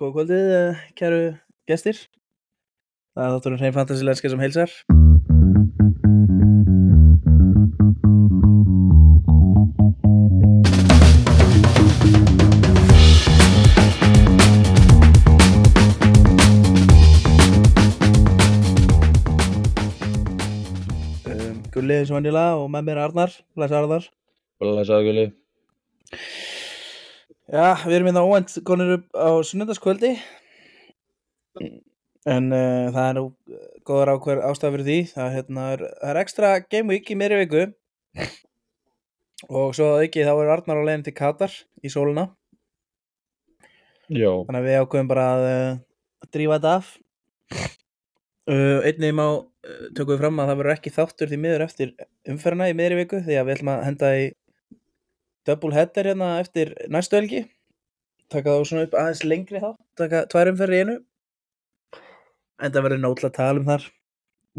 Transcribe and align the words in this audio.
Góða 0.00 0.14
kvöldið, 0.14 0.46
eh, 0.56 0.76
kæru 0.96 1.16
gestir. 1.68 1.98
Það 3.12 3.24
er 3.26 3.32
þátturinn 3.34 3.58
hrein 3.60 3.74
fantasilenska 3.74 4.30
sem 4.32 4.40
heilsar. 4.40 4.70
Um, 21.28 21.60
Gulli 21.74 21.98
eins 21.98 22.08
og 22.08 22.16
venjulega 22.16 22.56
og 22.56 22.72
með 22.72 22.88
mér 22.88 22.96
er 22.96 23.04
Arnar, 23.10 23.36
Læs 23.52 23.76
Arnar. 23.82 24.08
Blessaði 24.64 25.10
Gulli. 25.10 25.26
Já, 27.50 27.74
við 27.82 27.96
erum 27.96 28.06
hérna 28.06 28.22
óvænt 28.22 28.52
konur 28.62 28.92
upp 28.94 29.16
á 29.18 29.42
sunnudagskvöldi. 29.42 30.12
En 32.30 32.44
uh, 32.54 32.90
það 32.94 33.06
er 33.08 33.16
nú 33.16 33.24
góður 33.88 34.12
ákveð 34.12 34.42
ástæða 34.46 34.70
fyrir 34.76 34.86
því. 34.86 34.98
Það 35.10 35.34
hérna, 35.34 35.64
er, 35.74 35.82
það 35.96 36.12
er 36.12 36.20
ekstra 36.20 36.50
game 36.62 36.94
week 36.94 37.10
í 37.10 37.16
meiri 37.18 37.40
viku. 37.40 37.64
Og 39.50 39.74
svo 39.74 39.96
að 39.96 40.04
ekki 40.04 40.22
þá 40.28 40.30
er 40.36 40.52
Arnar 40.54 40.78
á 40.78 40.86
leiðin 40.86 41.02
til 41.08 41.16
Katar 41.16 41.56
í 41.82 41.90
sóluna 41.90 42.28
Já. 44.06 44.30
þannig 44.46 44.58
að 44.60 44.66
við 44.68 44.78
ákveðum 44.84 45.10
bara 45.10 45.26
að 45.32 45.46
uh, 45.50 45.76
drífa 46.30 46.58
þetta 46.60 46.76
af. 46.76 46.94
Uh, 48.50 48.78
einnig 48.86 49.16
má 49.16 49.26
tökum 49.96 50.14
við 50.14 50.22
fram 50.22 50.38
að 50.38 50.52
það 50.52 50.60
verður 50.62 50.76
ekki 50.76 50.94
þáttur 50.94 51.30
því 51.32 51.40
miður 51.42 51.66
eftir 51.66 51.96
umferðina 52.30 52.70
í 52.70 52.78
meiri 52.78 53.02
viku 53.02 53.24
því 53.26 53.40
að 53.40 53.48
við 53.48 53.56
ætlum 53.56 53.72
að 53.74 53.84
henda 53.88 54.12
í 54.20 54.30
double 55.48 55.74
header 55.74 56.10
hérna 56.10 56.34
eftir 56.40 56.74
næstu 56.92 57.18
helgi. 57.18 57.44
Taka 58.30 58.54
þá 58.54 58.66
svona 58.68 58.86
upp 58.86 58.96
aðeins 58.98 59.24
lengri 59.26 59.62
þá 59.62 59.70
taka 59.98 60.26
tvær 60.30 60.52
umferðir 60.52 60.76
í 60.76 60.82
einu. 60.84 60.98
En 62.60 62.72
það 62.74 62.86
verður 62.86 63.02
nótla 63.02 63.30
að 63.30 63.36
tala 63.38 63.62
um 63.62 63.68
þar 63.68 63.86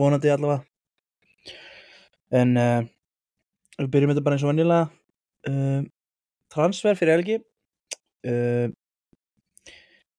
vonandi 0.01 0.31
allavega. 0.33 0.65
En 2.41 2.57
uh, 2.57 2.81
við 3.77 3.91
byrjum 3.93 4.13
þetta 4.13 4.25
bara 4.25 4.37
eins 4.37 4.45
og 4.45 4.51
vannilega 4.51 4.85
uh, 5.51 5.81
transfer 6.51 6.99
fyrir 6.99 7.17
helgi. 7.17 7.39
Uh, 8.25 8.71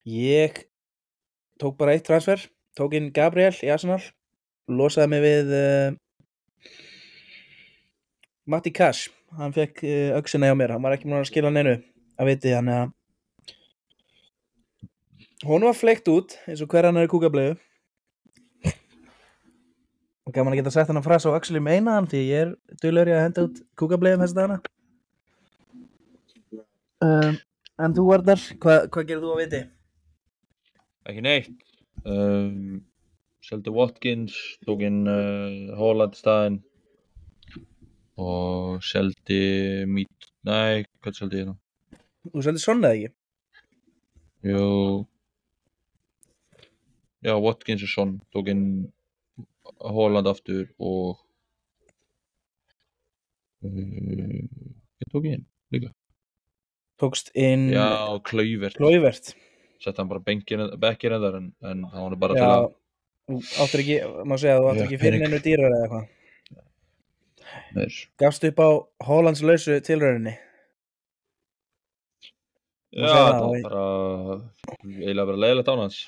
ég 0.08 0.64
tók 1.62 1.76
bara 1.78 1.96
eitt 1.96 2.06
transfer 2.06 2.40
tók 2.78 2.96
inn 2.98 3.12
Gabriel 3.14 3.54
í 3.62 3.70
Arsenal 3.70 4.00
losaði 4.66 5.10
mig 5.12 5.22
við 5.22 5.52
Matti 8.50 8.72
Cash 8.74 9.12
hann 9.38 9.54
fekk 9.56 9.84
auksina 10.18 10.50
hjá 10.50 10.56
mér 10.58 10.74
hann 10.74 10.84
var 10.84 10.96
ekki 10.96 11.08
múin 11.08 11.22
að 11.22 11.30
skila 11.30 11.50
neinu 11.52 11.76
að 12.20 12.28
viti 12.28 12.52
þannig 12.52 12.76
að 12.80 12.88
hún 15.48 15.66
var 15.66 15.76
fleikt 15.76 16.08
út 16.12 16.36
eins 16.46 16.62
og 16.62 16.70
hver 16.72 16.88
annar 16.88 17.08
í 17.08 17.12
kúkablegu 17.12 17.56
og 20.22 20.34
gaman 20.34 20.54
að 20.54 20.60
geta 20.60 20.74
sett 20.74 20.90
hann 20.90 21.00
að 21.00 21.08
frasa 21.08 21.32
á 21.32 21.36
Axel 21.36 21.58
í 21.58 21.64
meinaðan 21.64 22.08
því 22.10 22.20
ég 22.28 22.44
er 22.46 22.52
dölur 22.84 23.10
í 23.10 23.16
að 23.16 23.24
henda 23.26 23.46
út 23.48 23.62
kúkablegum 23.80 24.22
þess 24.22 24.36
dagana 24.38 24.60
um, 27.02 27.38
en 27.82 27.96
þú 27.96 28.08
Arnar 28.16 28.44
hvað 28.62 28.88
hva 28.88 29.06
gerir 29.08 29.24
þú 29.24 29.34
að 29.34 29.42
viti? 29.42 29.62
Ekki 31.10 31.24
neitt. 31.24 31.54
Um, 32.06 32.82
Seldi 33.42 33.72
Watkins, 33.74 34.36
tók 34.62 34.84
inn 34.86 35.02
uh, 35.10 35.74
Holland 35.78 36.14
staðinn 36.14 36.60
og 38.20 38.82
seldi 38.84 39.42
Mít... 39.88 40.30
Nei, 40.46 40.84
hvað 41.00 41.18
seldi 41.20 41.42
ég 41.42 41.48
nú? 41.48 41.56
þú 42.30 42.44
seldi 42.46 42.62
svona 42.62 42.90
eða 42.92 42.98
ekki? 42.98 43.14
Jú... 44.52 44.66
Já, 47.22 47.36
Watkins 47.38 47.84
og 47.86 47.90
Son 47.92 48.16
tók 48.34 48.50
inn 48.50 48.64
Holland 49.78 50.26
aftur 50.30 50.66
og... 50.82 51.20
Uh, 53.62 54.42
ég 54.98 55.10
tók 55.12 55.28
ég 55.28 55.38
inn 55.38 55.44
líka. 55.70 55.92
tókst 56.98 57.30
inn 57.38 57.68
Já, 57.70 58.18
Klauvert. 58.26 58.74
Klóivert 58.78 59.36
Sett 59.82 59.98
hann 59.98 60.10
bara 60.10 60.22
bekkir 60.22 60.62
en 61.14 61.22
þar 61.22 61.38
en, 61.38 61.46
en 61.62 61.84
hann 61.90 62.08
var 62.10 62.18
bara 62.24 62.34
Já, 62.34 62.42
til 62.42 62.50
að... 62.50 62.66
þú 63.30 63.62
áttur 63.64 63.84
ekki, 63.84 64.00
má 64.26 64.34
segja, 64.38 64.58
þú 64.58 64.68
áttur 64.72 64.84
ekki 64.88 65.00
fyrir 65.02 65.22
neinu 65.22 65.40
dýrar 65.46 65.70
eða 65.70 65.86
eitthvað 65.86 66.10
Gafst 68.20 68.44
upp 68.48 68.60
á 68.62 68.68
Hollands 69.08 69.42
lausu 69.44 69.78
tilrauninni 69.84 70.34
Já, 72.92 73.08
það, 73.08 73.38
var 73.40 73.62
bara 73.64 73.84
eiginlega 74.84 75.24
bara 75.30 75.40
leiðilegt 75.40 75.70
án 75.72 75.80
hans. 75.80 76.00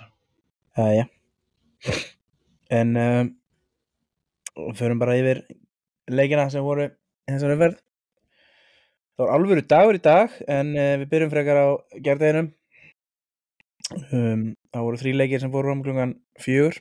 Jæja 0.77 1.06
En 2.75 2.91
um, 3.00 3.31
förum 4.77 5.00
bara 5.00 5.16
yfir 5.16 5.41
leikina 6.12 6.50
sem 6.53 6.65
voru 6.65 6.91
í 6.91 7.32
þessari 7.32 7.56
verð 7.61 7.81
Það 9.15 9.25
var 9.25 9.32
alvöru 9.38 9.65
dagur 9.71 9.97
í 9.97 10.03
dag 10.05 10.37
en 10.50 10.75
uh, 10.76 10.91
við 11.00 11.09
byrjum 11.15 11.32
frekar 11.32 11.62
á 11.65 11.69
gerðeginum 12.05 12.50
um, 14.12 14.44
Það 14.75 14.87
voru 14.88 15.00
þrý 15.00 15.15
leikir 15.15 15.41
sem 15.41 15.53
fóru 15.55 15.71
um 15.71 15.82
klungan 15.84 16.16
fjögur. 16.43 16.81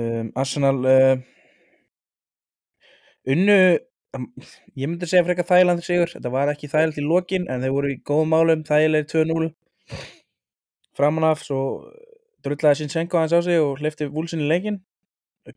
Um, 0.00 0.30
Arsenal 0.40 0.78
uh, 0.88 1.18
unnu 3.30 3.58
um, 4.16 4.26
ég 4.76 4.88
myndi 4.88 5.08
segja 5.08 5.24
frekar 5.26 5.48
þægiland 5.48 5.84
sigur 5.86 6.12
þetta 6.12 6.32
var 6.32 6.52
ekki 6.52 6.70
þægild 6.72 7.00
í 7.00 7.06
lokin 7.06 7.46
en 7.50 7.64
þeir 7.64 7.76
voru 7.76 7.92
í 7.94 8.00
góðum 8.06 8.34
málum 8.34 8.64
þægilegir 8.66 9.24
2-0 9.26 9.50
framan 10.94 11.28
af 11.30 11.44
svo 11.44 11.60
drullaði 12.44 12.82
Sinchenko 12.82 13.20
hans 13.20 13.34
á 13.34 13.40
sig 13.44 13.60
og 13.60 13.80
hleyfti 13.80 14.10
Wúlsin 14.12 14.44
í 14.44 14.50
leikin 14.50 14.82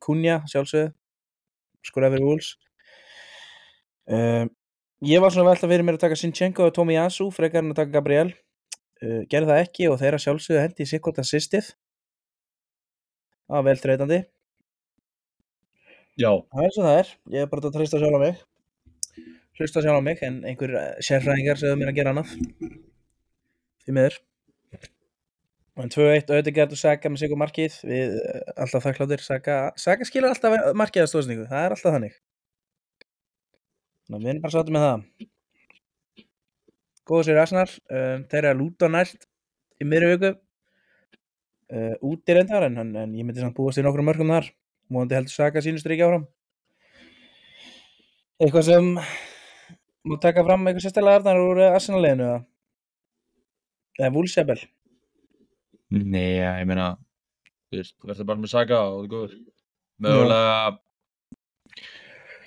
Kunja 0.04 0.42
sjálfsögðu 0.52 0.94
skoraði 1.88 2.18
fyrir 2.18 2.28
Wúls 2.28 2.54
um, 4.12 4.50
ég 5.06 5.22
var 5.22 5.34
svona 5.34 5.52
velta 5.52 5.70
fyrir 5.70 5.86
mér 5.86 6.00
að 6.00 6.08
taka 6.08 6.20
Sinchenko 6.20 6.68
og 6.68 6.76
Tomi 6.76 6.98
Yasu 6.98 7.30
frekar 7.34 7.64
en 7.64 7.74
að 7.74 7.84
taka 7.84 7.94
Gabriel. 8.00 8.32
Uh, 8.98 9.22
gerði 9.30 9.52
það 9.52 9.62
ekki 9.62 9.90
og 9.92 10.00
þeirra 10.02 10.20
sjálfsögðu 10.22 10.64
hendi 10.64 10.88
sikkort 10.90 11.20
assistið. 11.22 11.70
Það 13.48 13.60
var 13.60 13.68
vel 13.68 13.78
þreytandi 13.84 14.20
Já. 16.18 16.32
það 16.50 16.64
er 16.66 16.72
svo 16.74 16.84
það 16.86 17.00
er, 17.00 17.10
ég 17.36 17.44
er 17.44 17.50
bara 17.52 17.70
að 17.70 17.76
treysta 17.76 18.00
sjálf 18.02 18.18
á 18.18 18.22
mig. 18.24 18.40
Hlusta 19.58 19.84
sjálf 19.86 20.02
á 20.02 20.08
mig 20.08 20.24
en 20.26 20.40
einhver 20.50 20.74
eh, 20.74 20.88
sérfræðingar 21.06 21.60
sögðu 21.62 21.78
mér 21.78 21.92
að 21.92 22.00
gera 22.00 22.14
annað. 22.16 22.32
Því 23.86 23.96
miður. 23.98 24.18
En 25.78 25.94
2-1 25.94 26.34
Ödegard 26.34 26.74
og 26.74 26.82
Saka 26.82 27.12
með 27.14 27.22
sigur 27.22 27.38
markið. 27.38 27.78
Við 27.86 28.18
eh, 28.18 28.42
alltaf 28.58 28.88
þakkláttir 28.88 29.26
Saka, 29.28 29.60
Saka 29.78 30.10
skilur 30.10 30.34
alltaf 30.34 30.58
markið 30.78 31.06
að 31.06 31.14
stóðsningu, 31.14 31.46
það 31.52 31.68
er 31.68 31.78
alltaf 31.78 31.98
þannig. 32.00 32.20
Að 34.10 34.22
við 34.24 34.34
erum 34.34 34.44
bara 34.48 34.56
sáttum 34.58 34.78
með 34.80 34.88
það. 34.88 35.08
Góða 37.08 37.26
sér 37.28 37.42
Arsenal. 37.46 37.72
Um, 37.94 38.28
þeir 38.32 38.42
eru 38.42 38.56
að 38.56 38.62
lúta 38.64 38.90
næst 38.90 39.30
í 39.78 39.86
miðri 39.86 40.16
viku. 40.16 40.38
Uh, 41.68 41.94
út 42.10 42.32
í 42.32 42.34
reyndar 42.34 42.66
en, 42.72 42.80
en, 42.80 43.12
ég 43.14 43.28
myndi 43.28 43.44
samt 43.44 43.58
búast 43.58 43.78
í 43.78 43.84
nokkrum 43.86 44.08
mörgum 44.08 44.32
þar 44.32 44.48
múandi 44.94 45.18
heldur 45.18 45.34
Saka 45.34 45.64
sínu 45.64 45.82
striki 45.82 46.06
áfram. 46.06 46.28
Eitthvað 48.38 48.68
sem 48.70 48.90
má 48.98 50.18
taka 50.24 50.46
fram 50.46 50.66
eitthvað 50.68 50.88
sérstæðlega 50.88 51.22
Arnar 51.22 51.44
úr 51.44 51.62
Arsenal-leginu 51.72 52.28
eða? 52.28 52.42
Eða 53.98 54.14
Wolfsjabel 54.14 54.60
Nei, 55.88 56.40
ég 56.44 56.66
meina, 56.68 56.90
þú 57.72 57.80
veist, 57.80 57.96
þú 57.96 58.10
verður 58.10 58.28
bara 58.28 58.42
með 58.44 58.52
saga 58.52 58.80
og 58.84 58.96
það 58.98 59.04
er 59.06 59.12
góður. 59.14 59.36
Mögulega, 60.04 60.56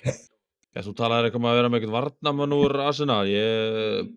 já, 0.05 0.83
þú 0.85 0.93
talaðir 0.99 1.27
eitthvað 1.27 1.41
um 1.41 1.47
að 1.49 1.57
vera 1.57 1.71
með 1.71 1.79
eitthvað 1.79 1.95
varnamann 1.97 2.53
úr 2.55 2.75
Arsenal, 2.85 3.23
ég, 3.31 4.11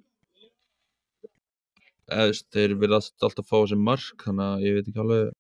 veist, 2.13 2.47
þeir 2.53 2.77
virðast 2.83 3.25
alltaf 3.25 3.49
fá 3.49 3.57
þessi 3.57 3.81
mark, 3.81 4.27
þannig 4.27 4.45
að 4.51 4.67
ég 4.69 4.77
veit 4.77 4.93
ekki 4.93 5.03
alveg, 5.07 5.33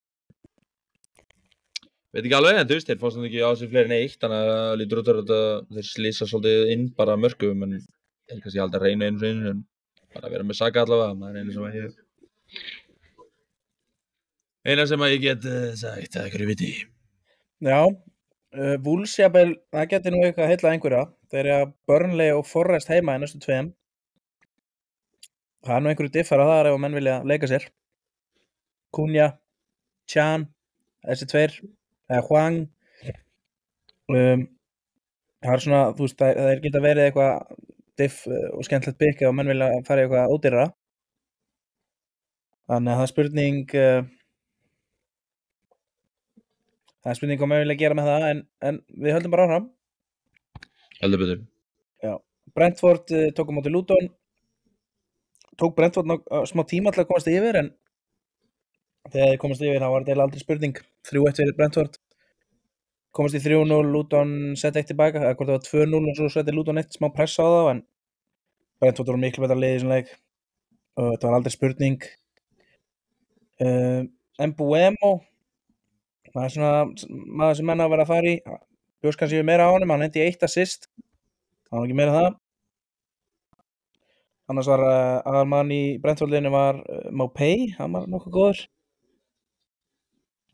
veit 2.14 2.22
ekki 2.22 2.38
alveg, 2.38 2.60
en 2.60 2.70
þú 2.70 2.78
veist, 2.78 2.88
þeir 2.90 3.00
fá 3.00 3.06
svona 3.10 3.28
ekki 3.28 3.42
á 3.42 3.50
sig 3.58 3.70
fleiri 3.72 3.90
en 3.90 3.96
eitt, 3.98 4.16
þannig 4.22 4.50
að 4.54 4.72
lítur 4.80 5.02
út 5.02 5.10
að 5.10 5.20
þetta, 5.20 5.42
þeir 5.76 5.88
slýsa 5.90 6.28
svolítið 6.30 6.72
inn 6.74 6.86
bara 6.98 7.18
mörgum, 7.20 7.66
en 7.66 7.76
þeir 7.82 8.40
kannski 8.44 8.64
aldrei 8.64 8.88
reyna 8.88 9.10
einu 9.10 9.22
sinni, 9.22 9.52
en 9.52 9.62
bara 10.14 10.32
vera 10.32 10.46
með 10.46 10.60
saga 10.60 10.84
allavega, 10.84 11.18
það 11.20 11.28
er 11.30 11.42
einu 11.42 11.56
sem 11.56 11.68
að 11.68 11.78
ég, 11.80 12.00
eina 14.70 14.88
sem 14.90 15.06
að 15.06 15.14
ég 15.16 15.24
get 15.28 15.48
uh, 15.50 15.70
sagt 15.78 16.18
að 16.20 16.32
hverju 16.34 16.50
viti. 16.52 16.72
Já, 17.64 17.80
uh, 17.84 18.76
Wolfsjabel 18.86 19.48
það 19.74 19.88
getur 19.94 20.14
nú 20.14 20.22
eitthvað 20.24 20.46
að 20.46 20.52
heilla 20.54 20.74
einhverja. 20.74 21.06
Þeir 21.34 21.44
eru 21.44 21.56
að 21.58 21.72
Burnley 21.90 22.36
og 22.36 22.46
Forrest 22.46 22.92
heima 22.92 23.18
í 23.18 23.24
næstu 23.24 23.42
tveim 23.42 23.74
það 25.64 25.76
er 25.76 25.84
nú 25.84 25.90
einhverju 25.90 26.12
diffara 26.12 26.46
þar 26.48 26.68
ef 26.68 26.76
að 26.76 26.82
menn 26.84 26.98
vilja 26.98 27.16
leika 27.26 27.48
sér. 27.48 27.66
Kunja 28.94 29.30
Chan, 30.10 30.46
þessi 31.06 31.28
tveir 31.30 31.56
eða 32.10 32.24
Hwang 32.28 32.58
um, 34.12 34.44
það 35.44 35.54
er 35.54 35.62
svona, 35.64 35.82
þú 35.96 36.06
veist, 36.06 36.18
það, 36.20 36.40
er 36.50 36.64
geta 36.64 36.82
verið 36.84 37.08
eitthvað 37.08 37.62
diff 38.00 38.24
uh, 38.28 38.48
og 38.56 38.66
skemmtilegt 38.66 39.00
bygg 39.00 39.22
ef 39.22 39.30
að 39.30 39.38
menn 39.38 39.52
vilja 39.52 39.70
fara 39.86 40.02
í 40.02 40.06
eitthvað 40.06 40.34
ódýrara. 40.34 40.66
Þannig 42.70 42.92
að 42.92 43.00
það 43.00 43.06
er 43.06 43.12
spurning 43.12 43.74
uh, 43.78 44.12
það 47.04 47.12
er 47.12 47.18
spurning 47.20 47.40
hvað 47.40 47.52
maður 47.52 47.66
vilja 47.66 47.80
gera 47.84 47.98
með 47.98 48.12
það 48.12 48.28
en, 48.30 48.44
en 48.70 48.84
við 48.96 49.16
höldum 49.18 49.34
bara 49.36 49.48
áfram. 49.48 49.72
Heldur 51.00 51.24
betur. 51.24 51.42
Brentford 52.54 53.10
uh, 53.10 53.30
tók 53.34 53.50
á 53.50 53.52
móti 53.52 53.72
Luton. 53.72 54.10
Tók 55.58 55.74
Brentford 55.76 56.10
uh, 56.14 56.44
smá 56.48 56.64
tíma 56.68 56.92
til 56.94 57.02
að 57.02 57.08
komast 57.10 57.30
yfir 57.30 57.58
en 57.60 57.72
þegar 59.10 59.30
þið 59.32 59.40
komast 59.42 59.64
yfir 59.64 59.82
þá 59.82 59.88
var 59.92 60.06
þetta 60.06 60.24
aldrei 60.24 60.42
spurning. 60.42 60.80
3-1 61.08 61.40
fyrir 61.40 61.56
Brentford. 61.58 61.98
Komast 63.14 63.38
í 63.38 63.42
3-0, 63.44 63.90
Luton 63.94 64.30
sett 64.58 64.78
eitt 64.80 64.88
tilbaka 64.90 65.20
eða 65.22 65.36
hvort 65.38 65.50
það 65.50 65.58
var 65.58 65.66
2-0 65.68 66.10
og 66.10 66.18
svo 66.18 66.30
setti 66.32 66.54
Luton 66.54 66.80
eitt 66.80 66.96
smá 66.96 67.10
press 67.14 67.38
á 67.38 67.46
það 67.46 67.70
en 67.74 67.82
Brentford 68.82 69.12
voru 69.12 69.22
miklu 69.22 69.44
betra 69.44 69.58
liðið 69.58 69.74
í 69.74 69.78
þessum 69.78 69.94
leik. 69.94 70.12
Og 70.98 71.10
þetta 71.12 71.28
var 71.28 71.38
aldrei 71.38 71.54
spurning. 71.54 72.08
Uh, 73.62 74.02
Mbuemo 74.42 75.12
það 76.34 76.44
er 76.44 76.54
svona 76.56 76.72
maður 77.38 77.58
sem 77.60 77.68
menna 77.68 77.86
að 77.86 77.92
vera 77.92 78.04
að 78.04 78.10
fara 78.10 78.32
í 78.32 78.38
bjóst 79.04 79.20
kannski 79.20 79.38
við 79.38 79.46
meira 79.46 79.68
á 79.70 79.74
honum, 79.74 79.92
hann 79.94 80.02
hendi 80.02 80.24
eitt 80.24 80.42
assist. 80.42 80.88
Það 81.68 81.76
var 81.78 81.86
ekki 81.86 81.98
meira 82.00 82.16
það. 82.16 82.30
Annars 84.50 84.68
var 84.68 84.82
uh, 84.84 85.20
aðalmann 85.30 85.70
í 85.72 85.82
Brentfordliðinu 86.02 86.50
var 86.52 86.80
uh, 86.82 87.10
Mopay, 87.14 87.68
hann 87.78 87.94
var 87.94 88.10
nokkuð 88.10 88.34
góður 88.34 88.64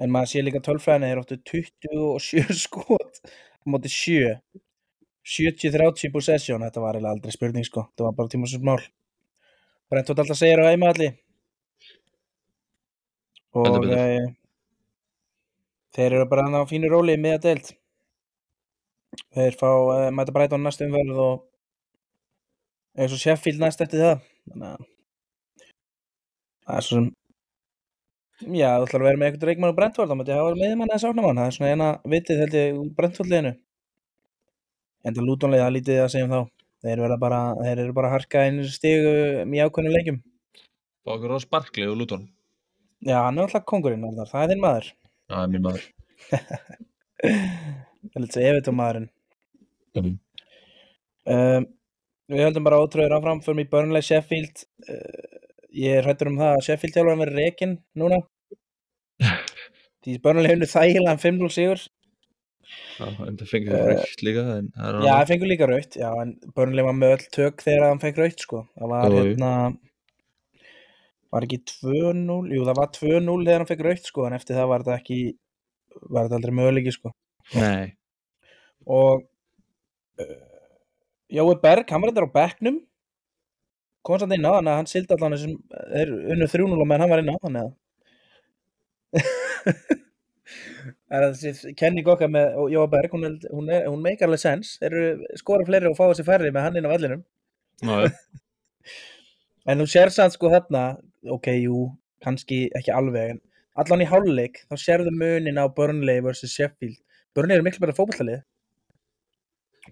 en 0.00 0.12
maður 0.12 0.32
sé 0.32 0.42
líka 0.44 0.62
tölfræðinu 0.64 1.10
þeir 1.10 1.22
áttu 1.22 1.40
27 1.52 2.58
skot 2.64 3.20
á 3.24 3.64
móti 3.68 3.92
7 3.92 4.34
70-30 5.30 6.12
possession 6.14 6.64
þetta 6.64 6.82
var 6.82 6.96
eiginlega 6.96 7.14
aldrei 7.14 7.34
spurning 7.34 7.66
sko. 7.66 7.84
Þetta 7.90 8.06
var 8.06 8.16
bara 8.16 8.32
tíma 8.32 8.48
sem 8.50 8.64
mál 8.64 8.80
Brentford 9.90 10.22
alltaf 10.22 10.38
segir 10.38 10.62
á 10.62 10.70
heimaðalli 10.70 11.10
og 13.58 13.66
betur. 13.66 13.92
uh, 13.98 14.30
þeir 15.96 16.16
eru 16.16 16.26
bara 16.30 16.46
á 16.46 16.62
fínu 16.70 16.90
róli 16.90 17.16
með 17.18 17.36
að 17.36 17.46
deild. 17.46 17.70
Þeir 19.34 19.56
fá 19.58 19.70
uh, 19.70 20.08
mæta 20.14 20.34
Brighton 20.34 20.62
næstu 20.62 20.86
umverð 20.86 21.22
og 21.24 21.34
eins 22.94 23.16
og 23.16 23.22
Sheffield 23.22 23.58
næst 23.62 23.82
eftir 23.82 24.04
það. 24.04 24.28
Þannig 24.50 24.68
að 24.70 24.86
það 26.66 26.76
er 26.76 26.86
svo 26.86 27.00
sem 27.00 27.10
já, 28.40 28.70
þú 28.80 28.86
ætlar 28.86 29.02
að 29.02 29.06
vera 29.08 29.20
með 29.20 29.28
eitthvað 29.28 29.50
reikmann 29.50 29.72
á 29.72 29.78
Brentford 29.78 30.10
þá 30.10 30.16
mútti 30.18 30.36
hafa 30.36 30.56
meðmann 30.56 30.92
eða 30.92 31.02
sáknamann 31.04 31.40
það 31.40 31.50
er 31.50 31.56
svona 31.56 31.70
eina 31.74 31.88
vitið 32.14 32.42
held 32.44 32.56
ég 32.56 32.78
úr 32.80 32.88
Brentford-liðinu. 32.96 33.52
En 35.04 35.16
það 35.16 35.28
lútonlega 35.28 35.66
það 35.66 35.74
lítið 35.76 36.00
að 36.00 36.10
segja 36.14 36.28
um 36.28 36.34
þá. 36.34 36.40
Þeir, 36.80 37.00
verða 37.04 37.18
bara, 37.20 37.40
þeir 37.60 37.82
eru 37.84 37.94
bara 37.96 38.08
að 38.08 38.14
harka 38.16 38.44
einu 38.48 38.66
stigu 38.72 39.10
í 39.44 39.60
ákveðinu 39.60 39.94
leikjum. 39.96 40.20
Fá 41.04 41.12
okkur 41.16 41.34
á 41.36 41.38
sparkli 41.44 41.88
og 41.88 41.98
lúton. 42.00 42.28
já, 43.04 43.16
hann 43.24 43.38
er 43.38 43.46
alltaf 43.46 43.64
kongurinn 43.68 44.04
Arnar, 44.04 44.28
það 44.28 44.44
er 44.44 44.52
þinn 44.52 44.64
maður. 44.64 44.88
Það 45.30 45.42
er 45.42 45.52
mér 45.52 45.64
maður. 45.66 45.84
það 47.20 48.16
er 48.16 48.24
lítið 48.24 48.48
eftir 48.54 48.76
maðurinn. 48.76 49.10
Mm. 49.90 50.16
um, 51.34 51.64
við 52.30 52.44
höldum 52.46 52.66
bara 52.68 52.78
ótrúður 52.78 53.16
áfram 53.16 53.40
fyrir 53.42 53.58
mig 53.58 53.70
Burnley 53.72 54.06
Sheffield 54.06 54.62
uh, 54.86 55.40
ég 55.76 56.00
er 56.00 56.06
hrættur 56.06 56.32
um 56.32 56.40
það 56.40 56.56
að 56.56 56.66
Sheffield 56.66 56.96
þjálfur 56.96 57.14
að 57.14 57.24
vera 57.24 57.38
reikin 57.38 57.78
núna 57.98 58.20
því 60.04 60.18
Burnley 60.24 60.52
hefur 60.52 60.72
þægilega 60.74 61.18
5-0 61.24 61.50
sigur 61.56 61.88
Já, 62.70 63.06
en 63.26 63.38
það 63.40 63.46
fengið 63.50 63.74
Eh, 63.74 63.80
uh, 63.80 63.90
raukt 63.90 64.24
líka, 64.24 64.42
en 64.56 64.66
já, 64.76 65.12
það 65.12 65.30
fengur 65.30 65.50
líka 65.50 65.68
raukt 65.68 65.96
já, 65.98 66.08
en 66.22 66.34
Burnley 66.56 66.86
var 66.86 66.96
með 66.96 67.14
öll 67.16 67.24
tök 67.36 67.64
þegar 67.64 67.86
hann 67.88 68.02
fekk 68.02 68.20
raukt 68.20 68.44
sko. 68.44 68.60
það 68.76 68.92
var 68.92 69.14
jú. 69.14 69.20
hérna 69.20 69.52
var 71.30 71.46
ekki 71.46 71.60
2-0 71.70 72.54
jú, 72.54 72.66
það 72.68 72.80
var 72.80 72.92
2-0 72.98 73.46
þegar 73.46 73.62
hann 73.62 73.70
fekk 73.70 73.86
raukt 73.86 74.10
sko, 74.10 74.26
en 74.28 74.36
eftir 74.36 74.58
það 74.58 74.70
var 74.72 74.84
þetta 74.84 75.00
ekki 75.00 75.18
var 76.06 76.28
þetta 76.28 76.38
aldrei 76.38 76.56
möguleiki 76.60 76.94
sko. 76.94 77.14
Nei, 77.56 77.90
og 78.86 79.26
uh, 80.22 80.38
Jói 81.30 81.56
Berg, 81.62 81.90
hann 81.90 82.04
var 82.04 82.12
þetta 82.12 82.26
á 82.26 82.36
bekknum 82.36 82.80
komst 84.06 84.24
hann 84.24 84.32
inn 84.36 84.46
á, 84.48 84.52
þannig 84.56 84.72
að 84.72 84.78
hann 84.80 84.90
sildi 84.90 85.16
allan 85.16 85.34
þessum, 85.36 85.56
er 86.00 86.12
unnu 86.34 86.46
3-0 86.48 86.80
á 86.80 86.86
meðan 86.88 87.02
hann 87.04 87.12
var 87.14 87.22
inn 87.24 87.32
á 87.32 87.36
þannig 87.44 87.62
að 87.66 87.72
Það 91.10 91.24
er 91.26 91.34
þessi 91.36 91.72
kenning 91.76 92.06
okkar 92.08 92.30
með 92.32 92.54
Jóa 92.72 92.86
Berg, 92.90 93.12
hún, 93.12 93.26
er- 93.28 93.50
hún, 93.52 93.66
er, 93.74 93.82
hún 93.90 94.00
meikar 94.04 94.28
alveg 94.28 94.40
sens, 94.40 94.70
þeir 94.80 94.94
eru 94.96 95.38
skora 95.40 95.66
fleiri 95.68 95.90
og 95.90 95.96
fá 95.98 96.04
þessi 96.08 96.24
færri 96.24 96.52
með 96.54 96.64
hann 96.66 96.78
inn 96.80 96.88
á 96.88 96.92
vellinum. 96.94 97.24
En 99.68 99.76
þú 99.82 99.84
sér 99.92 100.08
sann 100.10 100.32
sko 100.32 100.48
þarna 100.50 100.80
ok, 101.36 101.50
jú, 101.60 101.82
kannski 102.24 102.62
ekki 102.78 102.94
alveg 102.96 103.34
en 103.34 103.40
allan 103.78 104.00
í 104.02 104.06
hálfleik, 104.08 104.62
þá 104.70 104.74
sérðu 104.80 105.12
munin 105.14 105.60
á 105.60 105.68
Burnley 105.68 106.22
vs. 106.24 106.48
Sheffield. 106.48 106.96
Burnley 107.36 107.58
eru 107.58 107.66
miklu 107.66 107.82
betra 107.84 107.94
fótballtalið 107.98 108.40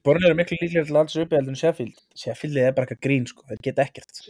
Burnley 0.05 0.29
eru 0.29 0.39
miklu 0.39 0.59
líklega 0.61 0.87
til 0.89 0.99
alls 1.00 1.17
uppi 1.19 1.39
heldur 1.39 1.55
en 1.55 1.59
Sheffield. 1.59 2.00
Sheffield 2.17 2.59
er 2.61 2.75
bara 2.77 2.87
eitthvað 2.87 3.05
grín 3.06 3.27
sko, 3.29 3.45
þeir 3.49 3.62
geta 3.65 3.85
ekkert. 3.85 4.25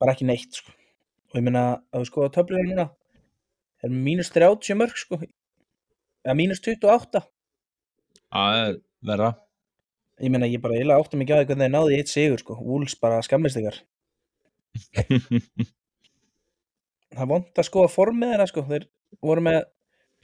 Bara 0.00 0.12
ekki 0.14 0.28
neitt 0.28 0.60
sko. 0.60 0.74
Og 1.32 1.40
ég 1.40 1.46
meina 1.46 1.64
að 1.90 2.04
þú 2.04 2.10
skoða 2.10 2.34
töflunum 2.36 2.70
núna 2.70 2.86
þeir 3.80 3.88
eru 3.88 3.96
með 3.96 4.04
mínus 4.10 4.32
30 4.34 4.78
mörg 4.80 5.00
sko. 5.00 5.20
Eða 6.26 6.38
mínus 6.38 6.62
28 6.64 7.24
það 8.36 8.60
er 8.60 8.78
verra. 9.06 9.30
ég 10.20 10.32
meina 10.32 10.48
ég 10.48 10.62
bara 10.62 10.76
eiginlega 10.76 11.02
áttum 11.02 11.22
ekki 11.22 11.34
á 11.34 11.38
því 11.38 11.48
hvernig 11.50 11.66
þeir 11.66 11.74
náðu 11.74 11.92
í 11.92 11.98
eitt 12.00 12.12
sigur 12.12 12.40
sko, 12.42 12.56
Wolves 12.60 12.96
bara 13.00 13.22
skammist 13.24 13.60
ykkar. 13.60 13.80
Það 17.16 17.30
vond 17.30 17.60
að 17.60 17.68
skoða 17.68 17.92
formið 17.92 18.32
þeirra 18.32 18.46
sko, 18.50 18.64
þeir 18.66 18.88
voru 19.24 19.44
með 19.46 19.60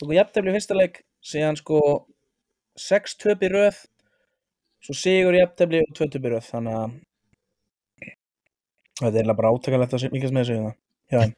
í 0.03 0.55
fyrsta 0.57 0.77
leik 0.77 1.05
síðan 1.25 1.57
sko 1.57 1.79
6 2.79 3.17
töp 3.21 3.43
í 3.45 3.51
röð 3.53 3.81
svo 4.83 4.97
sigur 4.99 5.37
jafntefli 5.37 5.83
og 5.85 5.97
2 5.99 6.09
töp 6.15 6.29
í 6.29 6.33
röð 6.33 6.47
þannig 6.51 6.79
að 6.79 6.95
þetta 9.03 9.11
er 9.11 9.19
eiginlega 9.19 9.39
bara 9.41 9.53
átakalegt 9.53 9.97
að 9.97 10.07
fylgjast 10.13 10.37
með 10.37 10.49
þessu 10.49 10.57
hérna. 11.13 11.31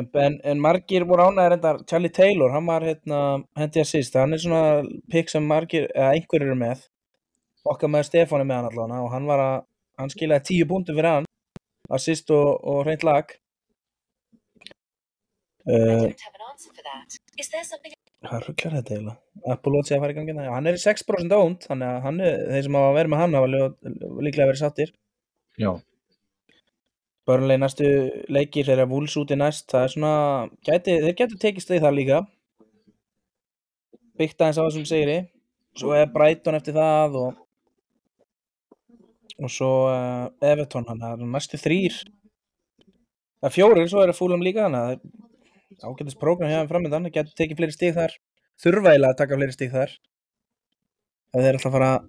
en, 0.00 0.08
en, 0.24 0.38
en 0.52 0.62
margir 0.62 1.06
voru 1.08 1.28
ánægir 1.28 1.56
enda 1.56 1.74
Charlie 1.88 2.12
Taylor, 2.12 2.52
hann 2.54 2.68
var 2.68 2.86
hérna 2.86 3.20
hendi 3.58 3.82
að 3.82 3.90
síst, 3.90 4.16
hann 4.18 4.34
er 4.34 4.42
svona 4.42 4.62
pikk 5.12 5.32
sem 5.32 5.46
margir, 5.46 5.88
eða 5.94 6.14
einhverjir 6.16 6.50
eru 6.50 6.58
með. 6.58 6.86
Okkar 7.68 7.92
með 7.92 8.08
Stefán 8.08 8.42
er 8.42 8.48
með 8.48 8.58
hann 8.58 8.70
allavega 8.72 9.04
og 9.04 9.12
hann 9.12 9.28
var 9.28 9.44
að, 9.44 9.58
hann 10.00 10.10
skilaði 10.10 10.48
10 10.50 10.70
búndur 10.70 10.98
fyrir 10.98 11.12
hann 11.12 11.28
assist 11.92 12.30
og, 12.34 12.48
og 12.64 12.84
reynd 12.88 13.04
lag. 13.06 13.36
Uh, 15.62 16.08
Hvað 18.22 18.44
rugglar 18.46 18.74
þetta 18.78 18.94
eiginlega? 18.94 19.16
Er 19.42 19.56
að 19.56 20.02
fara 20.02 20.12
í 20.12 20.16
gangi. 20.16 20.34
Já, 20.36 20.50
Hann 20.54 20.68
er 20.70 20.76
í 20.78 20.82
6% 20.82 21.34
ónd, 21.36 21.64
þannig 21.66 21.88
að 21.88 22.04
hann 22.06 22.20
er, 22.22 22.36
þeir 22.52 22.66
sem 22.66 22.76
hafa 22.78 22.92
verið 22.96 23.12
með 23.12 23.22
hann 23.22 23.34
hafa 23.38 23.48
líklega 24.22 24.50
verið 24.50 24.60
sattir. 24.60 24.92
Já. 25.58 25.72
Börnlega 27.26 27.62
næstu 27.62 27.88
leikir 28.34 28.66
þeirra 28.66 28.86
Wolves 28.90 29.18
úti 29.18 29.38
næst, 29.38 29.68
það 29.70 29.86
er 29.86 29.92
svona, 29.94 30.14
gæti, 30.66 30.96
þeir 31.04 31.18
getur 31.18 31.42
tekist 31.42 31.70
því 31.70 31.80
það 31.82 31.98
líka. 31.98 32.20
Byggt 34.18 34.42
aðeins 34.42 34.62
á 34.62 34.66
þessum 34.66 34.86
segri. 34.90 35.18
Svo 35.78 35.94
er 35.96 36.10
Brighton 36.14 36.58
eftir 36.58 36.76
það 36.78 37.18
og 37.22 37.42
og 39.42 39.50
svo 39.50 39.70
uh, 39.90 40.28
Everton, 40.44 40.86
hann 40.86 41.00
það 41.02 41.24
er 41.24 41.30
næstu 41.34 41.58
þrýr. 41.58 41.98
Það 43.42 43.48
er 43.48 43.54
fjórir, 43.56 43.88
svo 43.90 44.02
er 44.02 44.12
það 44.12 44.20
fúlum 44.20 44.44
líka, 44.44 44.68
þannig 44.68 44.78
að 44.78 44.90
það 44.90 44.94
er 44.94 45.31
ágætis 45.86 46.18
prógram 46.18 46.50
þeim 46.50 46.70
framöndan, 46.70 47.08
það 47.08 47.16
getur 47.18 47.38
tekið 47.40 47.60
fleiri 47.60 47.76
stíg 47.76 47.94
þar. 47.98 48.16
Þurfa 48.62 48.92
eiginlega 48.92 49.12
að 49.14 49.20
taka 49.20 49.38
fleiri 49.38 49.56
stíg 49.56 49.72
þar. 49.74 49.94
Ef 51.32 51.44
þeir 51.44 51.58
ætla 51.58 51.70
að 51.70 51.76
fara 51.76 51.90
að 51.96 52.08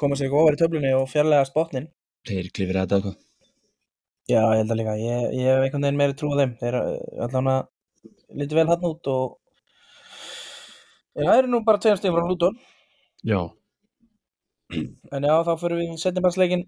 koma 0.00 0.16
sér 0.16 0.28
eitthvað 0.28 0.42
ofar 0.44 0.56
í 0.56 0.60
töflunni 0.62 0.92
og 0.96 1.08
fjarlæga 1.10 1.48
spotnin. 1.48 1.88
Þeir 2.26 2.50
klifir 2.54 2.80
þetta 2.80 2.98
eitthvað. 2.98 3.16
Já, 4.26 4.40
ég 4.42 4.60
held 4.60 4.72
að 4.74 4.80
líka. 4.80 4.94
Ég, 4.98 5.26
ég 5.38 5.50
hef 5.52 5.64
einhvern 5.64 5.86
veginn 5.86 6.00
meiri 6.00 6.16
trú 6.18 6.32
á 6.34 6.38
þeim. 6.40 6.54
Þeir 6.60 6.78
allan 7.26 7.50
að 7.52 7.60
lítið 8.40 8.58
vel 8.60 8.68
hann 8.72 8.88
út 8.88 9.10
og 9.12 9.36
það 11.16 11.36
eru 11.40 11.52
nú 11.52 11.60
bara 11.66 11.82
tveim 11.82 12.00
stíðum 12.00 12.18
frá 12.18 12.30
Luton. 12.30 12.58
Já. 13.26 13.40
En 15.14 15.22
já, 15.28 15.34
þá 15.46 15.52
fyrir 15.60 15.80
við 15.80 15.94
setnimparsleikin. 16.02 16.66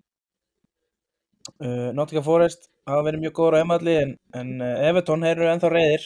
Uh, 1.58 1.90
Nottingham 1.97 2.26
Forest 2.26 2.68
hafa 2.87 3.06
verið 3.06 3.23
mjög 3.23 3.35
góður 3.38 3.56
á 3.56 3.61
heimalli 3.62 3.94
en, 4.02 4.11
en 4.37 4.50
uh, 4.61 4.88
Everton 4.90 5.25
eru 5.26 5.49
ennþá 5.49 5.70
reyðir. 5.73 6.04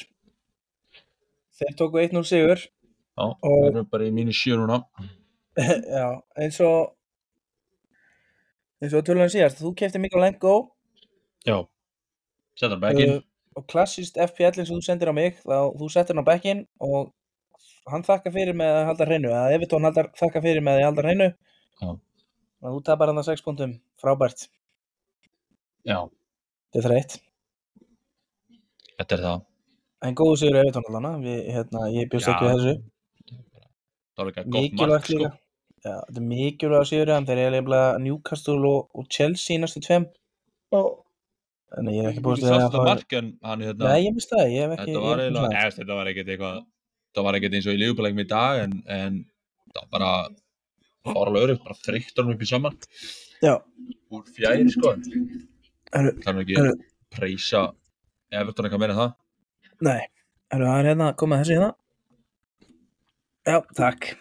Þeir 1.63 1.77
tóku 1.79 2.01
1-0 2.03 2.25
sigur. 2.27 2.63
Já, 3.19 3.25
Og- 3.29 3.41
við 3.47 3.69
erum 3.73 3.89
bara 3.93 4.07
í 4.09 4.13
mínu 4.15 4.35
sjö 4.35 4.57
núna. 4.59 4.81
já, 5.97 6.07
eins 6.41 6.59
og 6.65 6.95
eins 8.83 8.95
og 8.99 9.05
tölunum 9.07 9.31
síðast. 9.31 9.61
Þú 9.63 9.75
kefti 9.79 10.01
Mikael 10.03 10.25
Lengo 10.25 10.55
Já. 11.47 11.59
Setta 12.59 12.77
bekkin. 12.81 13.19
uh, 13.19 13.23
og 13.57 13.67
klassist 13.69 14.17
FPL 14.17 14.57
eins 14.63 14.71
og 14.73 14.79
þú 14.79 14.85
sendir 14.87 15.11
á 15.13 15.15
mig 15.17 15.37
þá 15.45 15.59
þú 15.77 15.89
settir 15.93 16.17
hann 16.17 16.25
á 16.25 16.31
bekkin 16.31 16.63
og 16.81 17.13
hann 17.93 18.05
þakka 18.07 18.33
fyrir 18.33 18.57
með 18.57 18.79
að 18.79 18.87
halda 18.91 19.07
hreinu 19.09 19.29
eða 19.33 19.69
haldar, 19.85 20.09
þakka 20.17 20.43
fyrir 20.45 20.63
með 20.65 20.79
að 20.81 20.87
halda 20.89 21.05
hreinu 21.05 21.27
Já. 21.83 21.89
og 22.63 22.69
þú 22.77 22.81
tapar 22.87 23.11
hann 23.13 23.21
að 23.21 23.29
6 23.33 23.45
punktum 23.45 23.73
frábært, 24.01 24.47
Já. 25.85 25.99
þetta 26.73 26.81
er 26.81 26.87
þreitt 26.89 27.17
Þetta 29.03 29.17
er 29.19 29.23
það. 29.27 29.41
En 30.03 30.17
góðu 30.19 30.41
sigur 30.41 30.59
Evertón 30.59 30.89
allana, 30.91 31.13
við, 31.23 31.39
hérna, 31.55 31.85
ég 31.95 32.11
bjóst 32.11 32.31
ekki 32.33 32.49
við 32.49 32.57
þessu. 32.57 32.75
Það 34.13 34.23
var 34.23 34.29
líka 34.31 34.43
gott 34.43 34.53
mark, 34.53 34.73
Mikilvægt 34.73 35.07
sko. 35.07 35.19
líka. 35.21 35.31
Já, 35.83 35.95
þetta 35.95 36.21
er 36.21 36.27
mikilvægt 36.31 36.91
sigur, 36.91 37.13
en 37.15 37.29
þeir 37.29 37.41
eru 37.43 37.59
eiginlega 37.59 38.03
Newcastle 38.03 38.69
og, 38.69 38.91
og 38.99 39.09
Chelsea 39.15 39.57
í 39.57 39.63
næstu 39.63 39.83
tveim. 39.85 40.09
Þannig 40.73 41.97
ég 41.97 42.05
er 42.05 42.11
ekki 42.13 42.25
búist 42.27 42.43
Þú 42.43 42.49
við 42.49 42.53
sást 42.53 42.67
að 42.67 42.67
þetta 42.67 42.85
mark, 42.91 43.17
en 43.19 43.31
hann 43.49 43.65
hérna, 43.65 43.89
Nei, 43.89 44.05
ég 44.05 44.17
misti 44.17 44.37
það, 44.37 44.53
ég 44.53 44.67
hef 44.67 44.75
ekki... 44.77 44.87
þetta 44.91 45.05
var 45.07 45.13
hef 45.13 45.25
eiginlega, 45.25 45.53
eða 45.63 45.77
þetta 45.79 45.99
var 45.99 46.11
ekkert 46.11 46.33
eitthvað, 46.35 46.59
það 47.13 47.27
var 47.29 47.39
ekkert 47.39 47.57
eins 47.59 47.69
og 47.69 47.77
í 47.77 47.81
lífubælegum 47.81 48.23
í 48.23 48.27
dag, 48.33 48.63
en, 48.67 48.75
en 48.99 49.19
það 49.73 49.81
var 49.81 49.91
bara, 49.97 50.11
það 51.07 51.17
var 51.17 51.31
alveg 51.31 51.47
örugt, 51.47 51.65
bara 51.69 51.79
þryktur 51.87 52.27
hann 52.27 52.37
upp 52.37 52.45
í 52.45 52.51
saman, 52.51 52.79
Já, 53.43 53.55
úr 54.13 54.27
fjæri, 54.37 54.69
sko. 54.71 54.93
Það 55.93 56.13
er 56.13 56.37
nú 56.37 56.45
ekki 56.45 56.67
preysa 57.13 57.65
Everton 58.33 58.69
eitthvað 58.69 58.85
meira 58.85 58.95
en 58.95 59.01
það. 59.01 59.17
Nei, 59.85 60.01
það 60.53 60.67
er 60.73 60.91
hérna, 60.91 61.13
komað 61.19 61.43
þessi 61.43 61.57
hérna. 61.59 61.71
Já, 63.43 63.57
takk. 63.75 64.13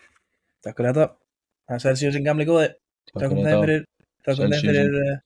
Takk 0.65 0.77
fyrir 0.77 0.93
þetta. 0.93 1.07
Það 1.67 1.75
er 1.77 1.83
Celsius 1.85 2.15
sem 2.15 2.25
gamli 2.25 2.47
góði. 2.49 2.71
Takkum 3.11 3.41
þeim 3.45 3.65
fyrir, 3.65 3.83
takkum 4.25 4.47
þeim 4.47 4.55
Celsius. 4.55 4.71
fyrir, 4.71 4.97
uh, 5.01 5.19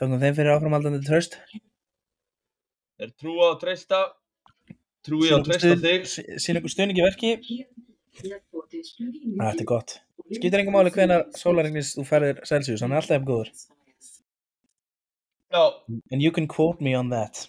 takkum 0.00 0.22
þeim 0.22 0.36
fyrir 0.38 0.52
áframaldandi 0.54 1.00
tröst. 1.06 1.38
Er 3.00 3.12
trúa 3.20 3.50
að 3.52 3.58
treysta, 3.64 4.02
trúi 5.04 5.32
að 5.32 5.48
treysta 5.48 5.74
þig. 5.82 6.06
Sýn 6.40 6.60
ykkur 6.60 6.72
stuðningi 6.72 7.02
í 7.02 7.06
verki. 7.06 7.32
Þetta 8.16 9.50
er 9.52 9.68
gott. 9.68 9.98
Skýtir 10.26 10.62
engum 10.62 10.74
máli 10.74 10.92
hvenar 10.94 11.26
sólarengnis 11.36 11.92
þú 11.96 12.06
ferðir 12.08 12.40
Celsius, 12.48 12.82
hann 12.82 12.94
er 12.94 13.02
alltaf 13.02 13.18
eftir 13.18 13.28
góður. 13.30 13.50
Já, 15.52 15.62
And 16.12 16.22
you 16.22 16.32
can 16.32 16.48
quote 16.48 16.80
me 16.80 16.96
on 16.96 17.10
that. 17.10 17.46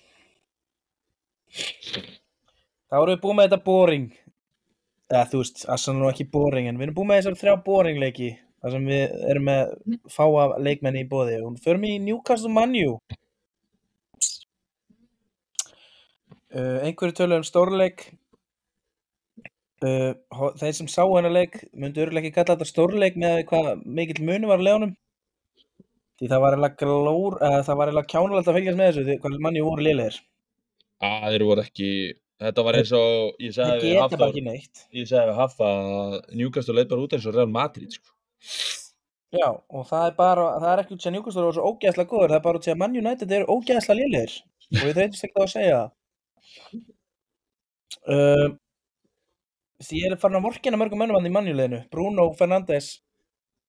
Þá 2.88 2.98
erum 2.98 3.13
við 3.13 3.22
búið 3.24 3.38
með 3.38 3.48
þetta 3.48 3.63
boring. 3.68 4.10
Eða 5.08 5.24
þú 5.32 5.42
veist, 5.42 5.63
það 5.63 5.88
er 5.92 5.98
nú 5.98 6.10
ekki 6.12 6.27
boring, 6.32 6.68
en 6.68 6.80
við 6.80 6.88
erum 6.88 6.98
búið 6.98 7.10
með 7.10 7.20
þessar 7.22 7.39
þrjá 7.42 7.56
boring 7.66 8.01
leiki. 8.04 8.34
þar 8.62 8.74
sem 8.74 8.86
við 8.89 9.04
erum 9.32 9.46
með 9.48 9.74
fáa 10.12 10.46
leikmenni 10.66 11.04
í 11.06 11.10
bóði. 11.10 11.39
Og 11.46 11.60
förum 11.63 11.86
í 11.88 11.98
Newcastle 12.04 12.51
Manu. 12.51 12.98
Uh, 16.48 16.80
einhverju 16.88 17.16
tölu 17.20 17.38
um 17.38 17.46
stórleik. 17.46 18.08
Uh, 19.86 20.16
þeir 20.58 20.74
sem 20.74 20.88
sá 20.89 21.04
hennar 21.04 21.30
leik 21.30 21.60
myndu 21.77 22.01
örgulega 22.01 22.25
ekki 22.25 22.38
kalla 22.39 22.56
þetta 22.56 22.66
stórleik 22.72 23.20
með 23.22 23.44
hvað 23.51 23.84
mikill 23.86 24.24
munu 24.25 24.50
var 24.50 24.63
á 24.63 24.68
leðunum. 24.68 24.96
Því 26.18 26.32
það 26.32 26.46
var 26.48 26.58
eiginlega 26.58 28.10
kjánulegt 28.10 28.50
að 28.50 28.58
fylgjast 28.58 28.80
með 28.80 28.89
þessu 28.89 29.06
því 29.06 29.18
hvað 29.22 29.44
manni 29.46 29.66
voru 29.68 29.86
liðlegir. 29.86 30.18
Að 31.04 31.27
þeir 31.34 31.46
voru 31.50 31.63
ekki, 31.63 31.92
þetta 32.42 32.66
var 32.68 32.80
eins 32.80 32.94
og 32.98 33.44
ég 33.44 33.56
sagði 33.58 33.94
við 33.94 34.44
neitt. 34.48 34.84
ég 34.96 35.10
sagði 35.10 35.32
við 35.32 35.39
Haffa 35.42 35.70
að 35.70 36.18
Newcastle 36.34 36.77
leit 36.77 36.89
bara 36.92 37.06
út 37.06 37.16
eins 37.18 37.27
og 37.30 37.38
Real 37.38 37.51
Madrid, 37.51 37.98
sko. 37.98 38.13
Já, 39.36 39.50
og 39.51 39.84
það 39.89 40.06
er 40.08 40.13
bara, 40.16 40.44
það 40.62 40.70
er 40.72 40.82
ekki 40.84 40.96
út 40.96 41.04
sem 41.04 41.13
Newcastle 41.13 41.44
var 41.44 41.58
svo 41.58 41.72
ógæðslega 41.74 42.12
góður, 42.12 42.32
það 42.32 42.39
er 42.39 42.46
bara 42.46 42.60
út 42.62 42.68
sem 42.70 42.80
Man 42.80 42.96
United 42.96 43.34
eru 43.36 43.58
ógæðslega 43.58 44.00
liðlegir. 44.00 44.38
Og 44.77 44.86
ég 44.88 44.96
þreytist 44.96 45.25
ekki 45.27 45.38
á 45.38 45.44
að 45.44 45.51
segja 45.51 45.82
það. 45.82 45.92
Því 49.88 50.00
ég 50.01 50.13
er 50.13 50.22
farin 50.22 50.39
að 50.39 50.48
vorkina 50.48 50.80
mörgum 50.80 51.04
mönnum 51.04 51.20
hann 51.20 51.30
í 51.30 51.34
mannjuleginu. 51.36 51.84
Bruno 51.94 52.32
Fernandes, 52.39 52.88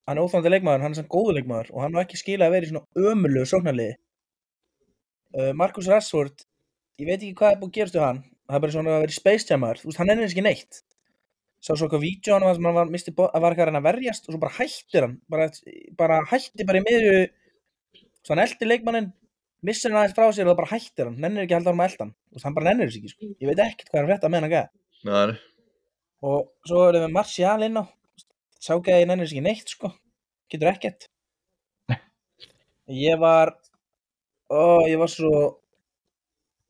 hann 0.08 0.16
er 0.16 0.25
óþvandi 0.25 0.52
leikmaður, 0.54 0.85
hann 0.87 0.94
er 0.94 1.00
sem 1.02 1.11
góður 1.11 1.37
leikmaður 1.37 1.73
og 1.75 1.82
hann 1.85 1.99
á 1.99 2.02
ekki 2.04 2.20
skila 2.20 2.49
að 2.49 2.54
vera 2.56 2.68
í 2.68 2.70
svona 2.70 3.11
ömulegu 3.11 3.50
sóknarliði. 3.50 3.99
Uh, 5.37 5.52
Marcus 5.58 5.90
Rashford, 5.90 6.47
ég 6.99 7.07
veit 7.07 7.19
ekki 7.21 7.35
hvað 7.38 7.55
er 7.55 7.59
búið 7.61 7.71
að 7.71 7.76
gerast 7.78 7.97
við 7.97 8.05
hann. 8.05 8.21
Það 8.49 8.57
er 8.57 8.62
bara 8.64 8.75
svona 8.75 8.95
að 8.95 9.02
vera 9.05 9.12
í 9.12 9.19
Space 9.19 9.49
Jammer, 9.50 9.78
þú 9.81 9.90
veist, 9.90 9.99
hann 10.00 10.12
ennir 10.14 10.26
ekki 10.28 10.45
neitt. 10.45 10.81
Sá 11.59 11.73
svo 11.73 11.87
eitthvað 11.87 12.05
vídeo 12.05 12.37
hann 12.37 12.55
sem 12.57 12.67
hann 12.69 12.76
var, 12.76 12.90
misti, 12.93 13.12
að 13.12 13.43
var 13.43 13.55
eitthvað 13.55 13.64
að 13.64 13.71
reyna 13.71 13.81
að 13.83 13.88
verjast 13.88 14.28
og 14.28 14.35
svo 14.35 14.40
bara 14.45 14.57
hættir 14.57 15.05
hann, 15.05 15.17
bara, 15.31 15.49
bara 15.99 16.19
hætti 16.31 16.67
bara 16.69 16.81
í 16.81 16.85
miðju, 16.87 17.25
svo 18.23 18.35
hann 18.35 18.43
eldi 18.45 18.69
leikmannin, 18.69 19.09
missir 19.67 19.90
hann 19.90 20.00
aðeins 20.05 20.14
frá 20.14 20.28
sér 20.31 20.47
og 20.47 20.52
það 20.52 20.61
bara 20.62 20.71
hættir 20.71 21.11
hann, 21.11 21.19
nennir 21.25 21.45
ekki 21.45 21.57
að 21.57 21.61
halda 21.61 21.73
hann 21.73 21.81
með 21.81 21.90
eldan, 21.90 22.12
veist, 22.31 22.47
hann 22.47 22.57
bara 22.57 22.71
nennir 22.71 22.90
þess 22.93 23.00
ekki, 23.00 23.12
sko. 23.12 23.31
Ég 23.43 23.50
veit 23.50 23.62
ekkert 23.67 23.90
hvað 23.90 24.00
er 24.00 24.07
að 24.07 24.12
frétta 24.12 24.31
með 24.31 24.45
hann 24.47 24.57
að. 24.62 24.73
Nei, 25.09 25.38
Og 26.28 26.49
svo 26.67 26.85
erum 26.88 27.05
við 27.05 27.14
Martial 27.14 27.67
inn 27.67 27.78
á, 27.83 27.85
sá 28.59 28.73
ekki 28.76 28.95
að 28.95 29.02
ég 29.02 29.11
nennir 29.11 29.26
þess 29.26 29.35
ekki 29.37 29.47
neitt, 29.49 29.75
sko, 29.75 29.93
getur 30.50 30.71
ekkert. 30.73 31.11
Ég 33.02 33.19
var, 33.21 33.52
ó, 34.50 34.87
ég 34.88 34.97
var 34.99 35.11
svo, 35.12 35.33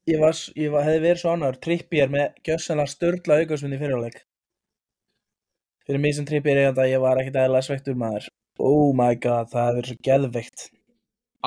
ég 0.08 0.22
var, 0.22 0.38
ég 0.58 0.72
var, 0.72 0.86
hefði 0.86 1.04
verið 1.04 1.20
svo 1.22 1.34
ánægur, 1.34 1.58
Trippier 1.64 2.12
með 2.12 2.40
gjössanlega 2.46 2.92
störla 2.92 3.38
aukvæmsvinni 3.42 3.80
fyrirleik. 3.80 4.22
Fyrir 5.88 6.02
mig 6.04 6.16
sem 6.16 6.26
Trippier 6.28 6.62
eiganda, 6.62 6.86
ég 6.88 7.02
var 7.02 7.20
ekkert 7.20 7.40
eðla 7.42 7.62
sveiktur 7.64 7.98
maður. 7.98 8.28
Oh 8.58 8.94
my 8.96 9.14
god, 9.16 9.50
það 9.52 9.66
hefði 9.66 9.80
verið 9.80 9.92
svo 9.92 10.06
geðveikt. 10.08 10.70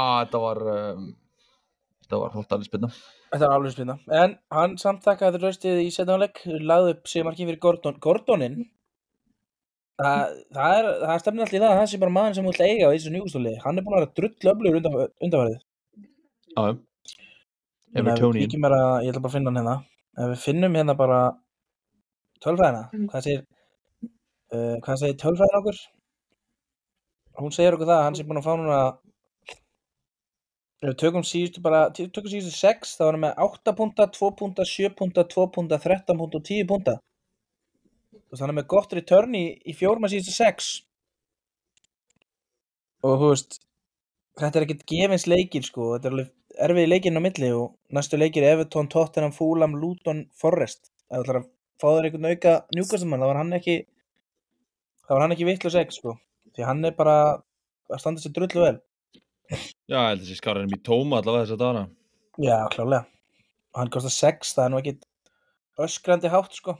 að 0.01 0.13
þetta 0.19 0.39
var, 0.45 0.61
um, 0.73 1.07
þetta 2.03 2.19
var 2.21 2.37
hótt 2.37 2.53
alveg 2.55 2.69
spilna. 2.69 2.91
Þetta 3.31 3.47
er 3.47 3.55
alveg 3.55 3.73
spilna. 3.75 3.97
En 4.21 4.37
hann 4.55 4.77
samt 4.81 5.03
þakkaði 5.05 5.33
þetta 5.35 5.49
röstið 5.49 5.81
í 5.83 5.89
setjánleik, 5.95 6.43
lagði 6.71 6.93
upp 6.95 7.11
sigmarki 7.11 7.47
fyrir 7.47 7.59
Gordon. 7.65 7.99
Gordonin, 8.03 8.61
það, 10.01 10.37
það 10.55 10.77
er, 10.77 10.87
það 11.03 11.13
er 11.15 11.25
stefnir 11.25 11.45
alltaf 11.45 11.57
í 11.57 11.61
það, 11.61 11.73
að 11.73 11.81
það 11.81 11.91
sé 11.91 12.01
bara 12.05 12.15
maður 12.17 12.37
sem 12.37 12.47
þú 12.47 12.53
vilt 12.53 12.65
eiga 12.67 12.87
á 12.87 12.93
þessu 12.93 13.13
njúkustóli. 13.15 13.53
Hann 13.65 13.77
er 13.77 13.85
búin 13.87 13.97
að 13.97 14.05
vera 14.05 14.15
drull 14.21 14.53
öflugur 14.53 14.79
undan, 14.81 14.97
undanverðið. 15.27 15.61
Já, 16.51 16.61
já. 16.71 16.71
Þannig 16.71 16.71
að 16.71 16.71
við 16.71 17.79
Evertonian. 17.91 18.61
bara, 18.63 18.81
ég 19.03 19.11
ætla 19.11 19.21
bara 19.21 19.31
að 19.31 19.35
finna 19.35 19.51
hann 19.51 19.59
hérna. 19.59 19.75
Ef 20.17 20.29
við 20.31 20.43
finnum 20.45 20.75
hérna 20.79 20.95
bara 20.95 21.19
tölfræðina, 22.43 22.83
hvað 23.11 23.25
segir, 23.25 23.41
uh, 24.55 24.75
hvað 24.85 25.01
segir 25.01 25.17
tölfræðin 25.21 25.59
okkur? 25.59 25.79
Hún 27.41 27.55
segir 27.55 27.75
okkur 27.75 27.89
það, 27.89 27.97
að 27.97 28.05
hann 28.07 28.17
sé 28.19 28.25
búin 28.27 28.41
að 28.41 28.47
fá 28.47 28.53
núna, 28.59 28.79
ef 30.81 30.87
við 30.89 30.97
tökum 31.03 31.25
síðustu 31.27 31.63
bara, 31.63 31.85
tökum 31.95 32.31
síðustu 32.31 32.55
6, 32.57 32.95
þá 32.97 33.05
er 33.05 33.11
hann 33.11 33.23
með 33.25 33.45
8 33.47 33.75
púnta, 33.79 34.07
2 34.19 34.31
púnta, 34.39 34.67
7 34.67 34.93
púnta, 34.99 35.27
2 35.35 35.47
púnta, 35.55 35.79
13 35.83 36.21
púnta 36.21 36.41
og 36.41 36.47
10 36.47 36.67
púnta. 36.71 36.97
Þú 38.11 38.35
veist, 38.35 38.43
hann 38.43 38.53
er 38.53 38.59
með 38.61 38.69
gott 38.71 38.95
return 38.95 39.35
í, 39.35 39.45
í 39.67 39.75
fjórum 39.75 40.07
að 40.07 40.15
síðustu 40.15 40.37
6. 40.37 40.71
Og 43.07 43.17
þú 43.19 43.31
veist, 43.33 43.59
þetta 44.39 44.59
er 44.59 44.67
ekkert 44.67 44.87
gefins 44.87 45.27
leikir 45.27 45.65
sko, 45.67 45.93
þetta 45.95 46.09
er 46.09 46.15
alveg 46.15 46.37
erfið 46.59 46.89
leikinn 46.89 47.19
á 47.19 47.21
milli 47.23 47.51
og 47.55 47.75
næstu 47.95 48.19
leikir 48.19 48.43
er 48.43 48.57
Everton, 48.57 48.89
Tottenham, 48.91 49.33
Fulham, 49.35 49.77
Luton, 49.79 50.25
Forrest 50.35 50.91
þú 51.11 51.21
ætlar 51.21 51.41
að 51.41 51.47
fá 51.81 51.87
þér 51.87 52.07
einhvern 52.07 52.29
auka 52.31 52.53
njúkastumann, 52.75 53.21
þá 53.21 53.29
var 53.31 53.39
hann 53.41 53.57
ekki 53.57 53.77
þá 55.05 55.13
var 55.15 55.23
hann 55.25 55.35
ekki 55.35 55.47
vitlaus 55.47 55.77
ekki 55.79 55.97
sko. 55.97 56.15
Því 56.55 56.67
hann 56.67 56.85
er 56.87 56.95
bara 56.97 57.15
að 57.91 58.01
standa 58.03 58.23
sér 58.23 58.35
drullu 58.35 58.63
vel. 58.63 58.77
Já, 59.51 59.97
ég 59.97 60.07
held 60.07 60.21
að 60.21 60.25
þessi 60.25 60.37
skárar 60.39 60.67
í 60.67 60.79
tóma 60.85 61.19
allavega 61.19 61.47
þess 61.47 61.55
að 61.57 61.63
dana. 61.65 61.87
já, 62.39 62.57
klálega 62.71 63.05
hann 63.75 63.91
kostar 63.91 64.11
6, 64.11 64.55
það 64.55 64.65
er 64.65 64.71
nú 64.71 64.79
ekki 64.81 64.97
öskrandi 65.81 66.31
hátt 66.31 66.55
sko. 66.55 66.77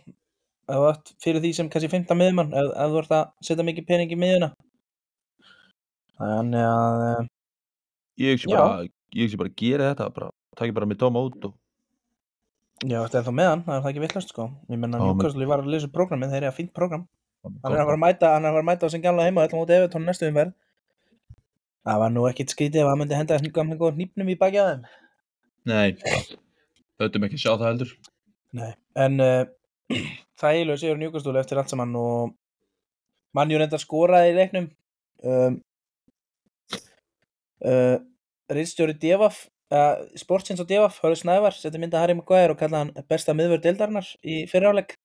Fyrir 1.23 1.41
því 1.43 1.51
sem 1.55 1.69
kannski 1.71 1.89
15 1.91 2.19
miðjumann 2.19 2.53
ef, 2.55 2.69
ef 2.71 2.91
þú 2.93 2.99
ert 3.01 3.13
að 3.17 3.29
setja 3.43 3.65
mikið 3.67 3.87
pening 3.87 4.13
í 4.13 4.19
miðjuna. 4.19 4.51
Þannig 6.21 6.67
að 6.67 7.05
eh, 7.07 7.29
Ég 8.21 8.41
sé 8.41 8.51
Já. 8.51 8.57
bara, 8.59 8.85
ég 9.17 9.31
sé 9.31 9.39
bara 9.39 9.51
að 9.51 9.57
gera 9.61 9.89
þetta, 9.91 10.11
bara, 10.15 10.29
takk 10.59 10.75
bara 10.75 10.89
með 10.89 11.01
tóma 11.03 11.23
út 11.27 11.49
og... 11.49 11.55
já, 12.83 12.99
þetta 12.99 13.19
er 13.21 13.25
þá 13.27 13.33
með 13.39 13.49
hann, 13.51 13.65
það 13.65 13.75
er 13.75 13.81
það 13.81 13.91
ekki 13.91 14.05
vitlaust 14.05 14.33
sko. 14.33 14.51
Ég 14.71 14.81
menna 14.81 15.01
Newcastle, 15.01 15.43
ég 15.43 15.51
var 15.51 15.63
að 15.63 15.73
lesa 15.73 15.91
programmið, 15.91 16.35
þeir 16.35 16.43
eru 16.43 16.51
að 16.51 16.59
fínt 16.61 16.73
program 16.77 17.07
hann 17.41 17.73
er 17.73 17.81
að 17.81 17.87
fara 17.89 17.97
að 17.97 18.03
mæta, 18.03 18.33
er 18.37 18.49
að 18.49 18.59
að 18.61 18.83
á 18.85 18.87
sem 18.93 19.01
gamla 19.01 19.25
heima 19.25 19.45
öllum 19.47 19.63
út 19.63 19.73
Evertón 19.73 20.05
næstu 20.05 20.27
umferð. 20.29 20.53
Það 21.81 22.01
var 22.03 22.11
nú 22.13 22.25
ekkit 22.29 22.53
skrítið 22.53 22.83
ef 22.83 22.89
hann 22.91 22.99
myndi 23.01 23.17
henda 23.17 23.37
þessum 23.37 23.53
gamla 23.55 23.77
góð 23.79 23.95
hnípnum 23.97 24.29
í 24.29 24.37
baki 24.37 24.61
á 24.61 24.65
þeim. 24.69 24.83
Nei, 25.71 25.87
höfðum 27.01 27.25
ekki 27.25 27.39
að 27.39 27.43
sjá 27.43 27.51
það 27.55 27.67
heldur. 27.69 27.95
Nei. 28.51 28.71
en 28.99 29.23
uh, 29.23 29.47
þægilega 30.41 30.81
sigur 30.81 30.99
Newcastle 30.99 31.41
eftir 31.41 31.61
allt 31.61 31.71
saman 31.71 31.95
og 31.97 32.35
mannjú 33.37 33.61
reynda 33.61 33.79
skoraði 33.81 34.33
í 34.33 34.37
leiknum. 34.37 34.69
Um, 35.25 35.57
uh, 37.65 37.97
Ritstjóri 38.51 38.97
Devaf 38.99 39.45
uh, 39.71 40.03
sportsins 40.19 40.61
á 40.61 40.65
Devaf, 40.67 40.99
Hörður 41.03 41.21
Snævar 41.21 41.55
seti 41.55 41.81
mynda 41.81 42.01
Harry 42.01 42.15
Maguire 42.17 42.55
og 42.55 42.59
kalla 42.59 42.83
hann 42.83 42.93
besta 43.09 43.35
miðvörð 43.37 43.65
deildarinnar 43.67 44.11
í 44.21 44.43
fyriráleik 44.51 44.95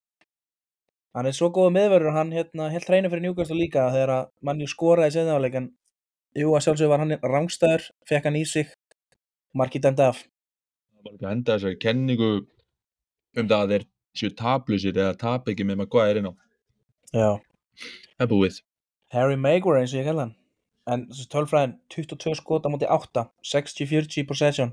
hann 1.16 1.28
er 1.30 1.36
svo 1.36 1.50
góð 1.54 1.72
miðvörður 1.76 2.12
og 2.12 2.18
hann 2.18 2.32
hérna, 2.34 2.70
held 2.74 2.88
hreinu 2.90 3.10
fyrir 3.12 3.24
Newcastle 3.24 3.58
líka 3.58 3.88
þegar 3.94 4.14
að 4.18 4.30
mannjú 4.48 4.70
skoraði 4.72 5.14
í 5.14 5.18
setjáleik 5.18 5.60
en 5.62 5.68
jú 6.36 6.54
að 6.54 6.66
sjálfsög 6.66 6.92
var 6.92 7.04
hann 7.04 7.18
rángstæður 7.22 7.90
fekk 8.08 8.28
hann 8.28 8.40
í 8.40 8.44
sig 8.48 8.72
markið 9.56 9.88
dæmda 9.88 10.10
af 10.12 10.24
að 11.06 11.28
henda 11.30 11.54
þessari 11.56 11.78
kenningu 11.82 12.30
um 13.36 13.48
það 13.48 13.60
að 13.60 13.72
þeir 13.74 13.84
séu 14.16 14.32
tablusir 14.36 14.96
eða 14.96 15.18
tap 15.20 15.48
ekki 15.52 15.66
með 15.68 15.82
Maguire 15.82 16.22
inn 16.22 16.30
á. 16.30 16.34
Já. 17.12 17.30
Það 18.16 18.30
búið. 18.32 18.60
Harry 19.14 19.38
Maguire 19.38 19.82
eins 19.82 19.94
og 19.94 20.00
ég 20.00 20.08
kalla 20.08 20.26
hann 20.26 20.34
en 20.86 21.06
þessi 21.10 21.26
tölfræðin 21.32 21.76
22 21.92 22.34
skota 22.38 22.70
múti 22.72 22.86
8 22.88 23.26
60-40 23.42 24.26
possession. 24.28 24.72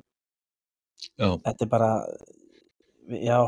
Já, 1.20 1.30
þetta 1.44 1.66
er 1.66 1.72
bara 1.72 1.90
við- 3.10 3.24
já, 3.28 3.40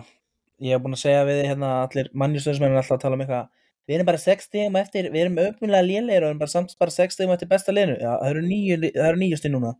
ég 0.61 0.73
hef 0.75 0.81
búin 0.83 0.95
að 0.97 1.03
segja 1.05 1.25
við 1.27 1.43
hérna 1.45 1.69
allir 1.85 2.09
mannjústöðismenn 2.13 2.73
er 2.73 2.81
alltaf 2.81 2.97
að 2.97 3.03
tala 3.05 3.15
um 3.19 3.21
eitthvað 3.25 3.47
við 3.87 3.95
erum 3.99 4.05
bara 4.09 4.17
6 4.17 4.47
stigum 4.49 4.75
eftir, 4.81 5.09
við 5.13 5.21
erum 5.25 5.37
öfnlega 5.45 5.85
lélegir 5.85 6.23
og 6.25 6.29
erum 6.31 6.39
bara 6.41 6.49
samt 6.55 6.73
bara 6.79 6.91
6 6.91 7.13
stigum 7.13 7.33
eftir 7.35 7.47
besta 7.51 7.71
liðinu. 7.75 7.99
Já, 8.01 8.11
það 8.21 8.29
eru 8.33 8.41
níu, 8.41 8.77
li- 8.81 8.91
það 8.95 9.09
eru 9.11 9.21
níu 9.21 9.37
stig 9.37 9.51
núna. 9.53 9.75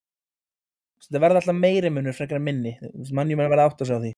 Þetta 1.06 1.22
verða 1.22 1.42
alltaf 1.42 1.58
meiri 1.58 1.90
munur 1.90 2.14
frekar 2.14 2.38
en 2.40 2.44
minni. 2.46 2.78
Mannjum 3.12 3.42
að 3.44 3.50
verða 3.52 3.66
átt 3.70 3.82
að 3.82 3.90
segja 3.90 3.98
á 4.00 4.04
því. 4.06 4.14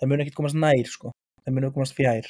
Það 0.00 0.08
mun 0.10 0.20
ekkert 0.24 0.38
komast 0.38 0.54
nær 0.62 0.86
sko. 0.90 1.12
Það 1.44 1.54
mun 1.58 1.72
komast 1.74 1.94
fjær. 1.98 2.26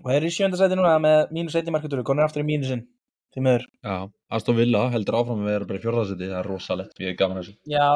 Og 0.00 0.06
það 0.06 0.16
er 0.16 0.26
í 0.28 0.30
sjönda 0.32 0.56
sæti 0.60 0.76
núna 0.78 0.94
með 1.00 1.32
mínus 1.32 1.56
1 1.58 1.68
í 1.68 1.72
markatölu 1.74 2.04
konur 2.04 2.24
aftur 2.24 2.40
í 2.44 2.46
mínusinn 2.48 2.86
því 3.34 3.44
meður 3.46 3.66
Já, 3.84 3.96
Aston 4.36 4.58
Villa 4.58 4.86
heldur 4.92 5.18
áfram 5.20 5.44
að 5.44 5.52
vera 5.52 5.68
bara 5.68 5.80
í 5.80 5.84
fjórðarsæti, 5.84 6.28
það 6.30 6.40
er 6.40 6.48
rosalegt, 6.50 7.00
ég 7.02 7.12
er 7.12 7.16
gaman 7.18 7.40
að 7.40 7.46
þessu. 7.46 7.56
Já, 7.70 7.88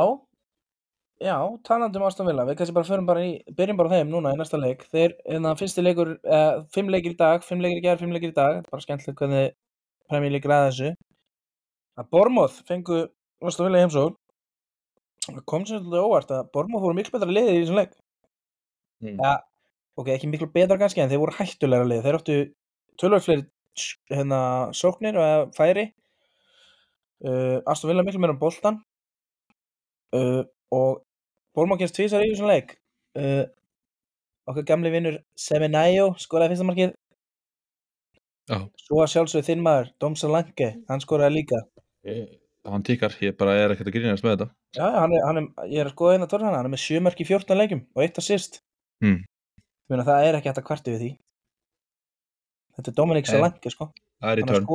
já, 1.23 1.37
talandi 1.69 2.01
um 2.01 2.07
Aston 2.09 2.29
Villa, 2.29 2.47
við 2.49 2.59
kannski 2.61 2.77
bara 2.77 2.89
förum 2.89 3.09
bara 3.09 3.23
í, 3.23 3.31
byrjum 3.59 3.79
bara 3.81 3.93
á 3.93 3.95
þeim 3.95 4.11
núna 4.11 4.35
í 4.35 4.41
næsta 4.41 4.61
leik. 4.61 4.83
Þeir, 4.91 5.17
en 5.31 5.49
það 5.49 5.61
fyrsti 5.63 5.85
leikur, 5.85 6.13
uh, 6.27 6.65
fimm 6.75 6.91
leikir 6.91 7.15
í 7.15 7.21
dag, 7.21 7.47
fimm 7.47 7.63
leikir 7.63 7.79
í 7.79 7.85
gerð, 7.87 8.03
fimm 8.03 8.17
leikir 8.17 8.35
í 8.35 8.37
dag, 8.39 8.61
er 8.61 8.69
bara 8.71 8.87
skemmtilegt 8.87 9.23
hvernig 9.23 9.55
Premier 10.11 10.35
League 10.35 10.51
ræða 10.51 10.69
þessu. 10.73 10.93
Að 12.03 12.11
Bormoth 12.15 12.61
fengu 12.67 13.05
Aston 13.45 13.69
Villa 13.69 13.81
í 13.81 13.87
heimsókn, 13.87 14.19
það 15.29 15.43
kom 15.51 15.67
sér 15.69 15.81
svolítið 15.81 16.09
óvart 16.09 16.35
að 16.35 16.51
Bormoth 16.55 16.83
voru 16.85 16.99
miklu 16.99 17.15
betra 17.15 17.31
liðið 17.31 17.55
í 17.55 17.63
þessum 17.63 17.79
leik. 17.79 17.95
Mm. 19.05 19.19
Ja, 19.23 19.37
ok, 20.01 20.15
ekki 20.17 20.31
miklu 20.33 20.51
betra 20.51 20.81
kannski, 20.81 21.05
en 21.05 21.13
þeir 21.13 21.23
voru 21.23 21.37
hættulegra 21.39 21.87
liðið. 21.87 22.09
Þeir 22.09 22.19
áttu 22.19 22.39
tölvöld 23.01 23.27
fleiri 23.27 23.47
hérna, 24.13 24.41
sóknir 24.77 25.17
og 25.21 25.53
færi. 25.57 25.89
Uh, 27.25 27.61
Aston 27.71 27.89
Villa 27.91 28.03
miklu 28.05 28.21
meira 28.21 28.35
um 28.35 28.41
boltan 28.41 28.81
uh, 30.13 30.43
og 30.75 31.05
Bormá 31.57 31.79
kemst 31.81 31.95
tvísar 31.97 32.25
í 32.27 32.33
þessum 32.33 32.51
leik 32.51 32.75
uh, 33.17 33.47
okkar 34.51 34.67
gamli 34.69 34.91
vinnur 34.93 35.17
Semenæjó 35.39 36.11
skoraði 36.21 36.53
fyrsta 36.53 36.67
markið 36.69 36.91
Já. 38.51 38.59
svo 38.83 39.01
að 39.01 39.13
sjálfsögðu 39.15 39.47
þinn 39.47 39.63
maður 39.65 39.89
Dom 40.03 40.19
Salanke, 40.21 40.69
hann 40.91 41.01
skoraði 41.01 41.39
líka 41.39 41.63
Ég, 42.05 42.27
hann 42.69 42.85
tíkar, 42.85 43.15
ég 43.25 43.39
bara 43.41 43.55
er 43.63 43.73
ekkert 43.73 43.89
að 43.89 43.97
grínast 43.97 44.27
með 44.27 44.35
þetta. 44.35 44.49
já, 44.77 44.85
hann 44.99 45.15
er, 45.17 45.23
hann 45.25 45.41
er, 45.41 45.47
ég 45.71 45.81
er 45.81 45.89
að 45.89 45.95
skoða 45.95 46.17
hérna 46.19 46.29
törnana 46.35 46.59
hann 46.61 46.69
er 46.69 46.75
með 46.75 46.83
sjö 46.85 47.01
mörk 47.07 47.23
í 47.25 47.29
14 47.31 47.61
leikjum 47.63 47.87
og 47.95 48.05
eitt 48.05 48.21
assist 48.21 48.61
Mm. 49.03 49.23
Muna, 49.91 50.05
það 50.07 50.27
er 50.29 50.37
ekki 50.39 50.49
hægt 50.51 50.61
að 50.61 50.67
kvarti 50.69 50.93
við 50.93 51.01
því 51.03 51.09
þetta 52.77 52.91
er 52.91 52.99
Dominic 53.01 53.29
Nei. 53.29 53.33
Salanke 53.35 53.73
sko. 53.73 53.91
Það 54.21 54.33
er 54.33 54.43
í 54.43 54.47
törn. 54.49 54.69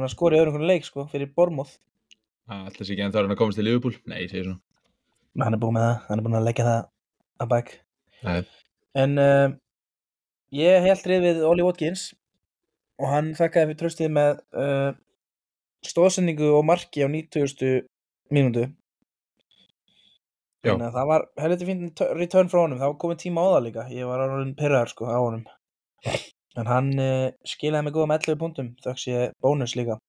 hann 0.00 0.12
skora 0.12 0.36
í 0.36 0.40
öðrum 0.40 0.56
konar 0.56 0.70
leik 0.70 0.86
sko, 0.86 1.06
fyrir 1.10 1.32
Bormóð 1.36 1.76
Alltaf 2.50 2.86
sé 2.86 2.94
ekki 2.96 3.04
en 3.04 3.12
það 3.12 3.20
er 3.20 3.26
hann 3.28 3.34
að 3.36 3.38
komast 3.38 3.60
til 3.60 3.66
Liverpool. 3.68 3.96
Nei, 4.10 4.24
ég 4.24 4.32
segir 4.32 4.48
svona. 4.48 4.60
hann 5.44 5.54
er 5.54 5.60
búinn 5.62 5.76
með 5.76 5.84
það, 5.86 5.98
hann 6.08 6.18
er 6.18 6.24
búinn 6.26 6.38
að 6.40 6.48
leggja 6.48 6.66
það 6.66 6.80
að 7.40 7.50
bak 7.52 7.68
Nei. 8.26 8.40
En 9.00 9.20
uh, 9.22 9.52
ég 10.58 10.88
held 10.88 11.06
rið 11.06 11.22
við 11.28 11.44
Oli 11.46 11.64
Watkins 11.64 12.08
og 13.00 13.06
hann 13.12 13.30
þakkaði 13.38 13.70
fyrir 13.70 13.80
tröstið 13.80 14.10
með 14.16 14.42
uh, 14.58 14.90
stóðsendingu 15.86 16.50
og 16.58 16.66
marki 16.68 17.06
á 17.06 17.08
90. 17.08 17.86
mínútu. 18.34 18.66
Já. 20.60 20.74
Þannig 20.74 20.88
að 20.90 20.98
það 20.98 21.08
var 21.08 21.26
helviti 21.40 21.68
fín 21.70 21.86
return 22.18 22.50
frá 22.52 22.64
honum, 22.64 22.82
það 22.82 22.90
var 22.90 22.98
komin 23.00 23.22
tíma 23.22 23.46
á 23.46 23.48
það 23.54 23.64
líka. 23.68 23.86
Ég 23.94 24.10
var 24.10 24.26
alveg 24.26 24.52
pyrraður 24.58 24.92
sko 24.92 25.08
á 25.08 25.18
honum. 25.22 25.46
En 26.58 26.66
hann 26.66 26.90
uh, 26.98 27.28
skilaði 27.46 27.86
mig 27.86 27.94
góða 27.94 28.10
með 28.10 28.26
11 28.32 28.40
punktum, 28.40 28.72
þöks 28.82 29.06
ég 29.10 29.36
bónus 29.44 29.76
líka. 29.78 30.00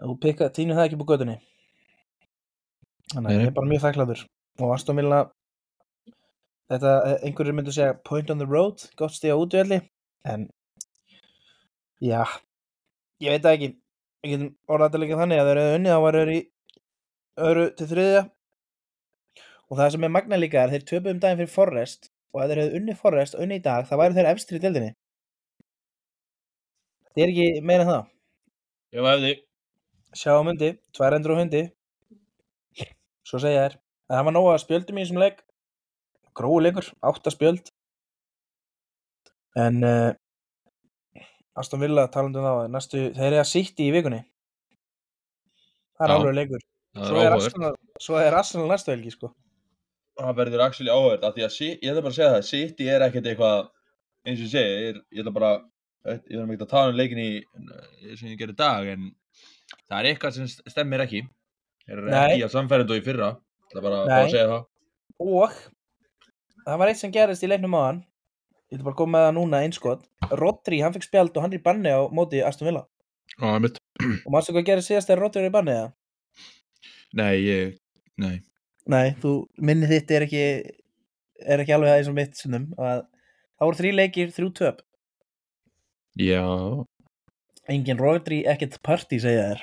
Þú 0.00 0.16
pikka, 0.22 0.48
týnir 0.54 0.78
það 0.78 0.88
ekki 0.88 1.00
búið 1.02 1.12
gödunni. 1.12 1.36
Þannig 3.12 3.28
að 3.28 3.36
ég 3.36 3.50
er 3.50 3.56
bara 3.58 3.70
mjög 3.70 3.84
þakklaður. 3.84 4.24
Og 4.62 4.72
Aston 4.74 4.98
Villa 4.98 5.20
þetta, 6.72 6.92
eh, 7.06 7.18
einhverjir 7.26 7.56
myndu 7.56 7.74
segja 7.74 7.98
point 8.04 8.30
on 8.30 8.40
the 8.40 8.48
road, 8.48 8.84
gott 8.96 9.14
stíð 9.14 9.36
á 9.36 9.42
útvöldi 9.42 9.80
en 10.24 10.48
já 12.00 12.22
ég 13.22 13.34
veit 13.34 13.42
það 13.42 13.56
ekki 13.56 13.70
getum 14.22 14.52
orðað 14.70 15.00
líka 15.02 15.18
þannig 15.20 15.42
að 15.42 15.50
þeir 15.50 15.60
eru 15.62 15.76
unnið 15.78 15.94
þá 15.94 16.00
var 16.04 16.18
þeir 16.18 16.32
í 16.32 16.40
öðru 17.48 17.66
til 17.78 17.88
þriðja 17.92 18.22
og 19.68 19.78
það 19.78 19.92
sem 19.94 20.06
er 20.06 20.14
magna 20.16 20.40
líka 20.40 20.62
er 20.62 20.74
þeir 20.74 20.88
töpu 20.90 21.12
um 21.12 21.22
daginn 21.22 21.42
fyrir 21.42 21.54
Forrest 21.56 22.11
og 22.32 22.42
ef 22.42 22.50
þeir 22.50 22.60
hefðu 22.62 22.80
unnið 22.80 22.98
Forrest 23.00 23.36
og 23.36 23.44
unnið 23.44 23.60
í 23.60 23.64
dag 23.66 23.86
þá 23.88 23.94
væri 24.00 24.16
þeir 24.16 24.28
efstir 24.32 24.58
í 24.58 24.62
deildinni. 24.62 24.92
Það 27.12 27.24
er 27.24 27.32
ekki 27.32 27.62
meira 27.68 27.84
en 27.84 27.90
það. 27.90 28.08
Ég 28.92 29.08
hefði. 29.08 29.32
sjá 30.16 30.32
á 30.36 30.42
mundi, 30.44 30.70
tvær 30.96 31.16
endur 31.16 31.36
á 31.36 31.40
hundi. 31.40 31.62
Svo 33.28 33.40
segja 33.40 33.66
þér 33.66 33.76
að 33.76 34.16
það 34.16 34.26
var 34.28 34.36
nóga 34.36 34.56
spjöldum 34.60 34.98
í 34.98 35.04
þessum 35.04 35.22
leik. 35.22 35.44
Gróu 36.36 36.58
leikur, 36.64 36.88
átta 37.04 37.32
spjöld. 37.32 37.68
En 39.60 39.84
uh, 39.84 40.10
Aston 41.60 41.84
Villa 41.84 42.06
talandi 42.12 42.40
um 42.40 42.48
það 42.48 42.72
næstu, 42.72 43.04
þeir 43.16 43.28
eru 43.28 43.42
að 43.42 43.50
sýtti 43.52 43.88
í 43.88 43.92
vikunni. 43.92 44.22
Það 46.00 46.08
er 46.08 46.16
alveg 46.16 46.38
leikur. 46.40 46.66
Svo 48.00 48.20
er 48.20 48.36
Arsenal 48.36 48.68
næstu 48.68 48.92
helgi 48.92 49.12
sko 49.12 49.34
Það 50.20 50.34
verður 50.36 50.60
actually 50.66 50.92
áhverð, 50.92 51.22
af 51.24 51.34
því 51.36 51.44
að 51.46 51.54
ég 51.62 51.90
ætla 51.90 52.02
bara 52.04 52.12
að 52.12 52.16
segja 52.18 52.32
það, 52.34 52.46
City 52.50 52.88
er 52.92 53.04
ekkert 53.06 53.28
eitthvað, 53.30 53.68
eins 54.28 54.40
og 54.40 54.44
ég 54.44 54.50
segi, 54.52 54.72
ég, 54.72 54.88
er- 54.92 55.04
ég 55.16 55.22
ætla 55.22 55.32
bara, 55.38 55.52
ég 56.04 56.34
þarf 56.36 56.52
ekki 56.52 56.66
að 56.66 56.72
tala 56.74 56.92
um 56.92 56.98
leikin 57.00 57.22
í, 57.22 57.30
sem 58.18 58.28
ég 58.28 58.38
gerði 58.42 58.52
í 58.56 58.60
dag, 58.60 58.90
en 58.92 59.06
það 59.88 59.96
er 59.98 60.10
eitthvað 60.10 60.36
sem 60.36 60.50
stemmir 60.68 61.04
ekki. 61.06 61.22
Nei. 61.88 62.36
ekki 62.36 62.44
að 62.46 62.52
samfærindu 62.52 62.98
í 63.00 63.04
fyrra, 63.04 63.30
ég 63.38 63.72
ætla 63.72 63.82
bara, 63.88 64.02
bara 64.06 64.20
að 64.26 64.30
segja 64.30 64.50
það. 64.52 64.66
og 65.22 65.56
það 66.66 66.78
var 66.82 66.92
eitt 66.92 67.00
sem 67.00 67.12
gerist 67.14 67.42
í 67.42 67.48
leiknum 67.50 67.74
á 67.74 67.80
hann 67.88 67.98
ég 68.70 68.76
ætla 68.78 68.84
bara 68.86 68.94
að 68.94 69.00
koma 69.00 69.16
með 69.18 69.24
það 69.26 69.34
núna 69.38 69.62
einskot 69.66 70.04
Rodri, 70.38 70.78
hann 70.84 70.94
fikk 70.94 71.08
spjald 71.08 71.36
og 71.36 71.42
hann 71.42 71.52
er 71.52 71.58
í 71.58 71.62
banni 71.64 71.90
á 71.90 72.00
móti 72.14 72.38
Aston 72.46 72.68
Villa 72.70 72.84
mitt. 73.64 73.80
og 74.24 74.30
maður 74.32 74.54
hvað 74.56 74.68
gerist 74.70 74.92
síðast 74.92 75.10
þegar 75.10 75.22
Rodri 75.24 75.42
er 75.42 75.50
í 75.50 75.54
banni 75.56 75.74
eða? 75.74 75.90
Nei, 77.18 77.34
ég, 77.42 77.74
nei. 78.22 78.36
Nei, 78.90 79.12
þú, 79.22 79.34
minni 79.62 79.86
þitt 79.90 80.10
er 80.16 80.24
ekki 80.26 80.46
er 81.42 81.62
ekki 81.62 81.74
alveg 81.74 81.98
eins 81.98 82.08
og 82.10 82.16
mitt 82.16 82.38
sinnum 82.38 82.70
að 82.78 83.04
það 83.04 83.68
voru 83.68 83.78
þrý 83.80 83.92
leikir, 83.94 84.32
þrjú 84.34 84.48
töp. 84.58 84.80
Já, 86.18 86.42
engin 87.70 88.00
Rodri, 88.00 88.42
ekkert 88.48 88.80
party 88.84 89.20
segja 89.22 89.52
þér. 89.52 89.62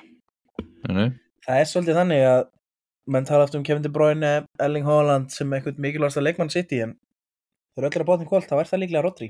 Nei, 0.89 1.09
það 1.45 1.59
er 1.59 1.69
svolítið 1.69 1.99
þannig 1.99 2.23
að 2.29 2.41
menn 3.09 3.27
tala 3.27 3.45
aftur 3.45 3.59
um 3.59 3.65
Kevin 3.67 3.83
De 3.85 3.91
Bruyne, 3.91 4.31
Erling 4.61 4.87
Haaland 4.87 5.33
sem 5.33 5.51
eitthvað 5.53 5.81
mikilvægast 5.83 6.21
að 6.21 6.27
leikmann 6.27 6.53
sitt 6.53 6.71
í 6.75 6.81
en 6.85 6.95
þau 6.95 7.81
eru 7.81 7.89
öllir 7.89 8.05
að 8.05 8.09
bóðin 8.09 8.29
kvöld, 8.29 8.47
þá 8.49 8.55
er 8.59 8.71
það 8.71 8.83
líklega 8.83 9.03
Rodri. 9.05 9.29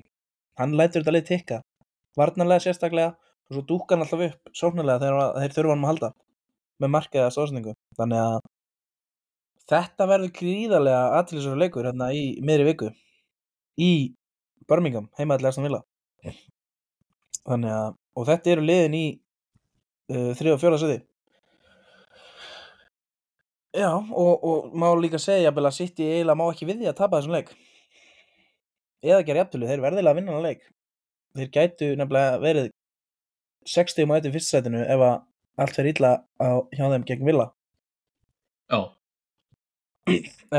Hann 0.59 0.77
lætur 0.77 1.03
þetta 1.03 1.15
lið 1.15 1.27
tikka 1.29 1.59
varnarlega 2.19 2.65
sérstaklega 2.65 3.15
og 3.49 3.57
svo 3.57 3.65
dúkar 3.65 3.97
hann 3.97 4.05
alltaf 4.05 4.23
upp 4.27 4.55
sóknarlega 4.55 5.01
þegar 5.03 5.37
þeir 5.41 5.55
þurfa 5.55 5.75
hann 5.75 5.85
að 5.85 5.91
halda 5.91 6.09
með 6.79 6.91
markaða 6.95 7.33
stóðsendingu 7.35 7.75
þannig 7.99 8.23
að 8.23 8.39
þetta 9.69 10.07
verður 10.09 10.33
gríðarlega 10.39 11.03
aðtilsverður 11.19 11.63
leikur 11.63 11.89
hérna 11.89 12.09
í 12.15 12.23
miðri 12.45 12.71
viku 12.71 12.89
í 13.79 13.91
Birmingham, 14.69 15.09
heimaðlega 15.17 15.53
Aston 15.53 15.65
Villa. 15.65 15.83
Þannig 17.47 17.73
að 17.73 17.93
og 18.19 18.27
þetta 18.27 18.51
eru 18.53 18.65
liðin 18.65 18.97
í 18.97 19.05
uh, 20.11 20.31
þrið 20.37 20.55
og 20.55 20.61
fjóra 20.61 20.81
seti. 20.81 20.99
Já, 23.77 23.91
og, 23.93 24.43
og 24.43 24.73
má 24.73 24.87
líka 24.97 25.19
segja 25.21 25.53
að 25.53 25.71
City 25.77 26.07
eiginlega 26.07 26.39
má 26.39 26.47
ekki 26.49 26.67
við 26.67 26.81
því 26.81 26.89
að 26.89 26.97
tapa 26.97 27.19
þessum 27.19 27.35
leik. 27.37 27.53
Eða 29.05 29.23
gera 29.27 29.43
jafntölu, 29.43 29.69
þeir 29.69 29.83
verðilega 29.85 30.11
að 30.11 30.19
vinna 30.19 30.35
hann 30.35 30.47
leik. 30.47 30.63
Þeir 31.37 31.51
gætu 31.53 31.89
nefnilega 31.95 32.39
verið 32.43 32.71
60 33.69 34.09
mæti 34.09 34.31
fyrstsætinu 34.33 34.81
ef 34.81 35.03
að 35.05 35.15
allt 35.61 35.77
fer 35.77 35.89
illa 35.91 36.11
á, 36.41 36.49
hjá 36.73 36.85
þeim 36.89 37.05
gegn 37.07 37.27
Villa. 37.29 37.45
Já, 38.69 38.79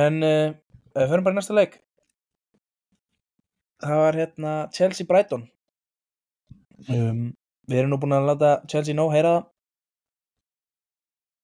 en 0.01 0.21
uh, 0.27 0.53
við 0.97 1.13
förum 1.13 1.27
bara 1.27 1.37
í 1.37 1.39
næsta 1.41 1.57
leik. 1.57 1.79
Það 3.81 4.03
var 4.05 4.19
hérna 4.21 4.55
Chelsea 4.77 5.09
Brighton. 5.09 5.47
Um, 6.89 7.31
við 7.69 7.83
erum 7.83 7.95
nú 7.95 8.01
búin 8.01 8.17
að 8.17 8.29
láta 8.33 8.53
Chelsea 8.71 8.97
nóg 8.97 9.13
heyra 9.15 9.35
það. 9.37 9.47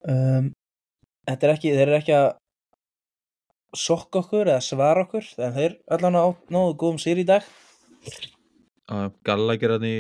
Um, 0.07 0.51
þetta 1.27 1.47
er 1.47 1.55
ekki 1.57 1.73
þeir 1.75 1.88
eru 1.88 1.99
ekki 1.99 2.14
að 2.16 2.29
sokka 3.77 4.23
okkur 4.23 4.49
eða 4.49 4.62
svara 4.64 5.05
okkur 5.05 5.27
en 5.42 5.55
þeir 5.57 5.77
allan 5.92 6.16
á 6.16 6.27
nógu 6.53 6.77
góðum 6.81 7.01
sér 7.03 7.21
í 7.21 7.27
dag. 7.29 7.45
Galla 9.27 9.57
gera 9.59 9.81
hann 9.81 9.88
í, 9.88 9.97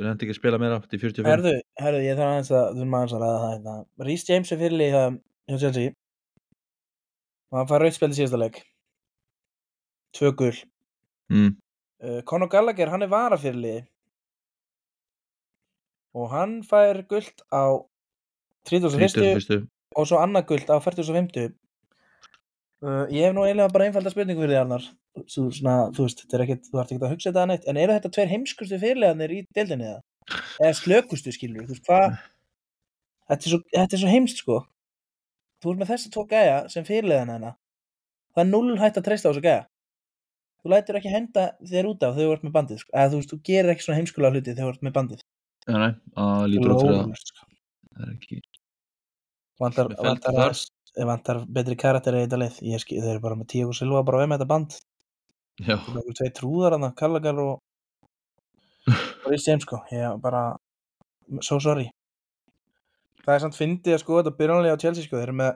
nefndi 0.00 0.24
ekki 0.24 0.34
að 0.34 0.38
spila 0.38 0.60
meira 0.62 0.78
til 0.88 1.00
45. 1.02 1.26
herðu, 1.28 1.56
herðu, 1.82 2.04
ég 2.06 2.16
þarf 2.16 2.30
aðeins 2.30 2.52
að 2.54 2.70
þú 2.70 2.84
erum 2.84 2.96
aðeins 2.96 3.16
að 3.16 3.24
ræða 3.24 3.40
það 3.42 3.50
hérna. 3.52 3.74
Rhys 4.06 4.24
James 4.30 4.52
er 4.54 4.60
fyrirlið 4.62 4.94
hjá, 4.94 5.02
hjá 5.50 5.58
Chelsea 5.64 5.92
og 7.50 7.58
hann 7.60 7.68
fær 7.70 7.82
rauðspjald 7.84 8.14
í 8.14 8.20
síðasta 8.20 8.40
leik 8.44 8.60
tvö 10.16 10.32
gul 10.42 10.54
Mm. 11.30 11.52
uh, 12.02 12.20
Conor 12.26 12.48
Gallagher, 12.50 12.88
hann 12.90 13.04
er 13.06 13.10
varafyrirliði 13.12 13.84
og 16.18 16.30
hann 16.32 16.56
fær 16.66 16.98
gult 17.10 17.44
á 17.54 17.78
31. 18.66 18.98
31. 19.14 19.68
og 19.94 20.08
svo 20.10 20.18
annað 20.22 20.48
gult 20.52 20.70
á 20.72 20.76
40.50 20.82 21.52
Uh, 22.80 23.04
ég 23.12 23.26
hef 23.26 23.34
nú 23.36 23.42
eiginlega 23.44 23.68
bara 23.74 23.84
einfalda 23.90 24.08
spurningu 24.08 24.40
fyrir 24.40 24.54
því 24.54 24.58
Arnar 24.62 24.84
Svo, 25.28 25.50
svona, 25.52 25.90
þú 25.92 26.06
veist, 26.06 26.22
þetta 26.22 26.36
er 26.38 26.42
ekkert, 26.46 26.62
þú 26.70 26.78
ert 26.80 26.92
ekkert 26.94 27.02
að 27.04 27.10
hugsa 27.12 27.28
þetta 27.28 27.42
neitt 27.50 27.66
en 27.68 27.76
eru 27.82 27.92
þetta 27.92 28.10
tveir 28.14 28.30
heimskustu 28.30 28.78
fyrirlegarnir 28.80 29.34
í 29.36 29.40
deildinni 29.58 29.84
eða? 29.90 29.98
eða 30.64 30.70
slökustu 30.78 31.34
skilur 31.36 31.66
þú 31.68 31.74
veist 31.74 31.84
hvað 31.90 32.06
þetta 33.28 33.36
er 33.36 33.52
svo, 33.52 33.58
þetta 33.74 33.98
er 33.98 34.00
svo 34.00 34.12
heimst 34.14 34.40
sko 34.40 34.56
þú 35.60 35.72
ert 35.74 35.80
með 35.82 35.90
þessa 35.92 36.10
tvo 36.14 36.24
gæja 36.30 36.56
sem 36.72 36.86
fyrirlegan 36.88 37.32
hana 37.34 37.52
það 38.34 38.42
er 38.44 38.50
null 38.50 38.78
hægt 38.80 38.98
að 39.00 39.06
treysta 39.08 39.28
á 39.28 39.30
þessu 39.32 39.44
gæja. 39.44 39.62
Þú 40.60 40.70
lætur 40.74 40.98
ekki 41.00 41.12
henda 41.14 41.44
þér 41.70 41.88
út 41.90 42.02
af 42.04 42.16
þegar 42.16 42.28
þú 42.28 42.34
ert 42.36 42.42
með 42.46 42.54
bandið 42.56 42.82
eða 42.92 43.10
þú 43.12 43.20
veist, 43.20 43.30
þú 43.32 43.38
gerir 43.48 43.72
ekki 43.72 43.84
svona 43.86 43.98
heimskulega 44.00 44.34
hluti 44.36 44.52
þegar 44.54 44.66
þú 44.66 44.74
ert 44.74 44.84
með 44.86 44.94
bandið. 44.98 45.22
Já, 45.66 45.76
nei, 45.80 45.92
að 46.24 46.44
lítur 46.52 46.74
út 46.74 46.82
fyrir 46.82 46.98
það. 47.00 47.46
Það 47.90 48.04
er 48.06 48.12
ekki... 48.16 48.40
vantar, 49.60 49.90
vantar, 49.96 50.34
þar. 50.36 50.42
aðeins- 50.44 50.68
vantar 51.10 51.40
betri 51.56 51.76
karakter 51.78 52.16
í 52.18 52.22
þetta 52.24 52.38
leið 52.42 52.56
ég 52.66 52.82
skil, 52.82 53.00
þeir 53.00 53.12
eru 53.14 53.22
bara 53.24 53.38
með 53.40 53.50
Tíago 53.52 53.74
Silva 53.76 54.02
bara 54.04 54.20
við 54.22 54.30
með 54.32 54.40
þetta 54.40 54.50
band. 54.52 54.76
Já, 55.60 55.76
Það 55.76 56.00
eru 56.00 56.14
tvei 56.18 56.30
trúðar 56.38 56.76
hann, 56.76 56.86
Kallagar 56.98 57.40
og 57.44 57.52
og 58.90 59.28
Rhys 59.30 59.46
James 59.46 59.64
sko. 59.66 59.80
Ég 59.92 60.20
bara, 60.24 60.44
so 61.44 61.60
sorry 61.62 61.88
það 63.24 63.34
er 63.34 63.42
samt 63.44 63.58
fyndið 63.58 63.96
að 63.96 64.02
sko 64.02 64.20
þetta 64.20 64.36
byrjunlega 64.38 64.78
á 64.78 64.82
Chelsea 64.82 65.06
sko. 65.06 65.18
Þeir 65.18 65.28
eru 65.28 65.36
með 65.40 65.52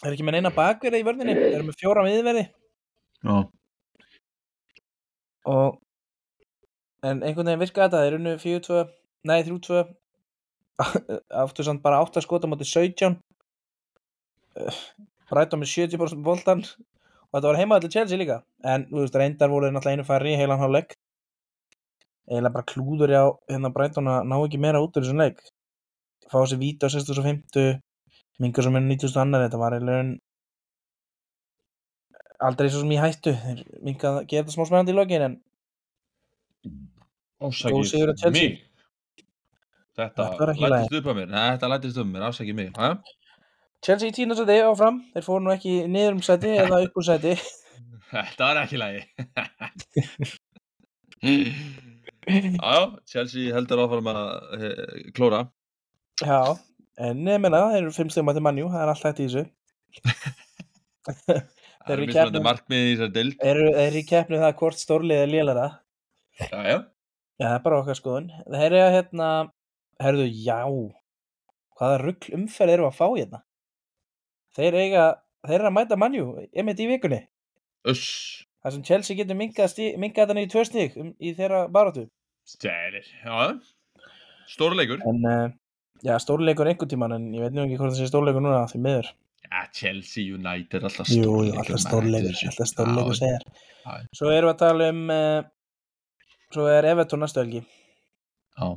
þeir 0.00 0.08
eru 0.08 0.16
ekki 0.16 0.26
með 0.26 0.36
neina 0.38 0.52
bakverði 0.56 1.00
í 1.02 1.06
vörðinni 1.06 1.36
þeir 1.38 1.56
eru 1.58 1.68
með 1.68 1.80
fjóra 1.80 2.04
miðverði 2.06 2.44
já, 3.20 3.36
og 5.50 5.80
en 7.04 7.20
einhvern 7.24 7.50
veginn 7.50 7.64
virka 7.64 7.86
þetta 7.86 8.04
þeir 8.04 8.14
eru 8.14 8.22
nú 8.24 8.36
4-2, 8.40 8.84
nei 9.28 9.40
3-2 9.44 9.82
áttu 11.42 11.66
samt 11.66 11.84
bara 11.84 12.00
8 12.04 12.24
skota 12.24 12.48
móti 12.48 12.68
17 12.68 13.18
rætt 15.30 15.54
á 15.54 15.56
með 15.60 15.72
70% 15.74 16.24
boltan 16.24 16.64
og 16.64 17.38
þetta 17.38 17.46
var 17.46 17.60
heimaðalli 17.60 17.92
Chelsea 17.94 18.18
líka. 18.18 18.40
En 18.66 18.88
þú 18.90 19.04
veist 19.04 19.16
reyndar 19.16 19.52
voru 19.52 19.68
þeir 19.68 19.76
náttúrulega 19.76 20.00
einu 20.00 20.06
færri 20.08 20.32
í 20.34 20.38
heilan 20.40 20.58
hálfleik. 20.58 20.96
Eiginlega 22.26 22.54
bara 22.56 22.66
klúður 22.66 23.12
á 23.14 23.24
hérna 23.50 23.70
Brighton 23.74 24.10
að 24.10 24.26
ná 24.26 24.36
ekki 24.40 24.58
meira 24.62 24.82
út 24.82 24.96
úr 24.96 25.06
þessum 25.06 25.22
leik 25.22 25.38
fá 26.30 26.38
sér 26.46 26.60
víti 26.62 26.86
á 26.86 26.88
65 26.88 27.80
mingur 28.40 28.64
sem 28.64 28.76
er 28.78 28.84
90. 28.86 29.20
annar 29.20 29.44
þetta 29.44 29.60
var 29.60 29.76
eiginlega 29.76 30.02
aldrei 32.40 32.70
svo 32.72 32.82
sem 32.82 32.94
ég 32.94 33.04
hættu 33.04 33.34
þeir 33.36 33.62
minga 33.84 34.06
að 34.10 34.26
gera 34.30 34.44
þetta 34.46 34.56
smá 34.56 34.64
spennandi 34.68 34.94
í 34.94 34.98
lokin 34.98 35.26
en 35.26 35.34
Chelsea. 38.20 38.48
mig. 38.48 38.58
Þetta 39.96 40.26
Þetta 40.36 40.52
í 40.54 40.70
lætist 40.72 40.98
upp 41.00 41.08
á 41.08 41.14
mér. 41.16 41.28
Nei, 41.30 41.46
þetta 41.54 41.70
lætist 41.72 41.98
upp 42.00 42.08
á 42.08 42.12
mér, 42.12 42.26
ásakið 42.28 42.56
mig. 42.58 42.68
Hæ? 42.76 42.88
Chelsea 43.84 44.12
í 44.12 44.16
tína 44.16 44.36
sæti 44.36 44.58
áfram 44.64 45.00
þeir 45.14 45.24
fóru 45.24 45.42
nú 45.44 45.52
ekki 45.54 45.74
niður 45.88 46.18
um 46.18 46.24
sæti 46.24 46.50
eða 46.52 46.82
upp 46.84 47.00
úr 47.00 47.06
sæti 47.06 47.32
Þetta 48.12 48.48
var 48.48 48.60
ekki 48.64 48.80
lagi. 48.80 49.02
Já, 52.60 52.76
Chelsea 53.08 53.54
heldur 53.54 53.84
áfram 53.84 54.08
að 54.12 54.20
eh, 54.58 55.10
klóra. 55.16 55.40
Já, 56.20 56.40
en 57.08 57.22
menna 57.44 57.60
þeir 57.72 57.82
eru 57.84 57.94
fimm 57.96 58.10
stegum 58.12 58.30
að 58.32 58.40
mannjú, 58.48 58.68
það 58.72 58.82
er 58.84 58.92
allt 58.94 59.06
hægt 59.08 59.20
í 59.24 59.28
þessu 59.28 59.44
Það 61.80 61.94
eru 61.94 61.96
eru 61.96 62.04
í 62.04 62.08
mismunandi 62.10 62.36
keppni. 62.36 62.44
markmið 62.44 62.82
í 62.84 62.90
þessari 62.92 63.14
dild. 63.14 63.36
eru 63.50 63.68
þeir 63.72 63.86
eru 63.86 64.00
í 64.00 64.06
keppni 64.10 64.36
um 64.36 64.42
það 64.44 64.56
hvort 64.60 64.82
stórlið 64.82 65.22
er 65.24 65.30
lélara 65.32 65.68
Já, 66.40 66.58
já. 66.64 66.76
já, 66.76 67.46
það 67.46 67.54
er 67.56 67.62
bara 67.64 67.78
okkar 67.80 67.98
skoðun 67.98 68.28
þeir 68.52 68.66
eru 68.68 68.80
að 68.84 68.94
hérna, 68.98 69.28
herðu, 70.04 70.26
já 70.44 70.58
hvaða 71.80 71.98
rugl 72.04 72.34
umferð 72.36 72.74
eru 72.76 72.86
að 72.90 72.98
fá 73.00 73.06
hérna 73.16 73.40
þeir 74.58 74.76
eiga 74.82 75.04
þeir 75.48 75.56
eru 75.62 75.70
að 75.70 75.76
mæta 75.78 75.98
mannjú, 76.00 76.26
meit 76.68 76.80
í 76.84 76.88
vikunni 76.90 77.20
Uss. 77.88 78.44
það 78.60 78.76
sem 78.76 78.84
Chelsea 78.90 79.16
getur 79.16 79.38
þetta 80.26 80.36
niður 80.36 80.50
í 80.50 80.52
tvö 80.52 80.64
stík 80.68 80.96
um, 81.00 81.14
í 81.16 81.32
þeirra 81.38 81.64
barátu 81.72 82.06
Stælir. 82.50 83.04
Já. 83.24 83.56
Stórleikur. 84.50 85.00
en 85.06 85.20
uh, 85.28 85.50
já, 86.06 86.14
stórleikur 86.22 86.68
einhvern 86.70 86.88
tíman 86.90 87.12
en 87.16 87.26
ég 87.34 87.42
veit 87.44 87.52
nú 87.56 87.64
ekki 87.66 87.76
hvort 87.80 87.92
það 87.94 88.00
sé 88.02 88.08
stórleikur 88.10 88.44
núna 88.44 88.64
því 88.70 88.80
miður 88.86 89.10
Ja, 89.50 89.64
Chelsea 89.74 90.34
United, 90.36 90.84
alltaf 90.86 91.08
stórleikur. 91.10 91.46
jú, 91.48 91.58
alltaf 91.58 91.80
stórleikur, 91.82 92.36
alltaf 92.50 92.68
stórleikur 92.70 93.16
Já, 93.16 93.18
segir. 93.18 93.46
Já. 93.84 93.94
Svo 94.14 94.28
erum 94.30 94.50
við 94.50 94.54
að 94.54 94.60
tala 94.60 94.88
um, 94.92 95.00
uh, 95.10 95.40
svo 96.54 96.66
er 96.70 96.86
Everton 96.92 97.20
næstu 97.24 97.40
helgi. 97.42 97.62
Já. 98.60 98.68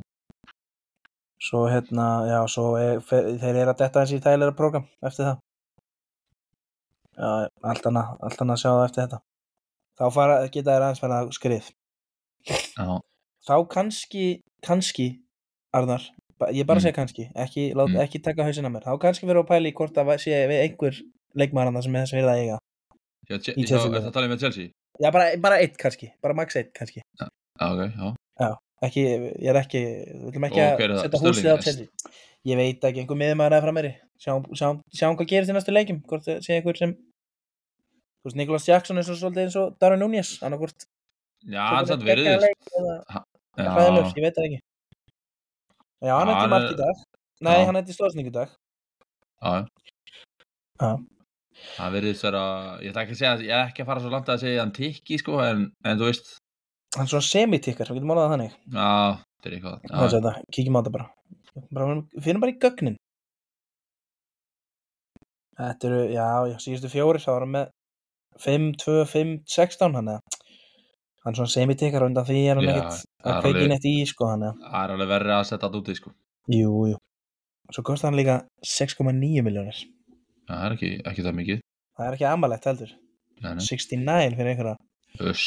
Svo 1.44 1.60
hérna, 1.70 2.06
já, 2.26 2.40
svo 2.50 2.64
er, 2.80 2.98
fe- 3.04 3.36
þeir 3.38 3.60
eru 3.62 3.74
að 3.74 3.80
detta 3.84 4.00
hans 4.02 4.14
í 4.16 4.18
þægilega 4.24 4.56
program 4.58 4.86
eftir 5.04 5.28
það. 5.28 5.38
Já, 7.14 7.30
allt 7.70 7.86
annað, 7.92 8.14
allt 8.26 8.40
annað 8.42 8.56
að 8.56 8.62
sjá 8.64 8.70
það 8.72 8.84
eftir 8.88 9.02
þetta. 9.04 9.20
Þá 10.00 10.04
fara, 10.16 10.38
geta 10.50 10.70
þeir 10.72 10.86
aðeins 10.88 11.02
fara 11.04 11.20
að 11.22 11.32
skrið. 11.36 11.68
Já. 12.50 12.88
Þá 13.46 13.54
kannski, 13.76 14.24
kannski, 14.66 15.06
Arnar, 15.76 16.02
ég 16.52 16.66
bara 16.66 16.78
Mm. 16.80 16.84
segi 16.84 16.92
kannski, 16.94 17.24
ekki, 17.34 17.74
lát, 17.74 17.88
Mm. 17.88 18.00
ekki 18.04 18.22
taka 18.22 18.42
hausinn 18.44 18.66
að 18.66 18.72
mér. 18.74 18.82
Þá 18.84 18.98
kannski 19.00 19.26
verður 19.26 19.44
að 19.44 19.50
pæla 19.50 19.68
í 19.70 19.74
hvort 19.74 19.94
það 19.94 20.18
sé 20.18 20.46
við 20.48 20.60
einhver 20.64 20.94
leikmaðurna 21.36 21.82
sem 21.82 21.94
er 21.96 22.00
þess 22.04 22.12
að 22.14 22.20
verða 22.20 22.34
að 22.34 22.42
eiga. 22.42 22.58
Já, 23.30 23.38
Che- 23.38 23.54
Í 23.56 23.62
já, 23.62 23.66
Chelsea 23.68 23.86
er 23.86 23.92
liðið. 23.94 24.04
það 24.04 24.12
talið 24.16 24.30
með 24.34 24.40
Chelsea? 24.40 24.68
Já, 25.00 25.10
bara, 25.12 25.36
bara 25.36 25.56
eitt 25.58 25.76
kannski, 25.78 26.12
bara 26.22 26.34
max 26.34 26.56
eitt 26.56 26.72
kannski. 26.74 27.00
Já, 27.20 27.26
ok, 27.60 28.14
já. 28.40 28.56
ekki, 28.84 29.02
ég 29.40 29.48
er 29.48 29.56
ekki 29.62 29.80
við 29.80 30.28
ætlum 30.30 30.44
ekki 30.44 30.60
er 30.60 30.76
að 30.76 30.98
það? 30.98 31.02
setja 31.02 31.20
húsið 31.24 31.52
á? 31.54 31.56
Chelsea 31.62 31.86
ég 32.44 32.56
veit 32.56 32.80
ekki, 32.84 33.00
einhver 33.00 33.16
miðumæður 33.16 33.54
eða 33.56 33.62
frammeiri 33.64 33.94
sjáum, 34.20 34.44
sjáum, 34.52 34.80
sjáum 34.92 35.16
hvað 35.16 35.26
gerist 35.30 35.50
í 35.50 35.54
næstu 35.56 35.72
leikjum 35.72 36.02
hvort 36.04 36.24
það 36.26 36.42
sé 36.44 36.60
einhver 36.60 36.76
sem 36.76 36.92
þú 36.92 38.24
veist, 38.28 38.36
Nicholas 38.36 38.66
Jackson 38.68 38.98
er 38.98 39.02
svo 39.06 39.14
svolítið 39.16 39.44
eins 39.46 39.56
og 39.56 39.78
Darwin 39.80 40.00
Núñez 40.04 40.42
annarkvort 40.44 40.84
Já, 41.48 41.82
verið 42.04 42.26
eða 42.28 42.48
Já, 43.56 43.64
ég 44.16 44.22
veit 44.22 44.36
það 44.36 44.44
ekki 44.44 44.60
já, 46.04 46.14
hann 46.18 46.32
hann 46.32 46.52
mark 46.52 46.70
í 46.70 46.78
dag 46.78 47.02
nei, 47.44 47.58
hann 47.64 47.80
til 47.88 47.96
stóðsning 47.96 48.30
í 48.30 48.34
dag 48.34 48.52
já. 48.52 49.66
Já. 50.82 50.90
Það 51.74 51.94
verið 51.94 52.22
vera, 52.24 52.44
ég 52.82 52.90
ætla 52.90 53.04
ekki 53.04 53.14
að 53.14 53.20
segja, 53.20 53.34
ég 53.46 53.54
er 53.54 53.68
ekki 53.68 53.84
að 53.84 53.90
fara 53.90 54.02
svo 54.02 54.10
langt 54.12 54.32
að 54.32 54.42
segja 54.42 54.64
hann 54.64 54.74
tikki, 54.74 55.18
sko, 55.20 55.38
en, 55.44 55.68
en 55.86 56.00
þú 56.00 56.08
veist, 56.08 56.34
hann 56.96 57.06
er 57.06 57.12
svona 57.12 57.28
semitikkar, 57.28 57.92
við 57.92 58.00
getum 58.00 58.14
það 58.16 58.34
þannig 58.34 58.52
já, 58.52 58.90
þetta 59.38 59.50
er 59.50 59.56
eitthvað. 59.58 59.78
Hvað 59.92 60.06
er 60.08 60.14
þetta? 60.16 60.34
kíkjum 60.56 60.76
á 60.76 60.80
þetta 60.80 60.94
bara, 60.96 61.08
bara 61.78 61.96
finnum 62.26 62.44
bara 62.44 62.54
í 62.54 62.60
gögnin 62.64 62.98
þetta 65.58 65.90
eru, 65.90 66.02
já, 66.14 66.28
síðustu 66.62 66.90
fjóri 66.92 67.22
þá 67.22 67.30
var 67.32 67.46
hann 67.46 67.54
með 67.54 67.72
5, 68.44 68.70
2, 68.82 68.96
5, 69.12 69.34
16 69.54 69.98
hann 69.98 70.10
eða 70.16 70.43
hann 71.24 71.36
svona 71.38 71.52
semitikkar 71.54 72.04
og 72.04 72.10
undan 72.12 72.26
því 72.28 72.40
er 72.44 72.58
hann 72.60 72.68
ekkert 72.70 73.04
er 73.24 73.30
að 73.32 73.40
kveiki 73.46 73.68
neitt 73.72 73.88
í 73.88 73.94
sko 74.08 74.28
hann 74.30 74.44
það 74.50 74.80
er 74.82 74.94
alveg 74.96 75.10
verið 75.14 75.34
að 75.36 75.46
setja 75.48 75.62
þetta 75.66 75.80
úti, 75.80 75.96
sko. 76.00 76.12
jú, 76.52 76.72
jú 76.92 76.98
svo 77.72 77.84
kostar 77.86 78.10
hann 78.10 78.18
líka 78.20 78.40
6,9 78.74 79.44
miljónir 79.46 79.78
það 80.48 80.66
er 80.66 80.76
ekki, 80.76 80.90
ekki 81.10 81.24
það 81.24 81.38
mikið. 81.40 81.62
það 81.96 82.08
er 82.10 82.18
ekki 82.18 82.28
amalegt 82.30 82.68
heldur 82.70 82.92
Nei, 83.44 83.54
nei. 83.58 83.64
69 83.66 84.36
fyrir 84.38 84.52
einhverja 84.52 84.76
Uss. 85.30 85.46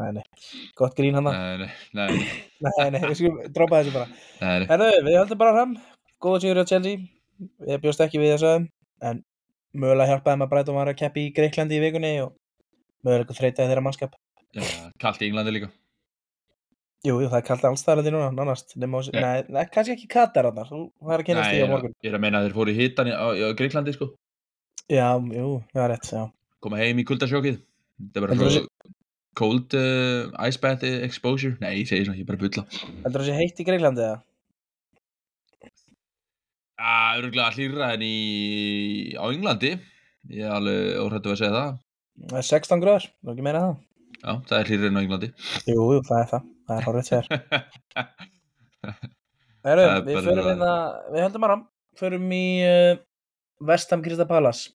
nei, 0.00 0.10
nei. 0.16 0.22
gott 0.78 0.94
grín 0.98 1.18
hann 1.18 1.28
Nei, 1.28 1.66
nei, 1.66 1.70
nei, 1.98 2.20
nei, 2.64 2.86
nei, 2.94 3.00
við 3.04 3.16
skulum 3.18 3.40
droppa 3.54 3.82
þessu 3.82 3.92
bara. 3.94 4.20
Herðu, 4.40 4.90
við 5.08 5.18
höldum 5.20 5.40
bara 5.42 5.56
fram 5.58 5.74
Góða 6.20 6.40
sigur 6.44 6.62
á 6.62 6.70
Chelsea 6.70 7.02
Ég 7.68 7.82
bjóst 7.82 8.02
ekki 8.04 8.20
við 8.22 8.34
þessu 8.36 8.54
En 9.04 9.22
mögulega 9.72 10.14
hjálpaði 10.14 10.40
maður 10.40 10.52
Brighton 10.54 10.76
var 10.80 10.90
að 10.90 10.98
keppi 11.00 11.26
í 11.28 11.34
Greiklandi 11.36 11.78
í 11.78 11.82
vikunni 11.84 12.10
og 12.24 12.34
mögulega 13.06 13.36
þreitaði 13.36 13.70
þeirra 13.70 13.84
mannskap 13.86 14.16
Já, 14.56 14.64
kallt 15.02 15.22
í 15.22 15.28
Englandi 15.30 15.54
líka. 15.54 15.70
Jú, 17.00 17.14
jú, 17.22 17.28
það 17.30 17.38
er 17.38 17.44
kallt 17.46 17.62
allstæðalandi 17.64 18.10
núna, 18.12 18.28
nánast 18.36 18.74
nema, 18.76 19.00
Nei. 19.08 19.22
Nei, 19.24 19.44
nei, 19.48 19.62
kannski 19.72 19.94
ekki 19.94 20.08
Katar 20.12 20.50
þarna 20.50 20.66
Þú 20.68 20.80
það 21.00 21.14
er 21.14 21.22
að 21.22 21.28
kynast 21.30 21.48
því 21.48 21.56
á 21.56 21.64
er, 21.64 21.70
morgun 21.72 21.94
ég 21.96 22.10
er 22.10 22.18
að 22.18 22.22
meina 22.26 22.40
að 22.40 22.44
þeir 22.46 22.56
fóru 22.58 22.74
í 22.74 22.76
hitan 22.76 23.08
í, 23.08 23.14
á, 23.16 23.26
í 23.32 23.46
Greiklandi, 23.56 23.94
sko. 23.96 24.08
Já, 24.90 25.06
jú, 25.16 25.54
það 25.72 25.86
er 25.86 25.90
rétt, 25.94 26.10
já 26.12 26.22
Koma 26.60 26.82
heim 26.82 27.00
í 27.00 27.06
kuldasjókið. 27.08 27.56
Þetta 28.02 28.20
er 28.20 28.26
bara 28.26 28.36
Heldur 28.36 28.52
svo 28.58 28.94
cold 29.40 29.76
uh, 29.78 30.28
ice 30.44 30.60
bath 30.60 30.84
exposure. 30.84 31.56
Nei, 31.62 31.78
ég 31.78 31.88
segi 31.88 32.04
svona, 32.04 32.20
ég 32.20 32.26
er 32.26 32.28
bara 32.28 32.36
að 32.36 32.44
bulla. 32.44 32.66
Heldur 33.06 33.22
það 33.22 33.30
sé 33.30 33.38
heitt 33.38 33.62
í 33.62 33.68
Greiklandi 33.70 34.04
eða? 34.10 34.20
Já, 36.80 36.92
örgulega 37.16 37.52
hlýra 37.56 37.94
en 37.96 38.04
í 38.04 38.16
á 39.16 39.24
Englandi. 39.30 39.78
Ég 40.28 40.44
er 40.44 40.58
alveg 40.58 40.98
óhrættu 41.00 41.32
að 41.32 41.40
segja 41.40 41.56
það. 41.56 41.78
Það 42.26 42.42
er 42.42 42.50
16 42.50 42.84
gráður, 42.84 43.14
þú 43.24 43.32
ekki 43.32 43.46
meina 43.46 43.64
það 43.64 43.78
Já, 44.20 44.32
það 44.48 44.56
er 44.58 44.68
hlýra 44.70 44.88
en 44.90 44.98
á 44.98 45.02
Englandi. 45.02 45.28
Jú, 45.70 45.84
jú, 45.94 46.00
það 46.08 46.18
er 46.22 46.26
það, 46.32 46.42
það 46.68 46.76
er 46.80 46.86
hórið 46.88 47.06
sér 47.08 47.24
Herru, 49.64 49.84
Það 49.84 49.94
er 49.94 50.04
við 50.06 50.18
förum 50.18 50.38
það. 50.40 50.50
hérna, 50.50 50.72
við 51.14 51.24
höldum 51.26 51.46
áram 51.48 51.62
Förum 52.00 52.30
í 52.36 52.44
uh, 52.64 52.92
Vestham 53.70 54.04
Krista 54.04 54.26
Palace 54.28 54.70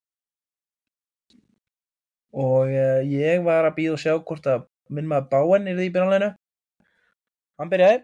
Og 2.35 2.67
uh, 2.73 2.99
ég 3.07 3.45
var 3.45 3.65
að 3.69 3.77
býða 3.79 3.95
og 3.95 4.01
sjá 4.03 4.13
hvort 4.17 4.49
að 4.51 4.65
minn 4.93 5.07
maður 5.09 5.29
Báen 5.31 5.69
er 5.71 5.79
í 5.81 5.87
byrjanleginu 5.93 6.31
Hann 7.61 7.71
byrjaði 7.71 8.03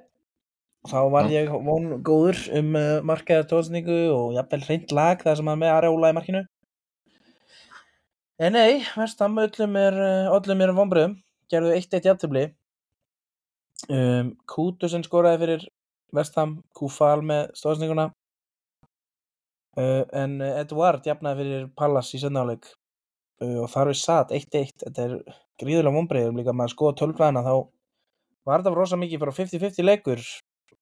Þá 0.89 0.97
var 1.13 1.27
Já. 1.29 1.33
ég 1.43 1.51
von 1.67 1.91
góður 2.07 2.39
um 2.57 2.71
uh, 2.79 3.01
markaða 3.05 3.45
tóðsningu 3.51 3.99
og 4.15 4.31
jafnvel 4.37 4.63
hreint 4.65 4.93
lag 4.97 5.21
þar 5.21 5.37
sem 5.37 5.49
hann 5.51 5.61
með 5.61 5.73
Areola 5.75 6.09
í 6.13 6.17
markinu 6.17 6.41
En 8.41 8.55
nei, 8.57 8.79
Vestam 8.97 9.35
öllum 9.37 9.75
er, 9.77 9.93
öllum 10.33 10.63
er 10.65 10.71
vonbröðum. 10.73 11.11
Gerðu 11.51 11.75
1-1 11.75 12.07
jafntefli. 12.07 12.45
Um, 13.91 14.35
Kútusen 14.47 15.03
skoraði 15.03 15.39
fyrir 15.41 15.63
Vestam, 16.15 16.59
Kúfal 16.77 17.23
með 17.25 17.51
stóðsninguna. 17.57 18.09
Uh, 19.79 20.03
en 20.15 20.37
uh, 20.43 20.59
Eduard 20.61 21.05
jafnaði 21.07 21.43
fyrir 21.43 21.67
Pallas 21.79 22.11
í 22.15 22.21
sendáleik. 22.21 22.69
Uh, 23.41 23.63
og 23.65 23.71
þar 23.73 23.91
við 23.91 23.99
satt 23.99 24.33
1-1. 24.37 24.71
Þetta 24.85 25.07
er 25.07 25.17
gríðulega 25.61 25.95
vonbröðum 25.97 26.39
líka 26.39 26.55
maður 26.55 26.75
skoða 26.75 26.97
tölfræðina 27.01 27.43
þá 27.45 27.53
var 28.47 28.63
þetta 28.63 28.75
rosa 28.75 28.99
mikið 28.99 29.23
fyrir 29.23 29.37
50-50 29.41 29.87
leikur. 29.87 30.23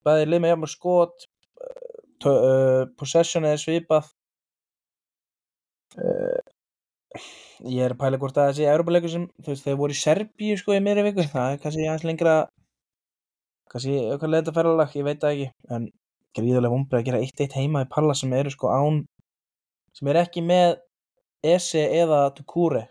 Bæði 0.05 0.29
lið 0.29 0.43
með 0.43 0.53
jafnum 0.53 0.73
skot, 0.75 1.27
uh, 1.65 2.29
uh, 2.29 2.83
possession 2.99 3.47
eða 3.49 3.61
svipað. 3.65 4.13
Ég 7.65 7.81
er 7.83 7.95
að 7.95 8.01
pæla 8.01 8.19
hvort 8.21 8.37
að 8.37 8.51
þessi 8.51 8.67
Európa-leikur 8.69 9.13
sem, 9.13 9.25
þú 9.41 9.53
veist, 9.53 9.65
þeir 9.65 9.79
voru 9.79 9.95
í 9.95 9.99
Serbíu 9.99 10.57
sko 10.59 10.75
í 10.75 10.83
meðri 10.83 11.07
viku, 11.09 11.25
það 11.31 11.55
er 11.55 11.63
kannski 11.63 11.87
aðeins 11.87 12.05
lengra 12.07 12.35
kannski 13.71 13.95
eitthvað 13.97 14.35
leita 14.35 14.53
ferðalag, 14.55 14.93
ég 14.97 15.07
veit 15.07 15.23
það 15.23 15.33
ekki, 15.33 15.49
en 15.75 15.89
gríðulega 16.37 16.73
vombrið 16.75 17.01
að 17.01 17.09
gera 17.09 17.23
1-1 17.25 17.57
heima 17.57 17.83
í 17.85 17.89
Palla 17.89 18.15
sem 18.17 18.37
eru 18.37 18.53
sko 18.53 18.71
án 18.71 19.01
sem 19.97 20.11
er 20.11 20.21
ekki 20.21 20.45
með 20.45 20.77
Ese 21.49 21.81
eða 21.95 22.25
Tukure 22.35 22.85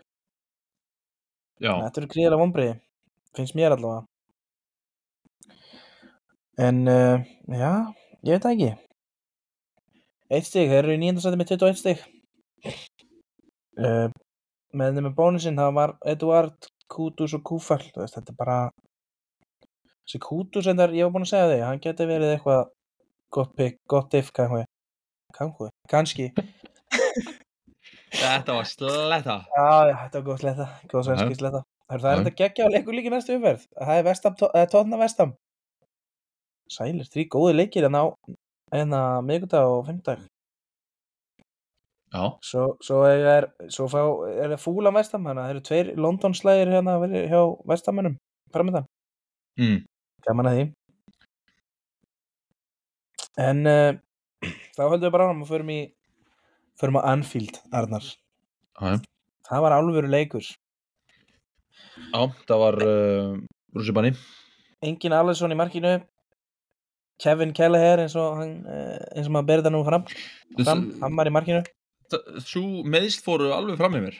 Já, 1.59 1.73
þetta 1.85 2.01
eru 2.01 2.11
gríðulega 2.11 2.43
vombrið 2.43 2.77
finnst 3.35 3.55
mér 3.55 3.75
allavega. 3.75 4.05
En 6.59 6.83
uh, 6.87 7.25
já, 7.47 7.71
ég 8.27 8.35
veit 8.35 8.45
það 8.45 8.53
ekki. 8.55 8.71
Eitt 10.29 10.47
stig, 10.47 10.69
þeir 10.69 10.83
eru 10.83 10.95
í 10.95 11.01
nýjandasæti 11.01 11.39
með 11.39 11.53
21 11.55 11.79
stig. 11.79 12.01
uh, 12.67 12.88
með 13.79 14.97
þeim 14.97 15.07
með 15.07 15.15
bónusinn 15.17 15.59
það 15.59 15.73
var 15.79 15.95
Eduard, 16.13 16.69
Kutus 16.89 17.35
og 17.37 17.43
veist, 17.45 18.15
þetta 18.15 18.33
er 18.33 18.37
bara 18.37 18.59
þessi 20.03 20.21
Kutus 20.25 20.69
endar, 20.71 20.93
ég 20.95 21.05
var 21.05 21.13
búinn 21.15 21.27
að 21.27 21.33
segja 21.33 21.49
þig 21.53 21.65
hann 21.67 21.83
geti 21.83 22.09
verið 22.09 22.35
eitthvað 22.35 22.63
gott 23.29 23.55
pick, 23.55 23.79
gott 23.87 24.13
if 24.17 24.31
kannski, 24.33 25.69
kannski, 25.87 26.31
þetta 28.13 28.55
var 28.57 28.65
sletta. 28.65 29.35
já, 29.53 29.69
þetta 30.05 30.21
var 30.21 30.25
góð 30.31 30.41
sletta 30.41 30.71
góð 30.89 31.05
svenski 31.09 31.37
sletta. 31.37 31.61
Það 31.89 32.05
er 32.05 32.19
þetta 32.19 32.37
geggja 32.37 32.65
á 32.65 32.73
leikur 32.73 32.93
líka 32.93 33.09
í 33.09 33.13
næstu 33.13 33.33
umferð. 33.33 33.63
Það 33.73 33.99
er 33.99 34.03
vestam, 34.05 34.35
tóna 34.69 34.97
vestam 35.01 35.31
sælir, 36.69 37.07
þrý 37.09 37.25
góði 37.33 37.55
leikir 37.57 37.87
en 37.87 37.97
á 37.97 38.05
en 38.77 38.93
að 38.93 39.23
miðgudag 39.25 39.69
og 39.69 39.87
fimmdag 39.87 40.21
Já, 40.21 40.27
Svo, 42.41 42.63
svo 42.81 43.03
er, 43.05 43.45
svo 43.69 43.85
fá, 43.91 43.99
er 44.33 44.55
það 44.55 44.63
fúla 44.63 44.91
vestam, 44.95 45.27
þannig 45.27 45.43
að 45.43 45.45
það 45.45 45.53
eru 45.53 45.63
tveir 45.67 45.91
London-slægir 46.05 46.71
hérna 46.73 46.95
hjá 47.05 47.41
vestamönnum 47.69 48.15
framöndan, 48.53 48.87
mm. 49.61 49.77
gaman 50.25 50.49
að 50.49 50.57
því. 50.57 50.65
En 53.45 53.61
uh, 53.69 53.91
þá 54.75 54.81
höldum 54.87 55.05
við 55.05 55.13
bara 55.13 55.29
áram 55.29 55.45
og 55.45 55.51
förum 55.51 55.69
í, 55.75 55.79
förum 56.81 56.97
á 56.97 57.13
Anfield, 57.13 57.61
Arnar. 57.69 58.09
já, 58.81 58.97
Það 59.49 59.65
var 59.65 59.77
alvöru 59.77 60.09
leikur. 60.09 60.45
já, 62.09 62.21
það 62.49 62.63
var 62.65 62.81
uh, 62.85 63.37
Rússibanni. 63.77 64.15
Engin 64.81 65.13
Allison 65.13 65.53
í 65.53 65.59
markinu, 65.59 65.99
Kevin 67.21 67.53
Kelleher 67.53 68.01
eins 68.01 68.15
og, 68.17 68.39
hann, 68.39 68.61
uh, 68.65 68.97
eins 69.13 69.27
og 69.27 69.35
maður 69.35 69.51
berði 69.51 69.69
það 69.69 69.75
nú 69.77 69.85
fram, 69.85 70.09
fram, 70.63 70.87
hann 71.03 71.19
var 71.19 71.29
í 71.29 71.35
markinu. 71.37 71.61
Svo 72.45 72.83
meðst 72.89 73.23
fóru 73.25 73.51
alveg 73.55 73.77
fram 73.79 73.93
með 73.95 74.05
mér. 74.07 74.17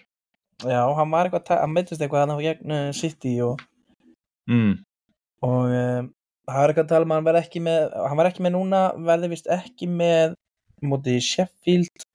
Já, 0.67 0.81
hann 0.97 1.11
var 1.13 1.29
eitthvað, 1.29 1.51
hann 1.61 1.71
meittist 1.75 2.01
eitthvað 2.03 2.25
hann 2.25 2.35
á 2.35 2.39
gegn 2.43 2.73
uh, 2.75 2.89
City 2.95 3.35
og 3.45 3.61
Mm. 4.49 4.79
og 5.45 5.69
um, 5.69 6.07
það 6.49 6.63
er 6.63 6.71
eitthvað 6.71 6.85
að 6.85 6.89
tala 6.89 7.05
um 7.05 7.11
að 7.13 7.19
hann 7.19 7.25
verði 7.27 7.41
ekki 7.45 7.59
með 7.61 7.91
hann 8.01 8.17
var 8.17 8.29
ekki 8.31 8.41
með 8.45 8.53
núna, 8.55 8.79
verði 9.05 9.29
vist 9.29 9.49
ekki 9.53 9.87
með 9.93 10.33
móti 10.89 11.13
Sheffield 11.21 12.05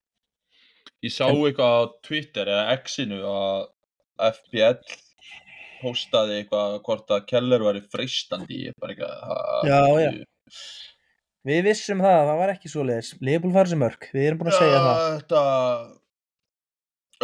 Ég 1.04 1.12
sá 1.14 1.28
eitthvað 1.30 1.76
á 1.78 1.82
Twitter 2.08 2.50
eða 2.50 2.74
X-inu 2.80 3.20
að 3.30 3.68
FPL 4.32 4.98
postaði 5.84 6.40
eitthvað 6.40 6.76
hvort 6.88 7.14
að 7.14 7.26
Keller 7.30 7.64
væri 7.68 7.84
freistandi 7.94 8.60
ég 8.66 8.76
bara 8.82 8.96
eitthvað 8.96 9.70
Já, 9.70 9.80
já. 10.02 10.10
Við 11.44 11.61
vissum 11.68 12.00
það, 12.04 12.20
það 12.30 12.38
var 12.42 12.52
ekki 12.54 12.70
svo 12.72 12.85
leiðis 12.88 13.11
Leopold 13.24 13.54
fara 13.59 13.70
sem 13.72 13.83
mörg, 13.85 14.09
við 14.14 14.28
erum 14.28 14.40
búin 14.40 14.52
að 14.52 14.59
segja 14.62 14.80
það. 14.85 15.02
Þetta 15.18 15.42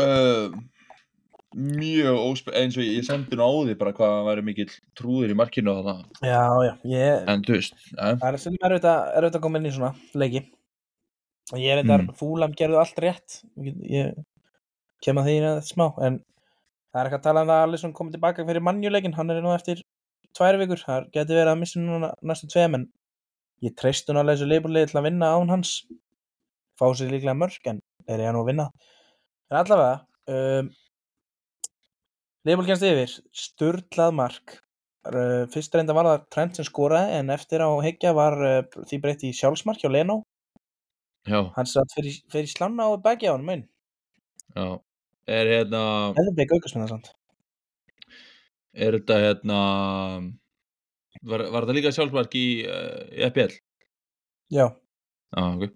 uh, 0.05 0.61
mjög 1.81 2.19
óspe 2.23 2.55
eins 2.61 2.77
og 2.79 2.85
ég, 2.87 3.03
sendi 3.07 3.39
nú 3.39 3.43
á 3.43 3.51
því 3.67 3.75
bara 3.81 3.93
hvað 3.97 4.13
hann 4.15 4.29
væri 4.29 4.45
mikill 4.47 4.71
trúður 4.99 5.33
í 5.35 5.39
markinu 5.41 5.73
og 5.75 5.89
það 5.89 6.29
Já, 6.31 6.43
já, 6.69 6.73
ég, 6.93 7.25
en 7.33 7.43
þú 7.47 7.57
veist, 7.57 7.77
það 7.97 8.27
er 8.31 8.39
sem 8.45 8.59
er 8.61 8.69
auðvitað, 8.77 9.01
er 9.17 9.27
auðvitað 9.27 9.45
komin 9.47 9.67
í 9.67 9.73
svona 9.75 9.93
leiki. 10.15 10.45
Og 11.51 11.59
ég 11.59 11.73
er 11.75 11.81
þetta, 11.83 11.97
Mm. 11.99 12.13
fúlam 12.21 12.53
gerðu 12.55 12.79
allt 12.79 12.99
rétt. 13.03 13.41
Ég, 13.91 14.13
kem 15.03 15.19
að 15.19 15.27
því 15.27 15.33
í 15.35 15.41
þetta 15.43 15.67
smá 15.67 15.87
en 16.07 16.21
það 16.93 17.01
er 17.01 17.09
eitthvað 17.09 17.19
að 17.19 17.27
tala 17.27 17.43
um 17.43 17.49
það 17.51 17.57
að 17.59 17.67
Alisson 17.67 17.95
komið 17.97 18.15
tilbaka 18.19 18.45
fyrir 18.47 18.63
mannjuleikin, 18.69 19.15
hann 19.17 19.31
er 19.35 19.41
nú 19.43 19.51
eftir 19.57 19.83
tvær 20.39 20.59
vikur, 20.61 20.79
það 20.87 21.09
geti 21.17 21.35
verið 21.35 21.51
að 21.51 21.59
missa 21.65 21.81
núna 21.83 22.13
næstu 22.23 22.47
tveim 22.53 22.77
en 22.79 22.85
ég 23.65 23.75
nálega 23.77 24.37
þessu 24.37 24.49
leifurlegi 24.49 24.91
til 24.91 25.01
að 25.01 25.07
vinna 25.09 25.33
án 25.37 25.53
hans. 25.53 25.75
Fá 26.81 26.87
sér 26.97 27.13
líklega 27.13 27.37
mörg 27.37 27.69
en 27.69 27.83
þeir 28.07 28.25
eru 28.25 28.37
nú 28.37 28.45
að 28.45 28.51
vinna? 28.53 28.67
En 29.51 29.61
allavega 29.61 30.01
um, 30.33 30.73
leifurlegi 32.49 32.73
kennst 32.73 32.89
yfir. 32.89 33.15
Sturlað 33.45 34.17
mark. 34.17 34.59
Uh, 35.09 35.47
fyrst 35.53 35.75
reynda 35.75 35.97
var 35.97 36.09
það 36.09 36.27
Trent 36.35 36.59
sem 36.59 36.67
skoraði 36.69 37.21
en 37.21 37.33
eftir 37.33 37.65
á 37.65 37.69
heikja 37.85 38.17
var 38.17 38.37
uh, 38.41 38.83
því 38.85 39.01
breytt 39.05 39.25
í 39.29 39.33
sjálfsmark 39.37 39.81
hjá 39.81 39.93
Leno. 39.93 40.23
Já, 41.29 41.53
hann 41.57 41.69
satt 41.69 41.93
fyrir, 41.93 42.17
fyrir 42.33 42.49
slanna 42.49 42.89
á 42.89 42.97
baki 42.97 43.29
á 43.29 43.37
hann 43.37 43.45
mun 43.45 43.67
já. 44.57 44.81
Er 45.29 45.47
hérna 45.53 45.81
eða 46.17 46.33
beig 46.37 46.53
aukast 46.55 46.77
með 46.77 46.87
það 46.87 46.93
sant 46.95 47.11
er 48.73 48.97
þetta 48.97 49.19
hérna 49.25 49.59
var, 51.23 51.45
var 51.53 51.65
þetta 51.67 51.77
líka 51.79 51.93
sjálfsmark 51.97 52.35
í, 52.39 52.47
uh, 52.67 53.03
í 53.17 53.25
FPL? 53.31 53.57
já, 54.55 54.67
Já, 55.31 55.43
ok. 55.47 55.71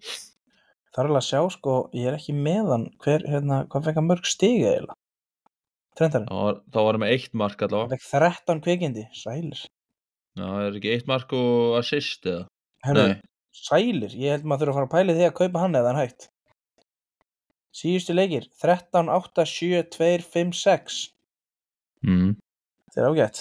Það 0.94 1.00
er 1.02 1.08
alveg 1.08 1.20
að 1.20 1.26
sjá 1.28 1.40
sko 1.54 1.72
ég 1.94 2.08
er 2.10 2.16
ekki 2.16 2.32
með 2.34 2.68
hann. 2.72 2.84
Hver, 3.02 3.22
hérna, 3.30 3.60
hvað 3.70 3.84
fekk 3.88 3.98
hann 4.00 4.08
mörg 4.08 4.26
stig 4.30 4.62
eiginlega? 4.66 4.96
Trentarinn, 5.98 6.26
þá 6.26 6.34
var, 6.40 6.56
þá 6.74 6.78
var 6.82 6.96
hann 6.96 7.02
með 7.04 7.12
eitt 7.14 7.36
mark 7.38 7.62
allavega. 7.62 7.94
Fekk 7.94 8.08
13 8.10 8.62
kvikindi. 8.66 9.04
Sælir, 9.14 9.60
Já, 10.34 10.46
er 10.66 10.74
ekki 10.80 10.90
eitt 10.96 11.06
mark 11.06 11.30
og 11.38 11.76
assist 11.78 12.26
eða? 12.26 12.48
Nei. 12.98 13.14
sælir. 13.54 14.10
Ég 14.18 14.34
held 14.34 14.46
maður 14.50 14.72
þurfa 14.72 14.72
að 14.74 14.78
fara 14.80 14.88
að 14.90 14.94
pæli 14.96 15.14
því 15.20 15.26
að 15.28 15.36
kaupa 15.38 15.62
hann 15.62 15.78
eða 15.78 15.92
hann 15.92 16.00
hægt. 16.02 16.26
Síðustu 17.74 18.14
leikir. 18.18 18.48
13, 18.62 19.08
8, 19.14 19.44
7, 19.50 19.82
2, 19.94 20.26
5, 20.34 20.52
6 20.64 21.02
Mm. 22.04 22.34
þetta 22.90 23.00
er 23.00 23.06
ágætt 23.14 23.38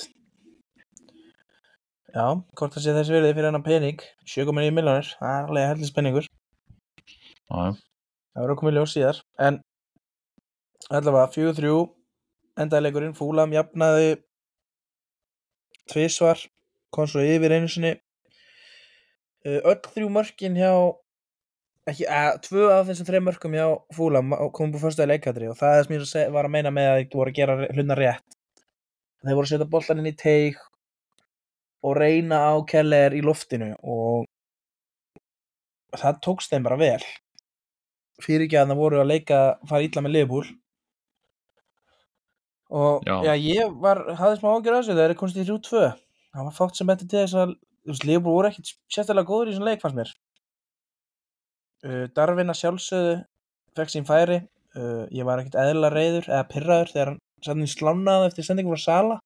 já, 2.14 2.28
hvort 2.58 2.78
það 2.78 2.86
sé 2.86 2.96
þessi 2.98 3.16
verið 3.18 3.34
fyrir 3.34 3.50
hennar 3.50 3.66
pening. 3.66 4.06
7,9 4.30 4.78
miljonir, 4.78 5.12
það 5.20 5.36
er 5.40 5.50
alveg 5.50 5.70
heldur 5.72 5.92
spenningur 5.92 6.30
Já. 7.54 7.74
Það 8.34 8.48
verður 8.48 8.72
í 8.72 8.74
ljós 8.78 8.96
síðar. 8.96 9.20
En 9.38 9.60
allavega 10.90 11.30
4-3 11.36 11.74
Endaði 12.64 12.86
leikurinn 12.86 13.16
Fúlam 13.18 13.54
jafnaði 13.54 14.18
Tvisvar 15.90 16.42
Kom 16.94 17.08
svo 17.10 17.24
yfir 17.26 17.56
einu 17.56 17.70
sinni. 17.72 17.96
Uh, 19.44 19.60
Öll 19.66 19.80
þrjú 19.82 20.10
mörkin 20.14 20.58
hjá 20.60 20.70
ekki, 21.90 22.06
að, 22.06 22.38
Tvö 22.46 22.68
af 22.70 22.86
þessum 22.90 23.08
þreim 23.08 23.26
mörkum 23.28 23.56
hjá 23.58 23.66
Fúlam 23.98 24.36
komum 24.54 24.76
búið 24.76 24.86
fyrstu 24.86 25.04
að 25.04 25.16
leikatri 25.16 25.50
og 25.50 25.58
það 25.60 25.80
er 25.80 25.90
sem 25.90 26.22
ég 26.22 26.36
var 26.36 26.48
að 26.48 26.54
meina 26.54 26.72
með 26.74 26.92
að 26.92 27.00
þeir 27.00 27.18
voru 27.18 27.34
að 27.34 27.40
gera 27.40 27.58
hluna 27.74 27.98
rétt. 27.98 28.38
Þeir 29.24 29.40
voru 29.40 29.48
að 29.48 29.52
setja 29.56 29.70
boltan 29.74 30.04
inn 30.04 30.12
í 30.12 30.16
teig 30.20 30.62
og 31.84 31.98
reyna 32.00 32.40
á 32.48 32.54
Keller 32.70 33.16
í 33.16 33.22
loftinu 33.26 33.74
og 33.84 34.26
það 36.00 36.22
tókst 36.26 36.54
þeim 36.54 36.66
bara 36.66 36.80
vel. 36.80 37.02
Fyrir 38.24 38.48
ekki 38.48 38.60
að 38.60 38.72
það 38.72 38.82
voru 38.82 39.02
að 39.02 39.10
leika 39.12 39.40
fara 39.70 39.86
illa 39.86 40.04
með 40.06 40.16
Liverpool. 40.16 40.48
Og 42.74 43.04
já, 43.06 43.16
Já. 43.28 43.34
ég 43.38 43.76
var 43.84 44.02
hafði 44.18 44.40
smá 44.40 44.50
ágjör 44.50 44.74
að 44.74 44.80
þessu 44.80 44.96
þegar 44.96 45.12
þeir 45.12 45.20
komst 45.20 45.38
í 45.38 45.46
3-2 45.46 45.82
það 46.34 46.48
var 46.48 46.56
fátt 46.58 46.80
sem 46.80 46.90
betur 46.90 47.10
til 47.10 47.20
þess 47.20 47.38
að 47.38 47.52
Liverpool 48.08 48.38
voru 48.40 48.50
ekkit 48.50 48.72
sérstaklega 48.90 49.30
góður 49.30 49.52
í 49.52 49.54
þessum 49.54 49.68
leik 49.68 49.84
fannst 49.84 50.00
mér. 50.00 50.14
Uh, 51.84 52.06
Darvin 52.16 52.50
að 52.50 52.60
sjálfsögðu 52.62 53.14
fekk 53.78 53.94
sín 53.94 54.08
færi. 54.08 54.40
Uh, 54.74 55.04
ég 55.14 55.28
var 55.28 55.44
ekkit 55.44 55.60
eðla 55.60 55.92
reyður 55.94 56.32
eða 56.32 56.48
pyrraður 56.50 56.94
þegar 56.96 57.14
hann 57.46 57.68
slánaði 57.70 58.30
eftir 58.32 58.48
sendingu 58.48 58.74
frá 58.74 58.82
Sala 58.88 59.20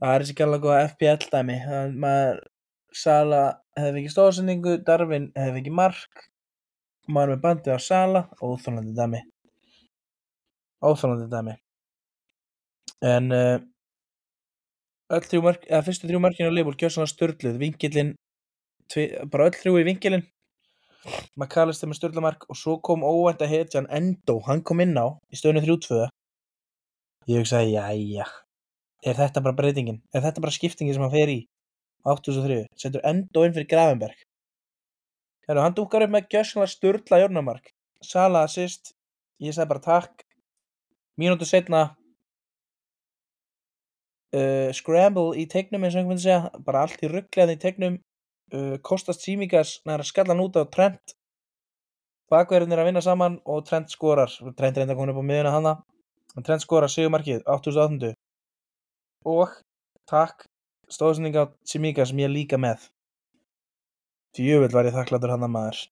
það 0.00 0.14
er 0.14 0.24
þessi 0.24 0.38
gæla 0.40 0.62
góða 0.62 0.82
FPL 0.92 1.30
dæmi 1.32 1.60
maður 1.92 2.42
Sala 2.94 3.42
hefði 3.74 4.04
ekki 4.04 4.14
stóðsendingu 4.14 4.78
Darvin 4.86 5.30
hefði 5.34 5.64
ekki 5.64 5.72
mark 5.74 6.26
maður 7.10 7.34
með 7.34 7.46
bandið 7.46 7.78
á 7.78 7.80
Sala 7.82 8.26
óþólandi 8.38 8.94
dæmi 8.94 9.24
Óþálandi 10.84 11.30
dæmi. 11.32 11.54
En 13.04 13.32
uh, 13.32 13.56
öll 15.14 15.24
þrjú 15.24 15.42
mörk, 15.46 15.66
eða 15.70 15.84
fyrstu 15.86 16.10
þrjú 16.10 16.20
mörkinu 16.24 16.52
á 16.52 16.56
Liverpool 16.56 16.76
gjör 16.80 16.94
svona 16.96 17.10
störluð, 17.10 17.58
vinkillin, 17.60 18.12
tvi, 18.92 19.08
bara 19.32 19.48
öll 19.48 19.56
þrjú 19.56 19.78
í 19.80 19.86
vinkilin. 19.88 20.26
McAllister 21.36 21.88
með 21.88 22.00
störlamark 22.00 22.46
og 22.48 22.56
svo 22.56 22.78
kom 22.84 23.04
óvænt 23.04 23.42
að 23.44 23.52
hetjan 23.52 23.88
Endo, 23.92 24.38
hann 24.46 24.64
kom 24.64 24.80
inn 24.84 24.96
á 24.96 25.12
í 25.32 25.40
stöðinu 25.40 25.64
3-2. 25.64 26.04
Ég 27.32 27.44
hugsaði, 27.44 27.76
jæja, 27.76 28.28
er 29.04 29.18
þetta 29.18 29.42
bara 29.44 29.56
breytingin? 29.58 30.00
Er 30.14 30.24
þetta 30.24 30.42
bara 30.44 30.54
skiptingin 30.54 30.96
sem 30.96 31.04
hann 31.04 31.12
fer 31.12 31.32
í? 31.32 31.40
803, 32.04 32.66
setur 32.76 33.04
Endo 33.08 33.44
inn 33.44 33.54
fyrir 33.56 33.68
Gravenberg. 33.68 34.24
Herru, 35.48 35.60
hann 35.64 35.76
dúkar 35.76 36.04
upp 36.04 36.12
með 36.12 36.28
gjössanlega 36.32 36.72
störla 36.72 37.20
jörnumark. 37.22 37.70
Sala 38.04 38.44
assist, 38.44 38.92
ég 39.40 39.56
sagði 39.56 39.70
bara 39.72 39.84
takk. 39.84 40.24
Mínútu 41.20 41.48
setna, 41.48 41.82
uh, 44.34 44.70
scramble 44.76 45.32
í 45.40 45.46
tegnum 45.50 45.84
eins 45.84 45.96
og 45.96 46.02
einhvern 46.02 46.16
veginn 46.16 46.24
segja, 46.24 46.64
bara 46.66 46.84
allt 46.84 47.04
í 47.04 47.10
rugglegaði 47.12 47.56
í 47.58 47.62
tegnum. 47.64 48.00
Uh, 48.54 48.76
Kostas 48.84 49.20
Tsimikas 49.22 49.78
næra 49.88 50.04
skallan 50.06 50.42
út 50.44 50.56
á 50.60 50.64
Trent. 50.68 51.16
Bakverðin 52.32 52.72
er 52.72 52.82
að 52.82 52.90
vinna 52.90 53.04
saman 53.04 53.38
og 53.44 53.64
Trent 53.68 53.92
skorar. 53.92 54.32
Trent 54.58 54.80
reynda 54.80 54.96
komin 54.96 55.12
upp 55.12 55.20
á 55.20 55.28
miðuna 55.28 55.54
hana. 55.54 55.74
En 56.36 56.44
Trent 56.46 56.64
skorar 56.64 56.92
sigumarkið, 56.92 57.44
88. 57.46 58.14
Og, 59.24 59.52
takk, 60.10 60.46
stóðsending 60.92 61.36
á 61.40 61.48
Tsimikas 61.64 62.10
sem 62.10 62.20
ég 62.20 62.28
er 62.28 62.34
líka 62.34 62.60
með. 62.60 62.88
Djöfull 64.36 64.72
var 64.74 64.88
ég 64.88 64.96
þakkláttur 64.96 65.32
hann 65.32 65.46
að 65.46 65.54
maður. 65.54 65.82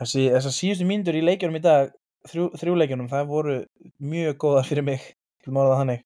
Þessi, 0.00 0.26
þessar 0.34 0.54
síðustu 0.56 0.88
mínútur 0.88 1.16
í 1.16 1.22
leikjunum 1.24 1.60
í 1.60 1.62
dag, 1.64 1.92
þrjú, 2.28 2.48
þrjú 2.58 2.74
leikjunum, 2.80 3.08
það 3.12 3.30
voru 3.30 3.56
mjög 4.02 4.36
góðar 4.42 4.68
fyrir 4.68 4.86
mig, 4.86 5.06
til 5.44 5.54
mála 5.54 5.72
það 5.72 5.80
þannig. 5.82 6.04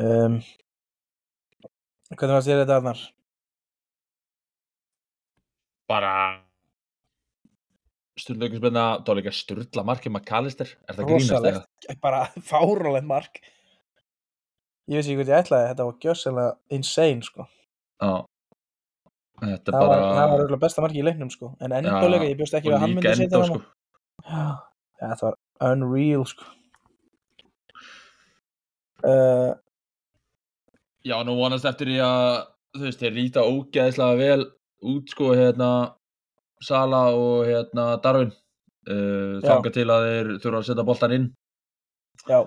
Um, 0.00 0.36
hvernig 2.16 2.36
varst 2.36 2.50
þér 2.50 2.62
þetta, 2.64 2.78
Arnar? 2.80 3.02
Bara 5.90 6.12
Sturleikinspenna, 8.20 8.84
þá 9.06 9.10
líka 9.16 9.32
sturla 9.34 9.84
markið 9.86 10.12
McAllister 10.12 10.68
Er 10.86 10.98
það 10.98 11.08
grínast 11.08 11.48
eða? 11.50 11.62
Bara 12.02 12.20
fárálegt 12.44 13.08
mark. 13.08 13.40
Ég 14.90 14.98
veist 14.98 15.10
ekki 15.10 15.20
hvað 15.20 15.30
ég 15.30 15.44
ætlaði, 15.44 15.68
þetta 15.70 15.86
var 15.86 15.98
gjössalega 16.04 16.52
insane, 16.76 17.22
sko. 17.26 17.46
Já 18.02 18.12
Þetta 19.40 19.72
Það 19.72 19.80
var, 19.80 19.88
bara 19.88 20.08
það 20.16 20.30
var 20.30 20.40
örugglega 20.42 20.62
besta 20.66 20.82
marki 20.84 21.00
í 21.00 21.04
leiknum, 21.06 21.30
sko. 21.32 21.54
En 21.64 21.72
endulega, 21.72 22.26
ég 22.28 22.36
bjóst 22.36 22.56
ekki 22.58 22.72
að 22.74 22.82
hann 22.82 22.96
myndi 22.98 23.12
setja 23.16 23.38
það. 23.38 23.52
sko 23.54 23.60
þetta 25.00 25.26
var 25.30 25.38
unreal, 25.70 26.24
sko. 26.28 26.48
Uh, 29.00 29.54
Já, 31.08 31.16
nú 31.24 31.38
vonast 31.38 31.64
eftir 31.64 31.88
því 31.88 32.00
að 32.04 32.26
þú 32.76 32.84
veist, 32.84 33.00
þeir 33.00 33.14
rýta 33.16 33.44
ógeðslega 33.48 34.18
vel 34.20 34.42
út 34.90 35.12
sko 35.12 35.30
hérna 35.32 35.70
Sala 36.60 37.06
og 37.16 37.46
hérna 37.48 37.86
Darwin 38.04 38.28
uh, 38.28 39.40
Já. 39.40 39.46
þanga 39.46 39.72
til 39.72 39.86
að 39.88 40.08
þeir 40.08 40.30
þurfa 40.42 40.60
að 40.60 40.66
setja 40.68 40.84
boltan 40.90 41.14
inn 41.16 41.26
já, 42.28 42.40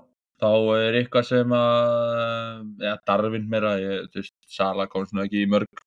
þá 0.44 0.52
er 0.76 1.00
eitthvað 1.00 1.26
sem 1.30 1.56
að 1.58 2.84
ja, 2.84 2.98
Darwin 3.08 3.50
meira, 3.50 3.74
ég, 3.82 4.06
veist, 4.16 4.36
Sala 4.52 4.90
kom 4.92 5.08
svona 5.08 5.26
ekki 5.28 5.46
í 5.46 5.50
mörg 5.50 5.84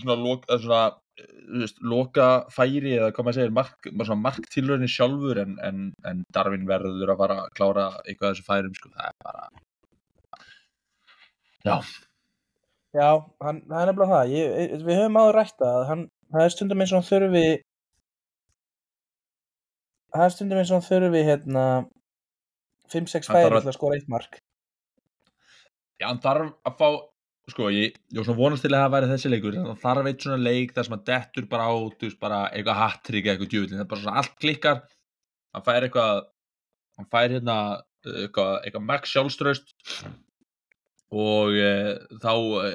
svona, 0.00 0.16
loka, 0.16 0.58
svona 0.58 0.82
veist, 1.60 1.80
loka 1.84 2.28
færi 2.54 2.96
eða 2.96 3.12
hvað 3.12 3.26
maður 3.28 3.40
segir 3.40 3.56
mark, 3.60 3.90
bara 3.92 4.10
svona 4.10 4.26
marktilröðin 4.26 4.94
sjálfur 4.96 5.42
en, 5.44 5.56
en, 5.66 5.88
en 6.08 6.22
Darwin 6.34 6.68
verður 6.68 7.14
að 7.14 7.24
fara 7.24 7.40
að 7.44 7.50
klára 7.58 7.88
eitthvað 8.06 8.32
þessu 8.32 8.46
færum 8.48 8.78
sko, 8.78 8.92
það 8.96 9.10
er 9.10 9.18
bara 9.26 9.50
já, 11.60 11.76
Já, 12.90 13.06
hann, 13.44 13.60
það 13.70 13.80
er 13.80 13.88
nefnilega 13.90 14.10
það. 14.10 14.32
Ég, 14.34 14.70
við 14.82 14.96
höfum 14.98 15.18
áður 15.20 15.36
rætt 15.38 15.62
að 15.62 15.84
hann, 15.86 16.00
það 16.32 16.44
er 16.44 16.54
stundum 16.56 16.80
eins 16.82 16.92
og 16.92 16.98
hann 16.98 17.06
þurfi, 17.06 17.42
það 20.10 20.24
er 20.24 20.32
stundum 20.34 20.62
eins 20.62 20.72
og 20.72 20.80
hann 20.80 20.88
þurfi 20.88 21.22
hérna 21.28 21.66
5-6 22.92 23.30
Hann 23.30 23.36
færi 23.38 23.50
að- 23.56 23.62
til 23.64 23.70
að 23.72 23.76
skora 23.78 23.96
eitt 23.98 24.08
mark. 24.10 24.40
Já, 26.00 26.06
hann 26.08 26.20
þarf 26.24 26.52
að 26.64 26.76
fá, 26.80 26.88
sko, 27.50 27.68
ég, 27.74 27.96
ég 28.12 28.16
var 28.20 28.24
svona 28.28 28.40
vonast 28.40 28.62
til 28.64 28.70
að 28.72 28.80
það 28.84 28.94
væri 28.94 29.10
þessi 29.10 29.30
leikur, 29.34 29.52
þannig 29.56 29.68
að 29.68 29.74
hann 29.74 29.84
þarf 29.84 30.08
eitt 30.10 30.24
svona 30.24 30.44
leik 30.46 30.72
þar 30.76 30.86
sem 30.86 30.94
hann 30.96 31.04
dettur 31.10 31.46
bara 31.50 31.66
á, 31.68 31.74
þú 31.98 32.06
veist, 32.08 32.20
bara 32.22 32.38
eitthvað 32.54 32.80
hattrygg 32.80 33.26
eða 33.26 33.34
eitthvað 33.36 33.52
djúvillin, 33.54 33.76
það 33.80 33.84
er 33.84 33.90
bara 33.92 34.00
svona 34.04 34.16
allt 34.22 34.36
klikkar, 34.40 34.80
hann 35.54 35.66
fær 35.66 35.86
eitthvað, 35.88 36.22
hann 37.00 37.10
fær 37.12 37.34
hérna 37.36 37.56
eitthvað, 38.06 38.52
eitthvað 38.64 38.86
max 38.88 39.12
sjálfströst 39.12 39.74
og 41.10 41.52
e, 41.58 41.70
þá 42.22 42.32
e, 42.64 42.70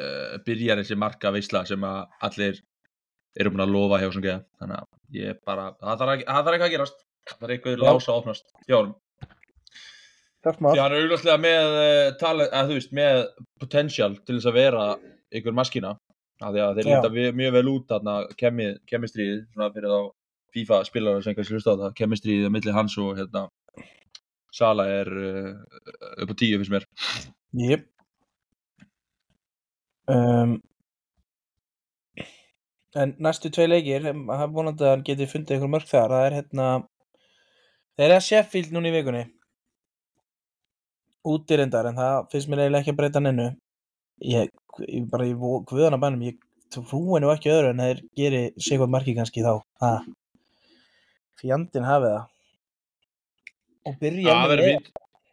byrjar 0.45 0.81
þessi 0.81 0.97
marka 0.99 1.31
veisla 1.33 1.63
sem 1.65 1.81
að 1.87 2.01
allir 2.27 2.59
eru 3.39 3.51
búin 3.53 3.63
að 3.65 3.73
lofa 3.73 3.99
hjá 4.01 4.09
svona 4.11 4.27
geða, 4.27 4.43
þannig 4.59 4.77
að 4.83 5.17
ég 5.21 5.39
bara, 5.47 5.69
það 5.79 6.01
þarf, 6.03 6.13
ekki, 6.17 6.27
það 6.29 6.45
þarf 6.45 6.53
eitthvað 6.57 6.67
að 6.69 6.75
gerast, 6.75 7.01
það 7.25 7.41
þarf 7.41 7.55
eitthvað 7.55 7.75
Já. 7.79 7.83
lása 7.87 8.11
að 8.11 8.19
opnast 8.21 8.53
hjá 8.67 8.75
honum. 8.77 8.95
Því 10.45 10.77
hann 10.77 10.93
er 10.93 10.99
augljóslega 11.01 11.37
með 11.41 11.77
uh, 11.81 12.09
tala, 12.21 12.45
að, 12.53 12.75
veist, 12.77 12.91
með 12.93 13.23
potential 13.61 14.11
til 14.21 14.35
þess 14.37 14.49
að 14.51 14.59
vera 14.59 14.83
ykkur 15.33 15.55
að 15.55 16.77
þeir 16.77 16.89
líta 16.89 17.33
mjög 17.33 17.55
vel 17.55 17.67
út 17.71 17.89
þarna 17.89 18.15
kemi, 18.37 18.67
kemistriðið 18.89 19.41
svona 19.53 19.71
fyrir 19.73 19.93
þá 19.93 19.99
FIFA 20.55 20.79
spilarar 20.87 21.23
sem 21.23 21.35
kannski 21.35 21.55
hlusta 21.55 21.75
á 21.75 21.81
það 21.81 21.95
kemistriðið 21.99 22.47
á 22.47 22.55
milli 22.55 22.75
hans 22.75 22.97
og 23.01 23.17
hérna 23.17 23.47
Sala 24.55 24.85
er 24.87 25.09
uh, 25.11 25.51
upp 26.23 26.31
á 26.31 26.35
tíu 26.39 26.59
fyrst 26.61 26.71
mér. 26.71 26.85
Jep. 27.59 27.89
Um, 30.07 30.59
en 32.95 33.15
næstu 33.19 33.51
tvei 33.51 33.65
leikir, 33.67 34.05
það 34.05 34.43
er 34.45 34.53
vonandi 34.53 34.85
að 34.85 34.93
hann 34.93 35.07
geti 35.07 35.27
fundið 35.27 35.57
ykkur 35.57 35.71
mörg 35.73 35.89
þar, 35.89 36.13
það 36.13 36.27
er 36.27 36.37
hérna, 36.37 36.67
þeir 37.97 38.05
eru 38.07 38.17
að 38.19 38.27
Sheffield 38.29 38.75
núna 38.75 38.91
í 38.91 38.95
vikunni, 38.95 39.23
útirindar, 41.31 41.89
en 41.89 41.99
það 41.99 42.17
finnst 42.31 42.51
mér 42.51 42.65
eiginlega 42.65 42.83
ekki 42.83 42.93
að 42.93 42.99
breyta 42.99 43.21
nennu. 43.23 43.47
Ég, 44.25 44.51
ég 44.85 45.07
bara, 45.11 45.27
ég 45.27 45.39
guðan 45.69 45.97
að 45.97 46.03
bænum, 46.05 46.27
ég 46.29 46.37
trúi 46.75 47.21
nú 47.21 47.31
ekki 47.33 47.51
öðru 47.53 47.71
en 47.73 47.81
þeir 47.83 48.03
geri 48.19 48.43
sigvað 48.57 48.93
marki 48.95 49.15
kannski 49.17 49.43
þá. 49.45 49.53
Ha. 49.83 49.91
Fjandinn 51.41 51.87
hafi 51.87 52.13
það. 52.13 52.31
Og 53.85 53.97
byrja 54.01 54.37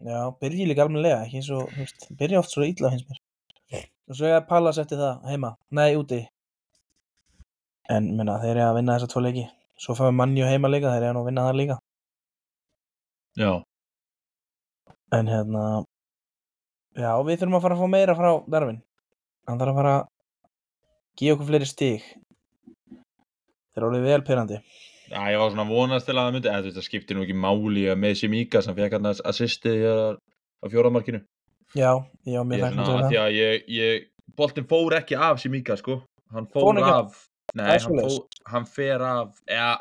Já, 0.02 0.18
byrji 0.42 0.64
líka 0.66 0.82
almennilega, 0.82 1.22
ekki 1.22 1.38
eins 1.38 1.48
og, 1.54 1.68
veist, 1.78 2.08
byrja 2.18 2.40
oft 2.42 2.50
svo 2.50 2.64
illa 2.66 2.90
finnst 2.90 3.06
mér. 3.06 3.84
Og 4.10 4.16
svo 4.18 4.26
er 4.26 4.40
að 4.40 4.48
Pallas 4.48 4.80
eftir 4.82 4.98
það, 4.98 5.20
heima, 5.30 5.52
nei, 5.78 5.92
úti. 5.94 6.18
En, 7.90 8.08
minna, 8.18 8.40
þeir 8.42 8.56
eru 8.56 8.64
að 8.64 8.78
vinna 8.80 8.96
þessa 8.96 9.12
tvo 9.12 9.22
leiki. 9.22 9.44
Svo 9.78 9.94
fáum 9.98 10.10
við 10.10 10.18
mannjú 10.18 10.48
heima 10.50 10.70
líka, 10.72 10.90
þeir 10.90 11.06
eru 11.12 11.22
að 11.22 11.28
vinna 11.30 11.44
það 11.46 11.58
líka. 11.60 11.76
Já, 13.38 13.52
En 15.12 15.28
hérna, 15.28 15.64
já, 16.96 17.10
við 17.26 17.42
þurfum 17.42 17.58
að 17.58 17.64
fara 17.66 17.76
að 17.76 17.82
fá 17.82 17.92
meira 17.92 18.16
frá 18.16 18.30
Darvin. 18.54 18.80
Hann 19.48 19.60
þarf 19.60 19.72
að 19.74 19.80
fara 19.80 19.92
að 19.98 20.06
gefa 21.20 21.34
okkur 21.36 21.50
fleiri 21.50 21.68
stig. 21.68 22.06
Þeir 23.72 23.82
eru 23.82 23.90
alveg 23.90 24.06
vel 24.08 24.24
pyrrandi. 24.28 24.60
Já, 25.12 25.20
ég 25.28 25.40
var 25.42 25.50
svona 25.52 25.68
vonast 25.68 26.06
til 26.08 26.14
að 26.14 26.22
það 26.22 26.34
myndi 26.36 26.48
þú 26.48 26.64
veist, 26.64 26.76
það 26.78 26.86
skiptir 26.86 27.16
nú 27.18 27.24
ekki 27.26 27.34
máli 27.36 27.82
að 27.92 27.98
með 28.00 28.14
Simíka 28.22 28.62
sem 28.64 28.76
fekk 28.78 28.94
hann 28.96 29.08
assistið 29.12 29.74
hér 29.82 30.14
á 30.16 30.64
fjóraðmarkinu 30.72 31.20
Já, 31.76 31.90
já, 32.24 32.40
mér 32.48 32.62
þakkar 32.64 32.80
af 32.80 32.88
það. 32.88 33.04
því 33.10 33.18
að 33.20 33.36
ég, 33.36 33.66
ég 33.76 34.06
boltinn 34.38 34.68
fór 34.70 34.96
ekki 34.96 35.18
af 35.28 35.42
Simíka, 35.42 35.76
sko 35.76 35.98
hann 36.32 36.48
fór, 36.52 36.80
af? 36.80 37.18
nei, 37.52 37.66
hann, 37.74 38.00
fór, 38.00 38.16
hann 38.54 38.68
fer 38.72 39.04
af 39.04 39.36
ja, 39.52 39.74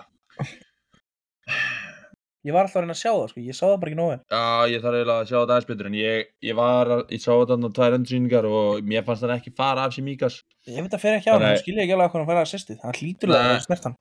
Ég 2.42 2.54
var 2.56 2.66
alltaf 2.66 2.80
að 2.80 2.86
reyna 2.86 2.96
að 2.96 3.02
sjá 3.02 3.12
það, 3.14 3.28
sko, 3.32 3.42
ég 3.46 3.54
sá 3.58 3.64
það 3.68 3.76
bara 3.82 3.92
ekki 3.92 3.98
nógu 4.00 4.12
vel. 4.12 4.22
Já, 4.34 4.46
ég 4.72 4.80
þarf 4.82 4.96
eiginlega 4.98 5.18
að 5.22 5.28
sjá 5.30 5.36
þetta 5.38 5.54
aðeins 5.56 5.68
betur 5.70 5.90
en 5.92 5.98
ég, 6.00 6.30
ég 6.48 6.56
var, 6.58 6.92
ég 7.14 7.22
sá 7.22 7.32
þetta 7.38 7.58
á 7.62 7.70
tvær 7.78 7.98
endursýningar 7.98 8.48
og 8.50 8.88
mér 8.92 9.04
fannst 9.06 9.26
hann 9.28 9.34
ekki 9.36 9.54
fara 9.60 9.84
af 9.86 9.94
Simíkas 9.94 10.40
Ég 10.66 10.82
veit 10.82 10.96
að 10.98 11.04
fer 11.04 11.18
ekki 11.20 11.30
á 11.30 11.34
hann, 11.36 11.46
hann 11.46 11.62
skilja 11.62 11.84
ekki 11.86 11.94
alveg 11.98 12.10
hvað 12.16 12.22
hann 12.24 12.30
fara 12.32 12.42
að 12.42 12.48
assistið. 12.50 12.80
Hann 12.82 12.98
hlýtur 12.98 13.34
það 13.36 13.46
að 13.52 13.62
snert 13.68 13.86
hann. 13.90 13.98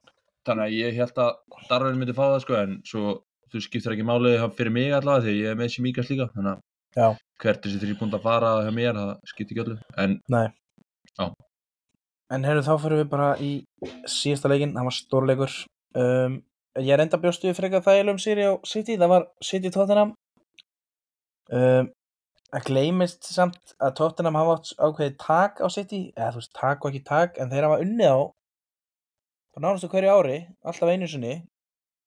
þannig 0.48 0.64
að 0.64 0.76
ég 0.78 0.96
held 1.02 1.20
að 1.20 1.30
Darwin 1.68 1.98
myndi 2.00 2.16
fá 2.16 2.24
það 2.30 2.40
sko 2.46 2.56
en 2.62 2.72
svo 2.88 3.02
þú 3.52 3.60
skiptir 3.66 3.92
ekki 3.92 4.06
máli 4.08 4.32
fyrir 4.56 4.72
mig 4.72 4.88
allavega 4.96 5.26
því 5.26 5.34
ég 5.36 5.52
er 5.52 5.58
með 5.60 5.72
Simíkas 5.76 6.08
líka 6.08 6.30
þannig 6.32 6.54
að 6.56 6.60
Já. 6.96 7.08
hvert 7.44 7.60
þessi 7.66 7.82
þrjú 7.84 7.98
púnt 8.00 8.16
að 8.16 8.24
fara 8.24 8.54
hjá 8.64 8.72
mér 8.72 8.96
það 8.96 9.12
skiptir 9.34 9.52
ekki 9.52 9.64
öllu 9.66 9.76
en 10.00 10.16
Í 16.78 16.86
ég 16.86 16.94
er 16.94 17.02
enda 17.02 17.18
bjóstu 17.18 17.50
frekar 17.56 17.82
þægilegum 17.82 18.20
Siri 18.22 18.46
á 18.46 18.54
City, 18.68 18.98
það 19.00 19.12
var 19.14 19.24
City 19.42 19.72
Tottenham. 19.74 20.12
Um, 21.50 21.88
að 22.54 22.66
gleymist 22.68 23.26
samt 23.26 23.74
að 23.82 23.96
Tottenham 23.98 24.38
hafa 24.38 24.60
ákveðið 24.78 25.16
tak 25.22 25.58
á 25.58 25.66
City, 25.72 26.02
eða 26.14 26.34
þú 26.36 26.42
veist, 26.42 26.52
tak 26.54 26.84
og 26.84 26.92
ekki 26.92 27.02
tak, 27.06 27.40
en 27.42 27.50
þeir 27.50 27.66
hafa 27.66 27.80
unnið 27.82 28.14
á, 28.14 28.18
bara 29.54 29.66
nánastu 29.66 29.90
hverju 29.90 30.14
ári, 30.14 30.38
alltaf 30.62 30.92
einu 30.94 31.10
sinni, 31.10 31.40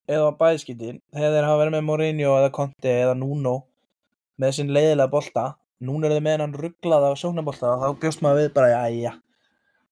eða 0.09 0.31
á 0.31 0.39
bæðskiptin 0.39 0.99
þegar 1.15 1.35
þeir 1.35 1.47
hafa 1.47 1.59
verið 1.61 1.75
með 1.77 1.85
Mourinho 1.87 2.31
eða 2.37 2.51
Conte 2.55 2.95
eða 3.03 3.15
Nuno 3.15 3.55
með 4.41 4.55
sinn 4.57 4.73
leiðilega 4.75 5.11
bolta 5.11 5.45
núna 5.83 6.07
eru 6.07 6.17
þeir 6.17 6.25
með 6.27 6.43
hann 6.43 6.57
rugglað 6.59 7.07
á 7.07 7.11
sóknabolta 7.19 7.75
og 7.75 7.83
þá 7.83 8.01
bjóst 8.01 8.23
maður 8.23 8.41
við 8.41 8.53
bara, 8.57 8.71
já, 8.73 8.81
já 9.07 9.13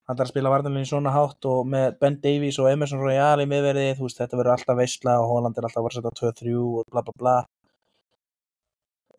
hann 0.09 0.17
er 0.17 0.25
að 0.25 0.31
spila 0.31 0.51
varnarlinni 0.51 0.89
svona 0.89 1.13
hátt 1.13 1.45
og 1.49 1.67
með 1.69 1.97
Ben 2.01 2.17
Davies 2.23 2.59
og 2.61 2.69
Emerson 2.71 3.01
Royale 3.03 3.45
í 3.45 3.49
miðverði 3.49 3.87
þú 3.99 4.07
veist, 4.07 4.19
þetta 4.19 4.39
verður 4.39 4.55
alltaf 4.55 4.79
veistla 4.79 5.17
og 5.21 5.29
Holland 5.29 5.57
er 5.57 5.67
alltaf 5.67 5.81
að 5.81 5.87
vera 5.87 5.97
setja 5.99 6.13
2-3 6.19 6.55
og 6.61 6.91
bla 6.91 7.03
bla 7.05 7.15
bla. 7.21 7.35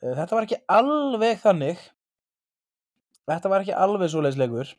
Eh, 0.02 0.12
þetta 0.18 0.36
var 0.36 0.48
ekki 0.48 0.60
alveg 0.80 1.42
þannig. 1.44 1.82
Þetta 3.30 3.52
var 3.52 3.64
ekki 3.64 3.76
alveg 3.78 4.10
svoleiðisleikur 4.10 4.72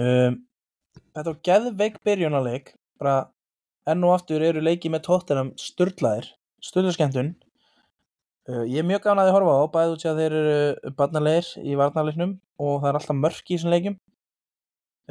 um, 0.00 0.38
þetta 1.12 1.28
var 1.28 1.40
geðveik 1.48 1.98
byrjunarleik. 2.06 2.72
Bara 2.96 3.16
enn 3.86 4.04
og 4.06 4.16
aftur 4.16 4.42
eru 4.42 4.62
leiki 4.64 4.90
með 4.90 5.04
tóttinam 5.06 5.52
styrlaðir, 5.60 6.30
styrlaskendun 6.64 7.34
uh, 8.50 8.64
ég 8.64 8.80
er 8.80 8.88
mjög 8.88 9.04
gafn 9.04 9.22
að 9.22 9.34
horfa 9.36 9.58
á 9.62 9.64
bæði 9.76 9.94
út 9.94 10.02
sér 10.02 10.14
að 10.14 10.22
þeir 10.22 10.36
eru 10.40 10.94
barnalegir 10.98 11.52
í 11.62 11.76
varnarleiknum 11.78 12.34
og 12.56 12.80
það 12.80 12.88
er 12.90 12.98
alltaf 13.00 13.20
mörk 13.20 13.44
í 13.44 13.58
þessum 13.58 13.74
leikum 13.74 13.98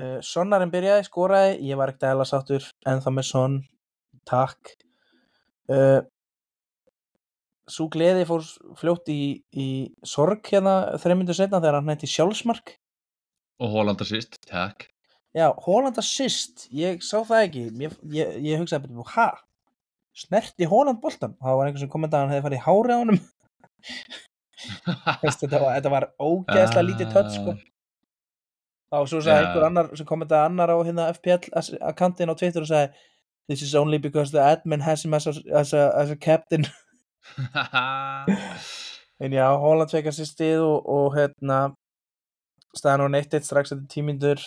uh, 0.02 0.18
Sonnarinn 0.26 0.74
byrjaði, 0.74 1.06
skoraði 1.08 1.56
ég 1.70 1.80
var 1.80 1.91
ekkert 1.91 2.10
eðla 2.12 2.28
sáttur 2.30 2.66
en 2.88 3.04
það 3.04 3.16
með 3.18 3.30
Sonn 3.30 3.62
takk. 4.28 4.74
Uh, 5.72 6.02
svo 7.70 7.88
gleði 7.93 8.26
fór 8.30 8.43
fljótt 8.80 9.10
í, 9.10 9.22
í 9.58 9.70
sorg 10.06 10.46
hérna 10.52 10.98
þreymundur 11.02 11.38
setna 11.38 11.62
þegar 11.62 11.80
hann 11.80 11.93
hætti 11.93 12.10
sjálfsmark. 12.12 12.76
Og 13.64 13.72
Holland 13.72 14.04
assist, 14.04 14.38
takk. 14.50 14.88
Já, 15.36 15.50
Holland 15.66 15.98
assist, 16.00 16.68
ég 16.76 17.02
sá 17.04 17.18
það 17.28 17.41
ekki. 17.41 17.66
Ég, 17.82 17.98
ég, 18.16 18.38
ég 18.46 18.62
hugsaði 18.62 18.88
bara, 18.88 19.10
ha? 19.16 19.30
Snerti 20.16 20.68
Holland 20.72 21.02
boltan 21.04 21.34
það 21.43 21.58
var 21.60 21.68
einhver 21.68 21.82
sem 21.84 21.91
kommentaði 21.91 22.22
að 22.22 22.30
hann 22.30 22.36
hefði 22.38 22.46
farið 22.46 22.62
í 22.62 22.66
hári 22.66 22.96
á 22.96 23.02
Veist, 25.22 25.41
þetta, 25.41 25.60
var, 25.60 25.89
var 25.91 26.06
ógeðslega 26.18 26.86
lítið 26.88 27.12
tött 27.14 27.34
sko. 27.36 27.56
Þá 28.96 29.12
svo 29.12 29.22
sagði 29.22 29.43
einhver 29.43 29.68
annar 29.68 29.91
sem 30.00 30.08
kommentaði 30.08 30.50
annar 30.50 30.74
á 30.74 30.78
hérna 30.80 31.10
FPL 31.14 31.52
akkantinn 31.91 32.32
á 32.32 32.36
Twitter 32.39 32.66
og 32.66 32.72
sagði 32.72 33.06
this 33.48 33.62
is 33.62 33.76
only 33.76 34.00
because 34.02 34.32
the 34.32 34.41
admin 34.41 34.82
has 34.82 35.06
him 35.06 35.14
as 35.14 35.28
a, 35.28 35.34
as 35.54 35.74
a, 35.74 35.91
as 35.96 36.10
a 36.10 36.16
captain. 36.16 36.66
En 39.16 39.32
já, 39.32 39.46
Holland 39.56 39.91
fekk 39.93 40.10
assistið 40.12 40.60
og, 40.60 40.88
og 40.91 41.14
hérna 41.16 41.60
staðan 42.76 43.16
á 43.16 43.24
1-1 43.24 43.46
strax 43.48 43.72
eftir 43.72 43.88
tímyndur 43.93 44.41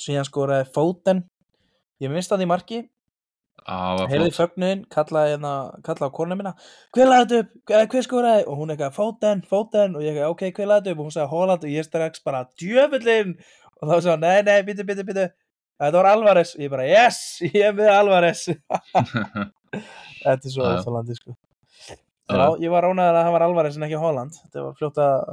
síðan 0.00 0.26
skoraði 0.28 0.66
Foden. 0.74 1.22
Ég 2.04 2.12
minnst 2.12 2.32
að 2.32 2.42
því 2.42 2.48
marki. 2.50 2.80
Heyrði 3.60 4.30
flott. 4.30 4.36
fögnuðin, 4.38 4.84
kallaði, 4.92 5.32
hérna, 5.34 5.52
kallaði 5.84 6.12
á 6.12 6.16
konu 6.16 6.36
mína. 6.36 6.52
Hver 6.96 7.10
laði 7.10 7.24
þetta 7.24 7.40
upp, 7.40 7.50
hver, 7.68 7.88
hver 7.92 8.06
skoraði? 8.06 8.44
Og 8.48 8.60
hún 8.60 8.74
eitthvað 8.74 8.94
Foden, 8.96 9.42
Foden. 9.48 9.96
Og 9.96 10.04
ég 10.04 10.12
eitthvað 10.14 10.34
ok, 10.34 10.44
hver 10.56 10.70
laði 10.70 10.82
þetta 10.84 10.94
upp? 10.94 11.00
Og 11.00 11.08
hún 11.08 11.16
sagði 11.16 11.32
Holland 11.34 11.66
og 11.66 11.74
ég 11.74 11.88
strax 11.88 12.24
bara 12.24 12.44
djöfullin 12.60 13.34
og 13.80 13.88
þá 13.90 14.10
hún, 14.10 14.20
nei, 14.24 14.40
nei, 14.46 14.58
býtu, 14.66 14.84
býtu, 14.88 15.04
býtu 15.08 15.26
þetta 15.80 15.96
var 15.96 16.08
Alvarez. 16.12 16.54
Og 16.56 16.64
ég 16.66 16.72
bara, 16.72 16.86
yes, 16.88 17.20
ég 17.48 17.62
er 17.70 17.76
með 17.76 17.92
Alvarez. 17.94 18.46
Þetta 20.20 20.34
er 20.34 20.52
svo 20.52 20.66
óþálandi 20.66 21.14
sko. 21.16 21.36
Ég 22.60 22.70
var 22.72 22.84
ránaður 22.86 23.16
að 23.16 23.24
það 23.24 23.32
var 23.36 23.44
Alvarez 23.46 23.76
en 23.78 23.86
ekki 23.86 24.00
Holland. 24.02 24.36
Þetta 24.44 24.64
var 24.66 24.74
fljótt 24.78 24.98
að 25.02 25.30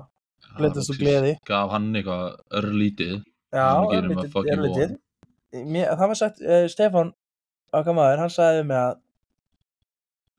Gleðist 0.57 0.89
úr 0.93 0.97
gleði. 1.01 1.31
Gaf 1.45 1.73
hann 1.73 1.89
eitthvað 1.97 2.37
örlítið. 2.61 3.17
Já, 3.53 3.65
örlítið, 3.97 4.37
örlítið. 4.53 4.93
Mér, 5.67 5.91
það 5.99 6.09
var 6.13 6.17
sagt, 6.19 6.39
uh, 6.45 6.63
Stefán 6.71 7.11
okkar 7.75 7.95
maður, 7.97 8.21
hann 8.23 8.31
sagði 8.33 8.61
við 8.61 8.65
mig 8.71 8.77
að 8.79 8.95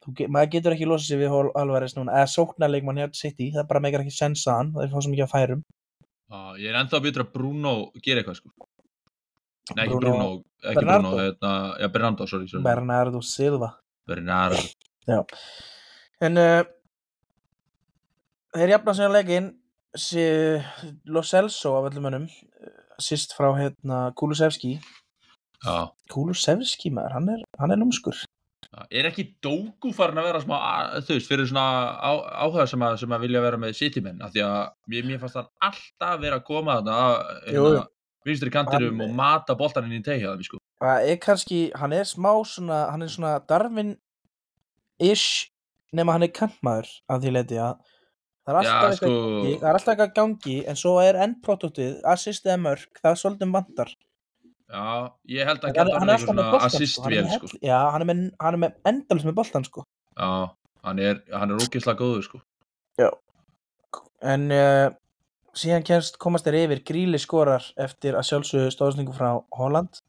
þú, 0.04 0.14
ge- 0.18 0.28
maður 0.34 0.50
getur 0.54 0.74
ekki 0.76 0.88
losað 0.88 1.10
sig 1.12 1.20
við 1.22 1.36
Alvarez 1.62 1.94
núna, 1.98 2.16
eða 2.18 2.32
sóknarleikmann 2.34 3.00
hér 3.02 3.12
City, 3.16 3.50
það 3.54 3.68
bara 3.70 3.82
meikar 3.84 4.04
ekki 4.04 4.14
sensa 4.16 4.56
hann, 4.58 4.72
það 4.74 4.84
er 4.86 4.92
fá 4.92 4.98
svo 5.04 5.12
mikið 5.14 5.26
að 5.26 5.32
færum 5.34 5.62
Já, 6.28 6.40
ég 6.60 6.68
er 6.68 6.76
ennþá 6.82 6.98
að 6.98 7.06
að 7.24 7.30
Bruno 7.32 7.74
gera 8.04 8.20
eitthvað, 8.22 8.36
sko. 8.42 8.68
Nei, 9.76 9.84
ekki 9.86 9.94
Bruno- 9.96 10.10
Bruno, 10.12 10.28
ekki 10.62 10.74
Bernardo. 10.80 11.08
Bruno, 11.08 11.22
hérna, 11.24 11.52
já, 11.80 11.88
Bernardo, 11.92 12.26
sorry, 12.26 12.48
sorry. 12.48 12.64
Bernardo 12.64 13.20
Silva 13.24 13.70
Bernardo. 14.08 14.62
en 16.24 16.36
uh, 16.40 16.62
þeir 18.56 18.72
jafna 18.74 18.94
sig 18.96 19.08
á 19.08 19.12
leikin 19.12 19.50
si, 19.96 20.24
Lo 21.08 21.22
Celso 21.24 21.74
af 21.78 21.88
öllum 21.90 22.04
mönnum 22.08 22.26
sýst 23.00 23.32
frá 23.36 23.48
hérna 23.56 24.08
Kulusevski 24.18 24.78
Já. 25.64 25.88
Kulusevski 26.12 26.90
maður, 26.94 27.12
hann 27.16 27.28
er, 27.36 27.44
hann 27.58 27.72
er 27.72 27.80
lúmskur 27.80 28.16
Já, 28.20 28.27
Er 28.92 29.06
ekki 29.08 29.24
Dóku 29.42 29.94
farin 29.96 30.18
að 30.20 30.26
vera 30.28 30.40
smá, 30.42 30.56
þú 31.06 31.14
veist, 31.16 31.28
fyrir 31.30 31.46
svona 31.48 31.62
áhuga 32.36 32.66
sem 32.68 32.82
að, 32.84 32.98
sem 33.00 33.12
að 33.16 33.22
vilja 33.24 33.40
vera 33.40 33.56
með 33.60 33.78
Citymenn, 33.78 34.18
af 34.22 34.30
því 34.34 34.40
að 34.44 34.58
mér, 34.92 35.02
mér 35.08 35.20
fannst 35.22 35.38
hann 35.40 35.48
alltaf 35.70 36.18
vera 36.20 36.36
að 36.36 36.44
koma 36.50 36.74
þarna, 36.76 36.96
hérna, 37.46 37.86
vinstri 38.28 38.50
kantinum 38.52 38.98
Hann- 39.00 39.06
og 39.06 39.14
mata 39.16 39.56
boltaninn 39.56 39.96
í 39.96 40.02
tegja 40.04 40.34
þeim, 40.34 40.44
sko. 40.44 40.56
það 40.84 40.96
er 41.08 41.16
kannski, 41.24 41.60
hann 41.80 41.94
er 41.96 42.04
smá 42.10 42.28
svona, 42.44 42.80
hann 42.92 43.02
er 43.06 43.10
svona 43.14 43.30
Darwin-ish 43.48 45.48
nema 45.96 46.12
hann 46.18 46.26
er 46.28 46.32
kantmaður 46.36 46.90
af 47.08 47.22
því 47.22 47.30
leiti 47.38 47.56
að 47.56 47.80
það 48.44 48.52
er 48.52 48.56
Já, 48.68 48.72
alltaf, 48.74 48.98
sko, 48.98 49.08
eitthvað, 49.08 49.56
það 49.62 49.68
er 49.70 49.78
alltaf 49.78 49.92
eitthvað 49.94 50.12
gangi 50.20 50.58
en 50.68 50.76
svo 50.82 50.92
er 51.00 51.14
endproduktið, 51.24 51.96
assistið 52.04 52.52
eða 52.52 52.60
mörg 52.66 53.00
það 53.00 53.10
er 53.14 53.18
svolítið 53.22 53.48
vantar 53.56 53.88
já, 54.68 54.84
ég 55.32 55.48
held 55.48 55.64
að 55.64 55.68
hann, 55.68 55.76
geta 55.78 55.98
hann 55.98 56.04
hann 56.04 56.14
er 56.14 56.22
svona 56.22 56.46
boltan 56.52 56.68
assist 56.68 56.98
sko. 56.98 57.08
sko. 57.08 57.10
hell- 57.14 57.60
já, 57.70 57.78
hann 57.94 58.04
er 58.04 58.08
með, 58.10 58.22
hann 58.44 58.58
er 58.58 58.62
með 58.64 58.92
endalist 58.92 59.28
með 59.28 59.36
boltan 59.40 59.66
sko. 59.68 59.84
Já, 60.18 60.30
hann 60.88 61.02
er, 61.02 61.22
hann 61.32 61.50
er 61.50 61.62
ógeðslega 61.62 62.00
góður, 62.02 62.26
sko. 62.28 62.42
en 64.28 64.50
uh, 64.50 64.88
síðan 65.58 65.86
kemst 65.86 66.18
komast 66.22 66.46
þeir 66.46 66.64
yfir 66.64 66.82
Gríli 66.86 67.18
skorar 67.22 67.64
eftir 67.78 68.16
að 68.18 68.26
sjálfsögðu 68.30 68.74
stóðsningu 68.74 69.14
frá 69.14 69.30
Holland 69.54 70.00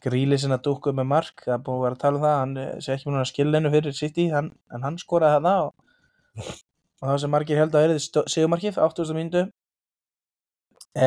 Gríli 0.00 0.38
sinna 0.40 0.56
dúkkuð 0.64 0.96
með 0.96 1.08
mark 1.10 1.44
það 1.44 1.64
búið 1.66 1.76
að 1.76 1.84
vera 1.84 1.96
að 1.96 2.02
tala 2.02 2.18
um 2.18 2.24
það 2.24 2.36
hann 2.38 2.52
eh, 2.62 2.74
sé 2.80 2.94
ekki 2.94 3.12
að 3.12 3.26
skilja 3.28 3.58
hennu 3.58 3.72
fyrir 3.74 3.96
City 3.96 4.26
hann, 4.32 4.52
en 4.72 4.86
hann 4.86 4.96
skoraði 5.00 5.42
það 5.44 5.64
og, 5.66 6.52
og 7.02 7.10
það 7.10 7.18
sem 7.24 7.34
margir 7.36 7.60
held 7.60 7.76
að 7.76 7.88
er 7.96 8.30
sigumarkið 8.34 8.80
80. 8.86 9.12
mínútu 9.18 9.42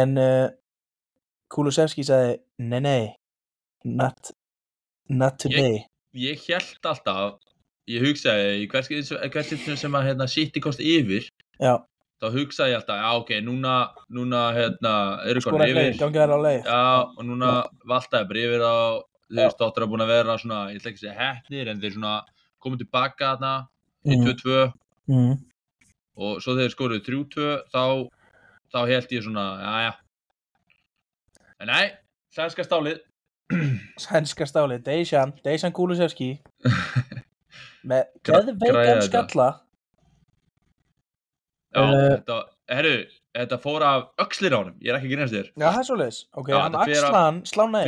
en 0.01 0.13
uh, 0.21 0.45
Kulusevski 1.53 2.03
sagði 2.07 2.37
nei 2.59 2.79
nei 2.83 3.03
not, 3.85 4.31
not 5.09 5.37
today 5.41 5.83
Ég 6.13 6.43
held 6.47 6.85
alltaf, 6.85 7.39
ég 7.89 8.03
hugsaði, 8.05 8.49
í 8.61 8.67
hvers 8.69 8.85
skiptum 9.49 9.77
sem 9.81 9.95
að 9.97 10.11
hérna, 10.11 10.27
City 10.29 10.61
kosti 10.61 10.85
yfir, 10.99 11.25
já, 11.57 11.73
þá 12.21 12.27
hugsaði 12.35 12.75
ég 12.75 12.77
alltaf, 12.77 12.99
já, 13.01 13.09
ok, 13.23 13.31
núna, 13.47 13.71
núna, 14.13 14.43
hérna, 14.53 14.91
eru 15.25 15.41
fleiri, 15.41 15.71
yfir. 15.73 15.97
gangið 16.03 16.21
þær 16.21 16.35
á 16.37 16.39
leið 16.45 16.69
Já, 16.69 16.83
og 17.17 17.25
núna 17.31 17.49
valtaði 17.89 18.29
bara 18.29 18.43
yfir 18.45 18.61
á, 18.61 18.75
þú 19.01 19.39
Já. 19.39 19.41
veist, 19.47 19.57
þáttur 19.63 19.87
að 19.87 19.89
búin 19.95 20.05
að 20.05 20.13
vera 20.13 20.37
svona, 20.37 20.59
ég 20.69 20.77
ætla 20.83 20.91
ekki 20.93 21.01
að 21.01 21.05
segja 21.07 21.17
hefnir, 21.23 21.71
en 21.73 21.81
þeir 21.81 21.95
svona 21.97 22.13
komið 22.61 22.83
tilbaka 22.85 23.31
þarna, 23.33 23.53
í 24.05 24.13
Mhm. 24.13 24.29
2-2 24.29 24.61
mm. 25.09 25.33
og 26.21 26.41
svo 26.45 26.53
þegar 26.53 26.67
þeir 26.69 26.75
skoruðu 26.77 27.05
3-2, 27.09 27.49
þá, 27.73 27.83
þá 28.69 28.79
held 28.93 29.17
ég 29.17 29.25
svona, 29.25 29.47
já, 29.65 29.73
já. 29.89 29.93
En 31.63 31.69
nei, 31.71 31.85
sænska 32.35 32.65
stálið, 32.67 32.97
sænska 34.03 34.45
stáli, 34.49 34.79
Dejan 34.83 35.31
Dejan 35.45 35.71
Kulusevski. 35.75 36.31
Með 37.89 38.07
þetta. 38.25 39.05
skalla. 39.07 39.47
Já, 41.73 41.81
Eh. 41.83 42.09
þetta, 42.17 42.35
herru, 42.69 42.91
þetta 43.35 43.57
fór 43.63 43.81
af 43.87 44.03
öxlir 44.21 44.53
á 44.53 44.57
honum, 44.61 44.75
ég 44.83 44.91
er 44.93 44.99
ekki 44.99 45.07
að 45.09 45.13
grínast 45.15 45.33
þér, 45.33 45.47
já, 45.57 45.65
það 45.73 45.79
er 45.79 45.87
svoleiðis, 45.87 46.19
ok, 46.37 46.49
Já, 46.51 46.57
hann 46.61 46.75
þetta 46.75 46.85
fer 46.85 46.97
af- 46.99 47.07
axla 47.07 47.21
hann 47.23 47.39
slánaði, 47.49 47.87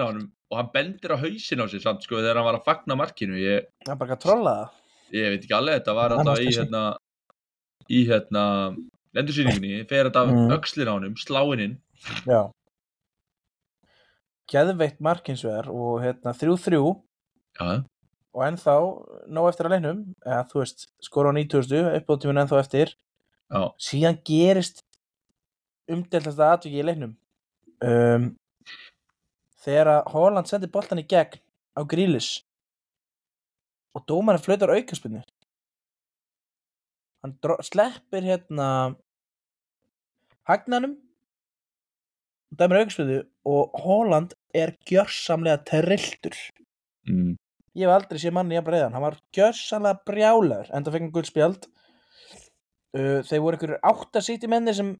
á 0.00 0.08
mark. 0.14 0.22
og 0.50 0.56
hann 0.60 0.70
bendir 0.74 1.12
á 1.12 1.16
hausin 1.20 1.60
á 1.60 1.66
sig 1.68 1.82
samt, 1.84 2.02
sko, 2.06 2.16
þegar 2.22 2.36
hann 2.40 2.48
var 2.48 2.56
að 2.60 2.64
fagna 2.70 2.96
markinu, 2.96 3.36
ég, 3.36 3.66
er 3.88 3.94
bara 4.00 4.16
að 4.16 4.22
trolla 4.24 4.54
það. 4.56 4.70
ég 5.12 5.28
veit 5.34 5.44
ekki 5.44 5.56
alveg, 5.58 5.74
þetta 5.82 5.94
var 5.94 6.10
alltaf 6.16 6.38
í 6.40 6.48
hérna 6.56 6.82
í 7.90 8.00
hérna 8.08 8.44
endursýningunni, 9.14 9.88
fer 9.88 10.04
þetta 10.08 10.22
af 10.24 10.28
Mm. 10.32 10.50
öxlir 10.56 10.88
á 10.88 10.92
honum, 10.96 11.14
sláinn 11.20 11.60
inn. 11.60 11.76
Já 12.26 12.50
geðveikt 14.50 15.02
mark 15.04 15.28
hins 15.30 15.44
vegar 15.46 15.68
og 15.72 16.00
hérna 16.04 16.32
3-3 16.36 16.78
já, 16.78 17.68
og 18.36 18.44
ennþá 18.46 18.76
nóg 19.32 19.50
eftir 19.50 19.68
að 19.68 19.76
leiknum. 19.76 20.02
Eða 20.24 20.42
þú 20.50 20.62
veist, 20.62 20.88
skora 21.02 21.32
á 21.32 21.38
90 21.38 21.92
uppbóttíminn 22.00 22.42
ennþá 22.44 22.62
eftir. 22.62 22.96
Já, 23.50 23.62
síðan 23.80 24.18
gerist 24.26 24.82
umdeltast 25.90 26.40
að 26.40 26.56
atviki 26.56 26.82
í 26.82 26.86
leiknum. 26.86 27.14
Um, 27.84 28.32
þegar 29.62 29.92
að 29.98 30.12
Holland 30.14 30.50
sendir 30.50 30.72
boltan 30.72 31.02
í 31.02 31.06
gegn 31.08 31.42
á 31.76 31.80
Grílis 31.84 32.30
og 33.96 34.04
dómarinn 34.08 34.42
flautar 34.44 34.72
aukaspinnu 34.72 35.20
hann 37.26 37.62
sleppir 37.62 38.22
hérna 38.22 38.68
hagnanum. 40.46 40.96
og 40.96 41.05
dæmir 42.54 42.82
aukaspinnu 42.82 43.22
og 43.48 43.80
Holland 43.82 44.36
er 44.54 44.74
gjörsamlega 44.88 45.62
trilltur 45.66 46.36
mm, 47.08 47.34
ég 47.76 47.86
hef 47.86 47.94
aldrei 47.94 48.20
séð 48.22 48.36
manni 48.36 48.56
jafn 48.56 48.72
reyðan, 48.72 48.94
hann 48.94 49.04
var 49.04 49.18
gjörsanlega 49.34 50.02
brjálaður, 50.06 50.70
enda 50.76 50.92
fekk 50.92 51.06
hann 51.06 51.16
guldspjald 51.16 51.66
uh, 51.66 53.18
þeir 53.26 53.42
voru 53.44 53.58
ykkur 53.58 53.74
átta 53.82 54.22
sitt 54.24 54.46
í 54.46 54.50
menni 54.52 54.74
sem 54.76 54.94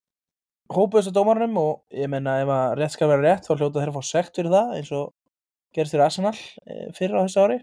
hópuðust 0.72 1.14
á 1.14 1.16
dómarunum 1.16 1.60
og 1.62 1.94
ég 1.94 2.10
menna 2.10 2.40
ef 2.42 2.50
að 2.50 2.74
rétt 2.80 2.96
skal 2.96 3.12
vera 3.12 3.22
rétt 3.22 3.46
þá 3.46 3.54
hljóta 3.54 3.78
þeir 3.78 3.92
að 3.92 3.98
fá 4.00 4.10
sekt 4.10 4.40
fyrir 4.40 4.52
það 4.54 4.74
eins 4.80 4.92
og 4.98 5.06
gerist 5.76 5.94
fyrir 5.94 6.06
Arsenal 6.08 6.34
uh, 6.34 6.86
fyrir 6.96 7.14
á 7.14 7.22
þessu 7.22 7.44
ári. 7.44 7.62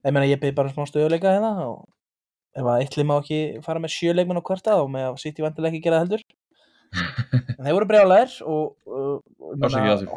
Ég 0.00 0.14
menna 0.16 0.26
ég 0.26 0.40
byrði 0.40 0.56
bara 0.56 0.70
um 0.70 0.74
smá 0.74 0.88
stöðuleika 0.88 1.34
hérna 1.36 1.68
og 1.68 1.84
ef 2.56 2.66
að 2.66 2.82
eitt 2.82 2.96
lið 2.96 3.06
má 3.06 3.16
ekki 3.20 3.40
fara 3.62 3.82
með 3.82 3.94
sjö 3.94 4.14
leikmenn 4.16 4.40
á 4.40 4.48
kvarta 4.48 4.78
og 4.80 4.88
með 4.90 5.10
að 5.10 5.26
í 5.28 5.44
vandilega 5.44 5.70
ekki 5.70 5.84
gera 5.84 6.00
það 6.00 6.06
heldur 6.06 6.24
en 6.90 7.64
þeir 7.64 7.76
voru 7.76 7.88
brjálæðir 7.90 8.38
og 8.50 8.90
uh. 8.90 9.18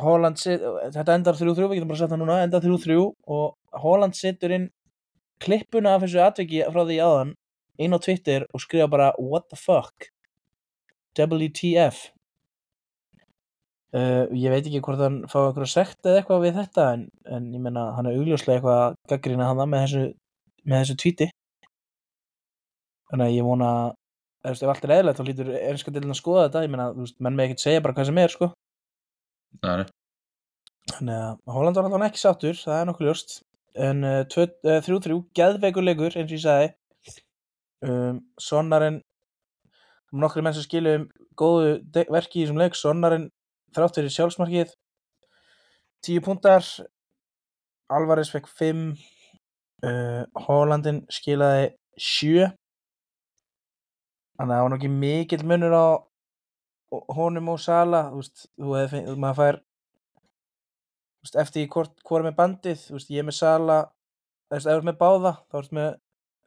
Holland 0.03 0.39
sit, 0.41 0.61
þetta 0.93 1.17
endar 1.17 1.37
3-3, 1.37 1.67
við 1.69 1.77
getum 1.79 1.91
bara 1.91 1.99
sagt 1.99 2.13
það 2.13 2.21
núna 2.21 2.39
endar 2.45 2.63
3-3 2.63 2.97
og 3.01 3.81
Holland 3.83 4.17
setur 4.17 4.53
inn 4.55 4.67
klippuna 5.43 5.95
af 5.97 6.05
þessu 6.05 6.21
atviki 6.23 6.63
frá 6.69 6.83
því 6.85 6.99
áðan 7.03 7.35
inn 7.81 7.95
á 7.97 7.99
Twitter 8.01 8.45
og 8.53 8.61
skrifa 8.61 8.89
bara 8.91 9.13
what 9.17 9.49
the 9.49 9.59
fuck? 9.59 10.09
WTF 11.17 12.09
uh, 13.93 14.25
ég 14.33 14.53
veit 14.53 14.65
ekki 14.65 14.81
hvort 14.85 15.01
hann 15.01 15.23
fá 15.29 15.39
eitthvað 15.43 15.71
sekt 15.71 16.05
eða 16.05 16.21
eitthvað 16.21 16.45
við 16.47 16.59
þetta 16.61 16.87
en, 16.95 17.07
en 17.37 17.49
ég 17.53 17.63
meina 17.63 17.89
hann 17.97 18.09
er 18.09 18.17
augljóslega 18.17 18.59
eitthvað 18.59 18.83
að 18.85 18.97
gaggrina 19.13 19.49
hann 19.49 19.63
með 19.65 19.85
þessu, 19.85 20.05
með 20.63 20.83
þessu 20.83 20.99
tweeti. 21.03 21.29
Þannig 23.11 23.29
að 23.29 23.35
ég 23.37 23.45
vona 23.45 23.71
veist, 23.73 24.02
ef 24.43 24.63
allt 24.67 24.85
er 24.85 24.95
eðlilegt 24.97 25.19
þá 25.19 25.27
lítur 25.27 25.51
einska 25.55 25.93
til 25.93 26.03
að 26.03 26.19
skoða 26.19 26.47
þetta 26.47 26.63
ég 26.65 26.73
meina, 26.73 26.91
þú 26.93 27.05
veist, 27.05 27.19
menn 27.23 27.37
með 27.37 27.49
ekkert 27.49 27.63
segja 27.63 27.83
bara 27.85 27.95
hvað 27.97 28.09
sem 28.09 28.21
er 28.23 28.33
sko 28.33 28.49
Nei. 29.61 29.85
Þannig 30.91 31.15
að 31.15 31.55
Holland 31.55 31.77
var 31.77 31.87
allavega 31.87 32.09
ekki 32.11 32.21
sáttur, 32.21 32.57
það 32.59 32.79
er 32.79 32.87
nokkuð 32.89 33.07
ljóst. 33.07 33.35
En 33.83 34.05
uh, 34.05 34.21
3-3, 34.29 35.19
geðveikur 35.37 35.85
leikur, 35.85 36.17
eins 36.17 36.31
og 36.31 36.35
ég 36.35 36.43
sagði. 36.43 36.71
Um, 37.83 38.19
Sonnarinn, 38.39 38.99
nokkri 40.15 40.43
menn 40.43 40.55
sem 40.55 40.65
skilu 40.65 40.97
um 40.99 41.05
góðu 41.39 41.77
verki 41.93 42.41
í 42.41 42.45
þessum 42.45 42.61
leik. 42.61 42.77
Sonnarinn, 42.79 43.29
þrátt 43.75 43.99
fyrir 43.99 44.13
sjálfsmarkið, 44.13 44.75
10 46.07 46.25
púntar. 46.25 46.67
Alvarez 47.93 48.31
fekk 48.33 48.49
5. 48.51 48.83
Uh, 49.83 50.23
Hollandin 50.45 51.03
skilaði 51.11 51.73
7. 51.99 52.51
Þannig 54.37 54.53
að 54.53 54.57
það 54.57 54.65
var 54.65 54.73
nokkið 54.73 54.97
mikill 55.03 55.45
munur 55.49 55.75
á 55.77 55.85
honum 57.17 57.51
og 57.53 57.59
Sala 57.61 58.07
þú 58.11 58.21
veist, 58.21 58.45
þú 58.59 58.75
hefði 58.77 59.01
maður 59.17 59.39
fær 59.39 59.59
þú 59.59 61.25
veist, 61.25 61.37
eftir 61.43 61.67
hvort, 61.73 61.93
hvort 62.05 62.21
er 62.21 62.27
með 62.29 62.37
bandið 62.39 62.79
þú 62.87 62.97
veist, 62.97 63.11
ég 63.13 63.23
er 63.23 63.27
með 63.29 63.37
Sala 63.39 63.77
þú 63.83 64.55
veist, 64.55 64.67
ef 64.67 64.71
þú 64.71 64.77
ert 64.77 64.89
með 64.89 64.99
báða, 65.01 65.33
þá 65.49 65.59
ert 65.61 65.75
með 65.79 65.89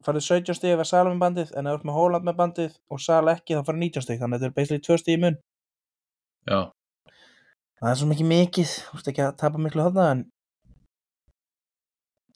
farið 0.06 0.26
17 0.28 0.58
stig 0.58 0.74
ef 0.74 0.82
er 0.84 0.90
Sala 0.90 1.12
með 1.12 1.24
bandið 1.24 1.52
en 1.56 1.66
ef 1.66 1.74
þú 1.74 1.80
ert 1.80 1.88
með 1.88 1.98
Holland 1.98 2.28
með 2.28 2.38
bandið 2.42 2.78
og 2.90 3.02
Sala 3.02 3.36
ekki 3.36 3.58
þá 3.58 3.66
farið 3.70 3.84
19 3.86 4.06
stig, 4.06 4.20
þannig 4.22 4.38
að 4.38 4.46
þetta 4.46 4.52
er 4.52 4.58
basically 4.60 4.86
2 4.86 5.00
stig 5.02 5.16
í 5.16 5.22
mun. 5.24 5.40
Já, 6.46 6.60
það 7.80 7.90
er 7.90 8.00
svo 8.00 8.10
mikið 8.12 8.32
mikið, 8.32 8.74
þú 8.86 8.98
veist 8.98 9.12
ekki 9.12 9.26
að 9.26 9.36
tapa 9.42 9.62
miklu 9.62 9.86
þarna 9.88 10.08
en 10.12 10.24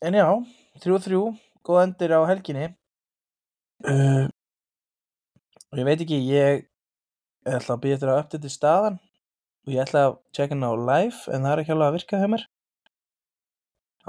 en 0.01 0.17
já, 0.17 0.29
3-3 0.81 1.23
góð 1.67 1.83
endir 1.85 2.15
á 2.17 2.21
helginni. 2.25 2.71
Uh, 3.85 4.27
og 5.71 5.79
ég 5.81 5.87
veit 5.89 6.01
ekki 6.05 6.19
ég 6.27 6.65
ætla 7.51 7.77
að 7.77 7.83
býja 7.85 7.97
eftir 7.99 8.11
að 8.13 8.21
uppdæti 8.25 8.51
staðan 8.53 8.99
og 9.67 9.73
ég 9.75 9.83
ætla 9.85 10.03
að 10.09 10.17
checka 10.37 10.57
hann 10.57 10.67
á 10.67 10.73
live 10.75 11.21
en 11.35 11.45
það 11.47 11.53
er 11.55 11.63
ekki 11.65 11.75
alveg 11.77 11.89
að 11.91 11.97
virka 11.99 12.21
hjá 12.23 12.29
mér 12.35 12.45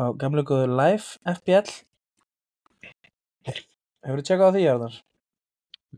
á 0.01 0.03
gamlu 0.23 0.43
góðu 0.47 0.67
live 0.71 1.35
FBL 1.37 1.71
Hefur 4.01 4.17
þið 4.17 4.25
tjekkað 4.31 4.47
á 4.49 4.53
því, 4.55 4.61
Arnar? 4.71 4.93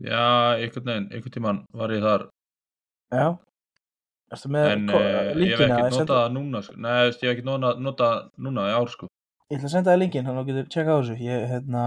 já, 0.04 0.24
einhvern 0.60 0.88
veginn, 0.90 1.04
einhvern 1.14 1.34
tímann 1.38 1.60
var 1.72 1.92
ég 1.94 2.02
þar 2.04 2.24
Já 3.14 3.26
Ertu 4.34 4.50
með 4.50 4.66
En 4.74 4.86
ko- 4.90 4.98
uh, 4.98 5.30
ég 5.38 5.52
hef 5.54 5.60
ekki 5.62 5.98
notað 6.00 6.24
núna 6.34 6.60
sko. 6.64 6.74
Nei, 6.80 6.94
ég 7.06 7.12
hef 7.22 7.32
ekki 7.34 7.44
notað, 7.46 7.80
notað 7.84 8.14
núna 8.42 8.64
í 8.66 8.72
ár 8.74 8.88
sko. 8.90 9.06
Ég 9.52 9.58
ætla 9.60 9.68
að 9.68 9.74
senda 9.76 9.92
það 9.92 10.00
linkin, 10.02 10.24
þannig 10.26 10.40
að 10.40 10.44
þú 10.44 10.50
getur 10.50 10.70
tjekkað 10.74 10.94
á 10.96 11.00
þessu 11.04 11.16
Ég, 11.22 11.44
hérna 11.52 11.82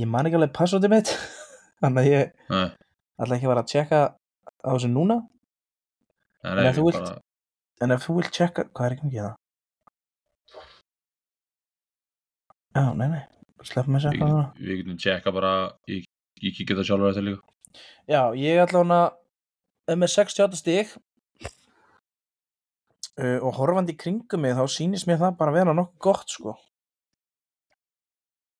Ég 0.00 0.08
man 0.10 0.26
ekki 0.28 0.38
alveg 0.40 0.54
passvotið 0.56 0.92
mitt 0.96 1.12
Þannig 1.82 2.02
að 2.02 2.10
ég 2.10 2.30
Nei, 2.52 2.68
ætla 3.20 3.36
ekki 3.36 3.46
að 3.48 3.52
vera 3.52 3.62
að 3.64 3.72
tjekka 3.72 4.00
á 4.64 4.70
þessu 4.72 4.90
núna. 4.92 5.16
En 6.46 6.56
nei, 6.56 6.66
ef 6.70 6.76
þú 6.78 6.84
vilt- 6.88 7.02
bara, 7.02 7.22
En 7.84 7.92
ef 7.92 8.06
þú 8.06 8.14
vilt 8.16 8.32
tjekka, 8.32 8.62
hvað 8.72 8.86
er 8.86 8.94
ekki 8.96 9.06
mikið 9.10 9.24
það? 9.26 9.34
Já, 12.76 12.84
nei, 12.96 13.08
nei. 13.08 13.24
Eitthvað 13.66 13.88
núna. 13.90 14.12
getum, 14.12 14.64
við 14.64 14.78
getum 14.80 14.98
tjekka 15.02 15.32
bara 15.32 15.52
ég, 15.90 16.04
ég 16.44 16.54
kikið 16.56 16.80
það 16.80 16.88
sjálfur 16.88 17.10
eftir 17.10 17.26
líka. 17.26 17.42
Já, 18.08 18.20
ég 18.38 18.60
ætla 18.62 18.82
hana 18.84 19.00
er 19.88 19.96
með 20.00 20.12
68 20.14 20.60
stig. 20.60 20.94
Uh, 23.16 23.38
og 23.40 23.54
horfandi 23.56 23.94
í 23.94 23.96
kringum 23.96 24.42
mig 24.44 24.52
þá 24.58 24.66
sýnist 24.68 25.08
mér 25.08 25.16
það 25.22 25.36
bara 25.40 25.52
að 25.52 25.56
vera 25.56 25.74
nokkuð 25.76 26.00
gott 26.04 26.32
sko. 26.34 26.52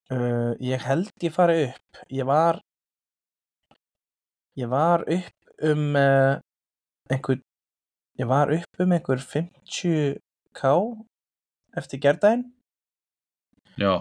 Uh, 0.08 0.54
ég 0.64 0.80
held 0.86 1.12
ég 1.26 1.34
fari 1.34 1.58
upp. 1.66 2.00
Ég 2.08 2.24
var 2.28 2.62
ég 4.56 4.70
var 4.72 5.04
upp 5.04 5.64
um 5.70 5.96
uh, 5.96 6.36
einhver 7.12 7.40
ég 8.20 8.28
var 8.28 8.52
upp 8.56 8.82
um 8.82 8.92
einhver 8.96 9.22
50k 9.22 10.74
eftir 11.76 12.00
gerdaginn 12.00 12.46
Já, 13.76 14.00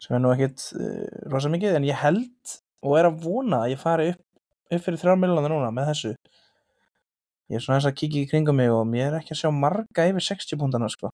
sem 0.00 0.16
er 0.16 0.22
nú 0.24 0.32
ekkit 0.32 0.68
uh, 0.80 1.30
rosa 1.32 1.52
mikið 1.52 1.78
en 1.78 1.88
ég 1.88 1.98
held 2.00 2.56
og 2.82 2.98
er 2.98 3.08
að 3.08 3.20
vona 3.22 3.62
að 3.64 3.74
ég 3.74 3.80
fari 3.80 4.08
upp, 4.12 4.22
upp 4.72 4.84
fyrir 4.86 5.02
3 5.04 5.16
miljonar 5.20 5.52
núna 5.52 5.70
með 5.74 5.92
þessu. 5.92 6.12
Ég 7.52 7.58
er 7.58 7.64
svona 7.64 7.78
þess 7.78 7.90
að 7.92 7.98
kíkja 8.00 8.22
í 8.24 8.28
kringum 8.30 8.58
mig 8.58 8.72
og 8.72 8.86
mér 8.88 9.10
er 9.10 9.18
ekki 9.20 9.34
að 9.36 9.42
sjá 9.42 9.50
marga 9.54 10.06
yfir 10.10 10.26
60 10.26 10.58
púntana 10.60 10.88
sko. 10.90 11.12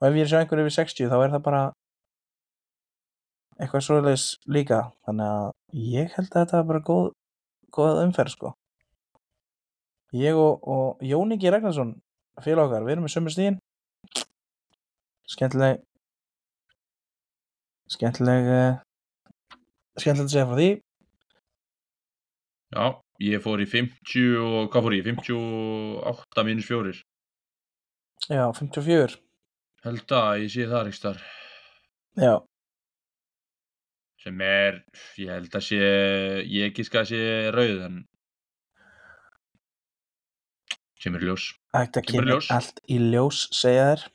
Og 0.00 0.08
ef 0.08 0.16
ég 0.18 0.24
er 0.24 0.28
að 0.28 0.32
sjá 0.32 0.40
einhver 0.42 0.62
yfir 0.64 0.76
60 0.76 1.12
þá 1.12 1.16
er 1.18 1.34
það 1.36 1.44
bara 1.46 1.62
eitthvað 3.56 3.86
svoleiðis 3.86 4.26
líka. 4.52 4.82
Þannig 5.06 5.36
að 5.36 5.86
ég 5.94 6.16
held 6.18 6.28
að 6.28 6.40
þetta 6.42 6.58
er 6.60 6.68
bara 6.72 6.84
góð, 6.90 7.06
góð 7.74 8.02
umferð 8.04 8.34
sko. 8.34 8.52
Ég 10.16 10.38
og, 10.38 10.62
og 10.62 11.02
Jón 11.04 11.34
Ingi 11.34 11.50
Ragnarsson 11.50 11.96
félag 12.44 12.70
okkar, 12.70 12.86
við 12.86 12.96
erum 12.96 13.06
með 13.06 13.14
sömu 13.16 13.32
stíðin 13.32 13.58
skemmtileg 15.26 15.80
skemmtileg 17.90 18.50
uh, 18.50 18.78
skemmtilegt 19.98 20.28
að 20.28 20.34
segja 20.34 20.46
frá 20.46 20.58
því. 20.60 20.70
Já, 22.76 22.84
ég 23.22 23.42
fór 23.42 23.62
í 23.62 23.66
50 23.70 24.40
og 24.42 24.70
hvað 24.72 24.86
fór 24.86 24.96
ég? 24.96 25.06
58 25.06 26.46
mínus 26.48 26.68
4 26.68 26.96
já, 28.26 28.44
54 28.52 29.18
Held 29.86 30.14
að 30.18 30.42
ég 30.42 30.52
sé 30.52 30.66
það 30.66 30.90
ekki 30.90 31.02
þar 31.04 31.20
já, 32.18 32.32
sem 34.26 34.40
er, 34.42 34.82
ég 35.22 35.30
held 35.30 35.54
að 35.54 35.64
sé 35.68 35.80
ég 36.50 36.70
ekki 36.72 36.84
skal 36.86 37.06
sé 37.06 37.18
rauð 37.54 37.84
en 37.86 37.98
kemur 41.02 41.22
í 41.22 41.28
ljós. 41.28 41.50
Þetta 41.76 42.02
Kemur 42.08 42.32
allt 42.56 42.80
í 42.90 42.96
ljós 42.98 43.44
segja 43.54 43.92
þér? 43.92 44.06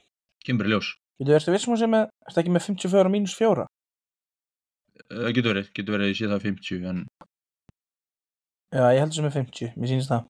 Kemur 0.43 0.68
í 0.68 0.74
ljós. 0.74 0.89
Þú 1.22 1.36
ertu 1.38 1.53
vissum 1.53 1.76
að 1.76 1.84
segja 1.84 1.93
með, 1.93 2.09
ertu 2.28 2.41
ekki 2.41 2.53
með 2.55 2.68
54 2.68 3.14
mínus 3.14 3.38
4? 3.38 3.68
það 5.12 5.34
getur 5.36 5.53
verið, 5.53 5.72
getur 5.76 5.95
verið 5.95 6.05
að 6.05 6.12
ég 6.12 6.20
sé 6.20 6.30
það 6.32 6.45
50 6.47 6.89
en 6.91 7.01
Já, 8.72 8.86
ég 8.95 9.01
heldur 9.01 9.18
sem 9.18 9.26
með 9.28 9.34
50, 9.36 9.74
mér 9.76 9.89
sýnist 9.91 10.12
það. 10.14 10.28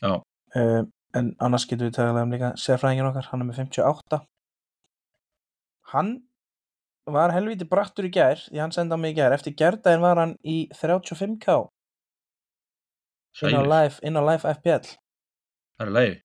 Já. 0.00 0.12
uh, 0.56 0.84
En 1.16 1.28
annars 1.44 1.64
getum 1.68 1.88
við 1.88 1.96
talað 1.96 2.22
um 2.22 2.32
líka 2.32 2.52
sérfræðingin 2.60 3.08
okkar, 3.08 3.28
hann 3.30 3.42
er 3.42 3.48
með 3.48 3.60
58 3.62 4.18
Hann 5.92 6.10
var 7.14 7.34
helviti 7.34 7.68
brattur 7.68 8.08
í 8.08 8.12
gær 8.14 8.40
því 8.48 8.62
hann 8.62 8.74
sendi 8.74 8.96
á 8.96 8.98
mig 9.00 9.16
í 9.16 9.18
gær, 9.20 9.34
eftir 9.36 9.56
gærdaginn 9.58 10.04
var 10.04 10.20
hann 10.20 10.36
í 10.44 10.60
35k 10.76 11.58
inn 13.48 13.58
á 13.58 13.64
live, 13.64 13.98
inn 14.02 14.18
á 14.18 14.22
live 14.24 14.54
FPL 14.58 14.86
það 15.78 15.86
er 15.86 15.94
leiði 15.94 16.16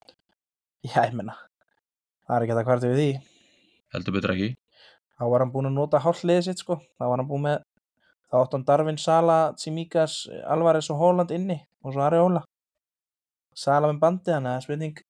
Já, 0.84 1.06
ég 1.08 1.14
menna 1.16 1.38
það 2.28 2.36
er 2.36 2.46
ekki 2.46 2.54
þetta 2.54 2.68
kvartu 2.68 2.90
við 2.92 3.00
því. 3.00 3.12
Heldur 3.94 4.16
betur 4.18 4.34
ekki. 4.34 4.50
Þá 5.14 5.24
var 5.32 5.44
hann 5.44 5.54
búinn 5.54 5.70
að 5.70 5.78
nota 5.78 6.02
hálfliðið 6.04 6.48
sitt 6.48 6.64
sko. 6.64 6.80
Þá 6.98 7.06
var 7.06 7.22
hann 7.22 7.30
búinn 7.30 7.46
með 7.46 7.58
þá 8.28 8.38
átt 8.40 8.56
hann 8.58 8.66
Darvin, 8.68 9.00
Sala, 9.00 9.38
Tsimikas, 9.60 10.24
Alvarez 10.50 10.90
og 10.92 11.00
Holland 11.00 11.34
inni 11.36 11.60
og 11.86 11.94
svo 11.94 12.02
Areola 12.02 12.42
Sala 13.54 13.92
með 13.92 14.00
bandi 14.02 14.34
þannig 14.34 14.56
að 14.56 14.64
spurning. 14.66 15.02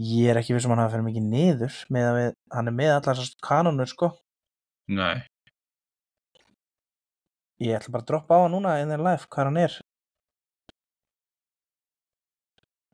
Ég 0.00 0.30
er 0.30 0.40
ekki 0.40 0.54
viss 0.54 0.66
um 0.68 0.74
hann 0.74 0.82
hafa 0.82 0.94
fyrir 0.94 1.06
mikið 1.06 1.28
niður 1.32 1.78
með 1.92 2.08
að 2.10 2.18
við, 2.18 2.34
hann 2.54 2.70
er 2.70 2.76
með 2.76 2.92
allar 2.98 3.22
kanonur 3.46 3.90
sko 3.90 4.10
nei, 4.90 5.20
ég 7.62 7.76
ætla 7.76 7.94
bara 7.94 8.04
að 8.06 8.10
droppa 8.10 8.40
á 8.40 8.42
hann 8.44 8.56
núna 8.56 8.80
in 8.82 8.90
their 8.90 9.04
life 9.04 9.28
hvað 9.30 9.50
hann 9.50 9.62
er. 9.66 9.78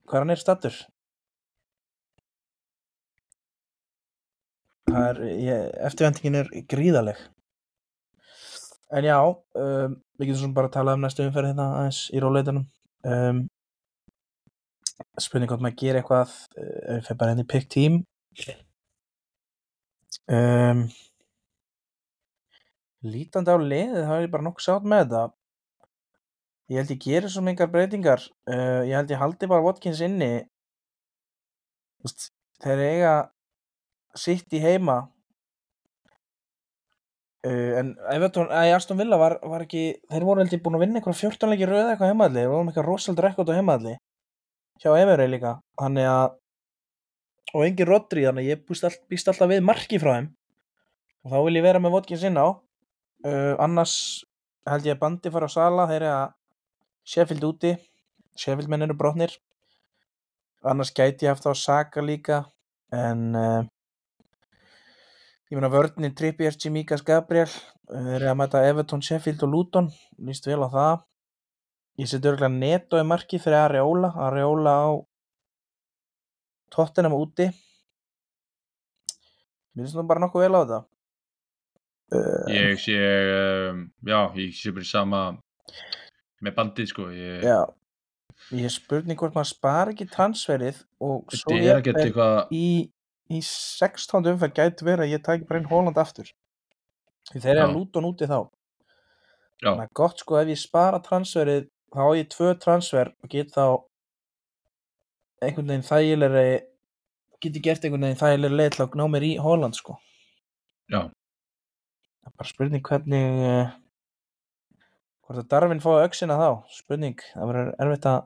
Hvað 0.07 0.23
hann 0.23 0.35
er 0.35 0.43
stattur 0.43 0.85
eftirvendingin 4.97 6.39
er 6.41 6.51
gríðaleg 6.71 7.19
en 8.97 9.05
já 9.05 9.19
um, 9.19 9.97
við 10.17 10.29
getum 10.29 10.41
svona 10.45 10.57
bara 10.57 10.71
að 10.71 10.77
tala 10.77 10.95
um 10.95 11.03
næstu 11.03 11.25
umferð 11.27 11.51
hérna 11.51 11.67
aðeins 11.81 12.05
í 12.15 12.23
róleitunum 12.23 12.67
um, 13.11 13.41
spurning 15.21 15.51
hvort 15.51 15.65
maður 15.65 15.81
gerir 15.83 16.01
eitthvað 16.01 16.37
uh, 16.55 16.95
ef 16.95 17.01
við 17.01 17.09
fyrir 17.09 17.19
bara 17.21 17.35
henni 17.35 17.47
pick 17.51 17.67
team. 17.73 17.99
Um, 20.31 20.87
lítandi 23.11 23.53
á 23.53 23.59
liðið 23.61 24.07
þá 24.07 24.15
er 24.17 24.25
ég 24.27 24.33
bara 24.33 24.47
nokkuð 24.47 24.67
sátt 24.67 24.87
með 24.89 25.03
þetta. 25.05 25.25
Ég 26.67 26.81
held 26.81 26.93
ég 26.93 27.03
gerir 27.05 27.31
svo 27.31 27.43
mingar 27.47 27.71
breytingar 27.71 28.23
uh, 28.51 28.83
ég 28.87 28.95
held 28.97 29.13
ég 29.15 29.21
haldi 29.21 29.49
bara 29.51 29.63
Watkins 29.63 30.03
inni. 30.03 30.31
Þú 32.01 32.09
veist, 32.09 32.31
þeir 32.65 32.83
eiga 32.87 33.13
sitt 34.19 34.57
í 34.57 34.63
heima. 34.65 35.05
Uh, 37.47 37.79
en 37.79 37.93
Everton, 38.11 38.51
að 38.51 38.73
Aston 38.75 38.99
Villa 38.99 39.19
var, 39.21 39.39
var 39.47 39.63
ekki 39.63 39.85
þeir 40.11 40.27
voru 40.27 40.43
held 40.43 40.57
ég 40.57 40.65
búin 40.65 40.81
að 40.81 40.83
vinna 40.87 40.99
eitthvað 40.99 41.21
14 41.23 41.53
leiki 41.53 41.71
röða 41.71 41.93
eitthvað 41.93 42.11
heimaðli, 42.11 42.43
þeir 42.43 42.51
voru 42.51 42.67
með 42.67 42.75
eitthvað 42.75 42.89
rosald 42.91 43.23
rekord 43.23 43.55
á 43.55 43.59
heimaðli 43.61 43.95
hjá 44.83 44.91
Everey 44.99 45.31
líka. 45.31 45.57
Þannig 45.79 46.11
að 46.11 46.35
og 47.55 47.63
engin 47.63 47.89
Rodri, 47.89 48.27
þannig 48.27 48.43
að 48.43 48.51
ég 48.51 48.65
býst 48.67 49.31
alltaf 49.31 49.51
við 49.51 49.63
marki 49.65 50.01
frá 50.03 50.17
þeim. 50.17 50.31
Og 51.25 51.33
þá 51.33 51.39
vil 51.47 51.59
ég 51.59 51.65
vera 51.67 51.83
með 51.83 51.95
Watkins 51.95 52.25
inn 52.27 52.39
á 52.39 52.59
uh, 53.25 53.55
annars 53.63 54.25
held 54.67 54.87
ég 54.89 54.97
að 54.97 55.03
bandi 55.03 55.33
fara 55.33 55.49
á 55.49 55.55
Sala 55.55 55.87
þeir 55.89 56.03
eru 56.03 56.13
að 56.13 56.35
Sheffield 57.07 57.47
úti 57.47 57.77
Sheffield 58.37 58.69
menn 58.69 58.85
eru 58.85 58.97
brotnir. 58.99 59.33
Annars 60.67 60.93
gæti 60.93 61.27
ég 61.27 61.33
haft 61.33 61.47
á 61.49 61.53
Saka 61.57 62.03
líka 62.05 62.43
en 62.93 63.35
uh, 63.39 63.63
ég 65.49 65.57
meina 65.57 65.71
vörninn 65.73 66.15
Trippier, 66.17 66.57
Chimikas, 66.59 67.05
Gabriel 67.07 67.49
uh, 67.49 67.53
þeir 67.93 68.17
eru 68.19 68.33
að 68.33 68.41
mæta 68.43 68.65
Everton, 68.67 69.05
Sheffield 69.05 69.45
og 69.47 69.53
Luton 69.55 69.93
líst 70.19 70.49
vel 70.49 70.61
á 70.67 70.69
það. 70.69 71.05
Ég 72.03 72.11
seti 72.11 72.29
örgulega 72.29 72.53
neto 72.53 73.01
í 73.01 73.07
marki 73.09 73.41
fyrir 73.41 73.63
Areola 73.63 74.13
Areola 74.27 74.75
á 74.85 74.89
Tottenham 76.75 77.17
úti. 77.17 77.49
Mér 79.73 79.87
finnst 79.87 79.97
nú 79.97 80.05
bara 80.09 80.21
nokkuð 80.25 80.45
vel 80.45 80.59
á 80.59 80.61
þetta 80.65 80.83
uh, 82.15 82.47
Ég 82.53 82.79
sé, 82.83 82.97
um, 83.71 83.83
já, 84.07 84.21
ég 84.39 84.55
sé 84.57 84.73
bara 84.75 84.89
sama 84.89 85.23
með 86.45 86.57
bandið 86.59 86.91
sko. 86.93 87.09
Ég, 87.15 87.47
já. 87.47 87.61
Ég 88.53 88.69
er 88.69 88.75
spurning 88.75 89.19
hvort 89.19 89.35
maður 89.35 89.51
spara 89.51 89.95
ekki 89.95 90.07
transferið 90.13 90.83
og 91.03 91.33
svo 91.33 91.55
þetta 91.55 91.63
er 91.63 91.81
ekkert 91.81 91.97
jafnvel 91.97 92.11
eitthvað, 92.11 92.53
í, 92.53 92.69
í 93.33 93.41
16. 93.43 94.29
umferð 94.35 94.59
gæti 94.59 94.87
verið 94.87 95.07
að 95.07 95.15
ég 95.15 95.25
tæki 95.25 95.49
bara 95.49 95.63
inn 95.63 95.71
Holland 95.71 95.99
aftur. 96.03 96.29
Þeir 97.33 97.51
eru 97.57 97.65
að 97.65 97.75
lúta 97.75 97.99
hann 97.99 98.11
úti 98.13 98.29
þá. 98.31 98.39
Já, 99.57 99.71
þannig 99.73 99.87
að 99.89 99.97
gott 99.99 100.23
sko 100.23 100.39
ef 100.39 100.53
ég 100.53 100.61
spara 100.61 101.03
transferið 101.03 101.69
þá 101.97 102.01
á 102.05 102.11
ég 102.19 102.31
tvö 102.31 102.55
transfer 102.61 103.11
og 103.25 103.31
get 103.33 103.53
þá 103.55 103.65
einhvern 105.43 105.71
veginn 105.73 105.87
þægilegri 105.87 106.49
get 107.41 107.57
ég 107.57 107.65
gert 107.65 107.87
einhvern 107.87 108.05
veginn 108.07 108.21
þægilegri 108.21 108.61
leið 108.61 108.75
til 108.77 108.85
að 108.85 108.99
ná 109.01 109.07
mér 109.13 109.27
í 109.27 109.33
Holland 109.41 109.79
sko. 109.79 109.97
Já, 110.93 111.09
það 112.27 112.33
er 112.33 112.37
bara 112.43 112.51
spurning 112.51 112.83
hvernig 112.91 113.43
uh, 113.47 113.75
hvort 115.27 115.41
að 115.43 115.49
Darvin 115.55 115.81
fái 115.83 115.95
öxina 116.07 116.37
þá. 116.41 116.49
Spurning, 116.75 117.23
það 117.33 117.51
verður 117.53 117.71
erfitt 117.87 118.09
að 118.11 118.25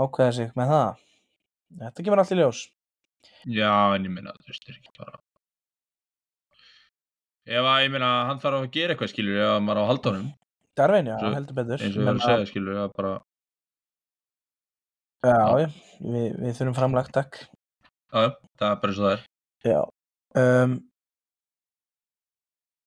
ákveða 0.00 0.34
sig 0.38 0.52
með 0.58 0.70
það. 0.74 1.00
Þetta 1.80 2.04
kemur 2.06 2.22
allt 2.22 2.34
í 2.34 2.38
ljós. 2.40 2.60
Já, 3.52 3.72
en 3.96 4.06
ég 4.06 4.12
meina, 4.14 4.32
þú 4.40 4.48
veist, 4.52 4.64
það 4.64 4.72
er 4.72 4.78
ekki 4.80 4.94
bara, 4.96 5.18
ef 7.50 7.66
að, 7.68 7.80
ég 7.84 7.90
meina, 7.94 8.10
hann 8.30 8.40
þarf 8.42 8.60
að 8.62 8.70
gera 8.76 8.94
eitthvað, 8.94 9.10
skilur, 9.12 9.40
ef 9.42 9.50
að 9.56 9.64
maður 9.66 9.80
á 9.80 9.84
honum, 9.90 10.28
Darvin, 10.78 11.10
já, 11.10 11.16
Svo- 11.20 11.32
heldur 11.34 11.56
betur. 11.58 11.82
eins 11.84 11.96
og 11.98 12.00
ég 12.00 12.08
var 12.08 12.16
að 12.16 12.24
segja, 12.24 12.48
skilur, 12.48 12.78
að 12.80 12.94
bara, 12.96 13.10
já, 15.26 15.34
Já. 15.36 15.72
við, 16.00 16.38
við 16.40 16.54
þurfum 16.60 16.76
framlagt 16.78 17.12
takk. 17.18 17.40
Já, 18.10 18.22
það 18.56 18.70
er 18.70 18.80
bara 18.80 18.94
eins 18.94 19.00
og 19.02 19.06
það 19.06 19.16
er. 19.18 19.26
Já 19.68 19.80
um, 20.40 20.76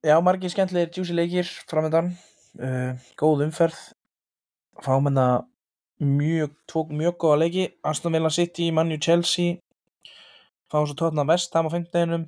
Já, 0.03 0.17
margir 0.19 0.51
skemmtilegir 0.51 0.89
djúsi 0.91 1.13
leikir 1.15 1.47
framöndan 1.71 2.09
uh, 2.59 2.97
góð 3.15 3.45
umferð. 3.45 3.77
Fáum 4.83 5.05
hérna 5.07 5.45
mjög, 6.03 6.57
tók 6.67 6.89
mjög 6.91 7.15
góða 7.23 7.37
leiki. 7.45 7.69
Aston 7.87 8.11
Villa 8.11 8.29
City, 8.29 8.65
Man 8.75 8.91
U 8.91 8.97
Chelsea. 8.99 9.61
Fáum 10.67 10.89
svo 10.89 10.97
tótna 10.99 11.23
West 11.23 11.55
Ham 11.55 11.71
á 11.71 11.71
15. 11.71 12.27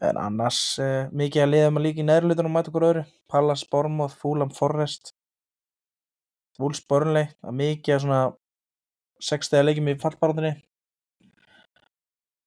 en 0.00 0.16
annars 0.20 0.62
uh, 0.80 1.12
mikið 1.12 1.44
að 1.44 1.52
liða 1.52 1.68
með 1.74 1.86
líka 1.90 2.00
í 2.00 2.08
neðrulitunum 2.08 2.56
mæta 2.56 2.72
okkur 2.72 2.88
öðru. 2.88 3.04
Pallas, 3.28 3.68
Bournemouth, 3.68 4.16
Fulham, 4.16 4.56
Forrest 4.56 5.12
Wolves, 6.56 6.80
Burnley. 6.88 7.28
Að 7.44 7.60
mikið 7.60 7.98
að 7.98 8.04
svona 8.06 8.22
60 9.28 9.68
leikjum 9.68 9.92
í 9.92 10.00
fallbarátunni 10.00 10.56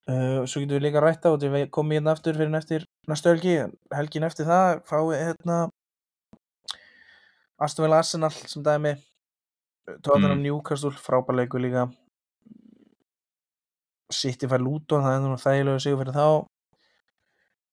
Uh, 0.07 0.45
svo 0.47 0.61
getum 0.63 0.77
við 0.77 0.85
líka 0.87 1.01
rætt 1.03 1.25
á 1.27 1.33
þetta 1.33 1.49
við 1.53 1.67
komum 1.75 1.93
hérna 1.93 2.15
aftur 2.15 2.37
fyrir 2.37 2.55
eftir 2.57 2.85
næstu 3.09 3.29
helgi 3.29 3.55
helgin 3.93 4.25
eftir 4.25 4.47
það 4.47 4.79
fáið 4.89 5.19
hérna 5.19 5.57
Aston 7.59 7.85
Villa 7.85 7.99
Arsenal 7.99 8.31
sem 8.31 8.63
dæmi 8.63 8.95
Tottenham 10.01 10.39
Mm. 10.39 10.43
Newcastle 10.45 10.91
frábærleiku 10.91 11.59
líka. 11.59 11.89
City 14.13 14.47
fær 14.47 14.61
Luton 14.61 15.03
það 15.03 15.15
er 15.15 15.23
nú 15.25 15.37
þægilegu 15.37 15.81
sigur 15.83 16.01
fyrir 16.03 16.15
þá. 16.15 16.27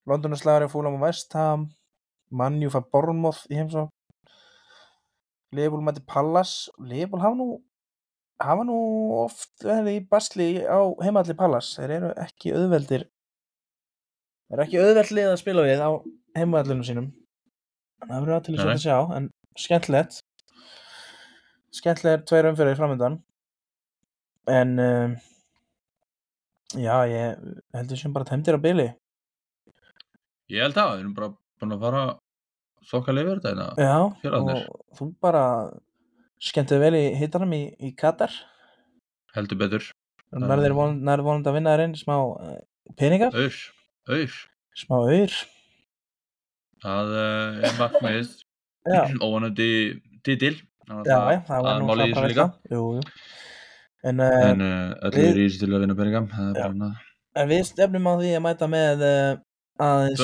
Londonaslagari 0.09 0.69
fúlam 0.73 0.97
á 0.99 1.05
West 1.07 1.33
Ham. 1.37 1.69
Manju 2.31 2.71
fær 2.73 2.89
Bournemouth 2.91 3.47
í 3.51 3.61
heimsó 3.61 3.87
Liverpool 5.55 5.85
mæti 5.87 6.03
Pallas 6.03 6.69
Liverpool 6.79 7.23
hafa 7.23 7.39
nú 7.39 7.47
hafa 8.43 8.65
nú 8.69 8.79
oft 9.23 9.65
verið 9.65 9.93
í 9.95 10.01
basli 10.11 10.49
á 10.65 10.81
heimalli 11.03 11.37
Pallas. 11.39 11.73
Þeir 11.79 11.95
eru 11.99 12.11
ekki 12.21 12.53
auðveldir 12.57 13.07
þeir 14.47 14.59
eru 14.59 14.67
ekki 14.67 14.83
auðveldlið 14.83 15.31
að 15.33 15.41
spila 15.43 15.65
við 15.67 15.83
á 15.83 15.91
heimallinu 16.37 16.87
sínum. 16.87 17.09
Það 18.05 18.19
verður 18.19 18.37
að 18.37 18.45
til 18.47 18.57
Nei, 18.59 18.67
að 18.75 18.83
sjá 18.85 18.99
en 19.17 19.31
skemmtilegt. 19.57 20.21
Skemmtilegir 21.77 22.27
tveir 22.29 22.51
umfyrir 22.53 22.79
framöndan 22.79 23.19
en 24.47 24.77
um, 24.79 25.17
já 26.79 26.95
ég 27.11 27.41
heldur 27.75 27.99
sem 27.99 28.13
bara 28.15 28.29
tæmdir 28.29 28.59
á 28.59 28.61
byli 28.63 28.87
Ég 30.53 30.63
held 30.63 30.77
það, 30.77 30.93
við 30.93 31.01
erum 31.03 31.15
bara 31.17 31.29
búin 31.59 31.75
að 31.75 31.83
fara 31.83 32.03
þokka 32.87 33.15
lifur 33.17 33.41
þetta 33.43 33.51
hérna. 33.51 33.87
já 34.23 34.31
og 34.39 34.99
þú 34.99 35.09
bara 35.23 35.43
skemmtið 36.43 36.83
vel 36.83 36.95
í 36.99 37.05
hittanum 37.21 37.53
í, 37.57 37.63
í 37.81 37.93
Katar 37.97 38.33
heldur 39.37 39.59
betur. 39.61 39.87
nærðir 40.37 40.75
von, 40.77 40.99
nær 41.07 41.23
vonandi 41.25 41.49
að 41.51 41.57
vinna 41.59 41.75
þér 41.77 41.85
inn 41.87 41.95
smá 41.99 42.17
uh, 42.19 42.57
peningar 42.99 43.33
Auður, 43.37 43.59
auður. 44.11 44.37
smá 44.77 44.97
auður 45.01 45.37
Það 46.87 47.13
uh, 47.17 47.63
er 47.67 47.79
markmiðið. 47.81 48.33
já 48.95 49.01
Óvanandi 49.25 49.69
Já, 51.09 51.17
það- 51.49 51.69
er 51.73 51.87
málið 51.89 52.11
í 52.11 52.13
þessu 52.15 52.29
líka. 52.31 52.45
Jú, 52.71 52.83
jú. 52.99 53.05
En, 54.07 54.21
uh, 54.23 54.43
En 54.53 54.61
uh, 54.63 54.93
öllu 55.09 55.25
er 55.25 55.41
í 55.41 55.47
þessu 55.49 55.63
til 55.65 55.71
að 55.73 55.83
vinna 55.87 55.97
annað. 56.69 57.01
en 57.37 57.49
við 57.51 57.65
stefnum 57.69 58.07
á 58.09 58.13
því 58.21 58.31
að 58.37 58.45
mæta 58.47 58.69
með 58.73 59.03
aðeins 59.87 60.21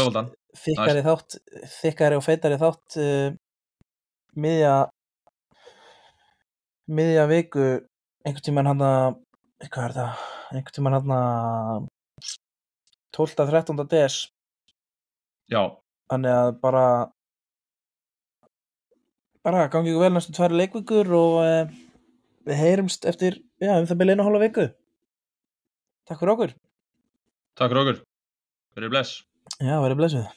þykkari 0.62 1.02
þátt 1.04 1.34
þykkari 1.80 2.16
og 2.20 2.22
feitari 2.24 2.56
þátt 2.60 2.96
miðja 4.40 4.74
miðja 6.90 7.26
viku 7.30 7.66
einhvern 8.24 8.46
tímann 8.46 8.70
hann 8.70 8.84
að 8.86 9.18
hvað 9.68 9.84
er 9.84 9.96
það, 9.96 10.24
einhvern 10.52 10.76
tímann 10.78 10.96
hann 10.98 11.14
að 11.16 11.86
12. 13.18 13.46
13. 13.52 13.82
des 13.92 14.18
Já, 15.52 15.62
þannig 16.10 16.36
að 16.38 16.50
bara 16.62 16.86
bara 19.42 19.68
gangi 19.70 19.92
ykkur 19.92 20.06
vel 20.06 20.12
næstu 20.16 20.34
tvær 20.36 20.54
leikvikur 20.54 21.14
og 21.18 21.38
uh, 21.42 21.78
við 22.46 22.60
heyrumst 22.62 23.06
eftir 23.10 23.42
já, 23.62 23.74
um 23.76 23.88
það 23.90 23.98
byrja 24.02 24.16
einu 24.16 24.28
hálfa 24.28 24.44
viku 24.46 24.68
Takk 26.08 26.18
fyrir 26.18 26.34
okkur 26.34 26.54
takk 27.58 27.72
fyrir 27.72 27.82
okkur. 27.82 27.98
Verið 28.76 28.94
bless. 28.94 29.18
Já, 29.60 29.76
verið 29.84 29.98
blessuð. 30.00 30.30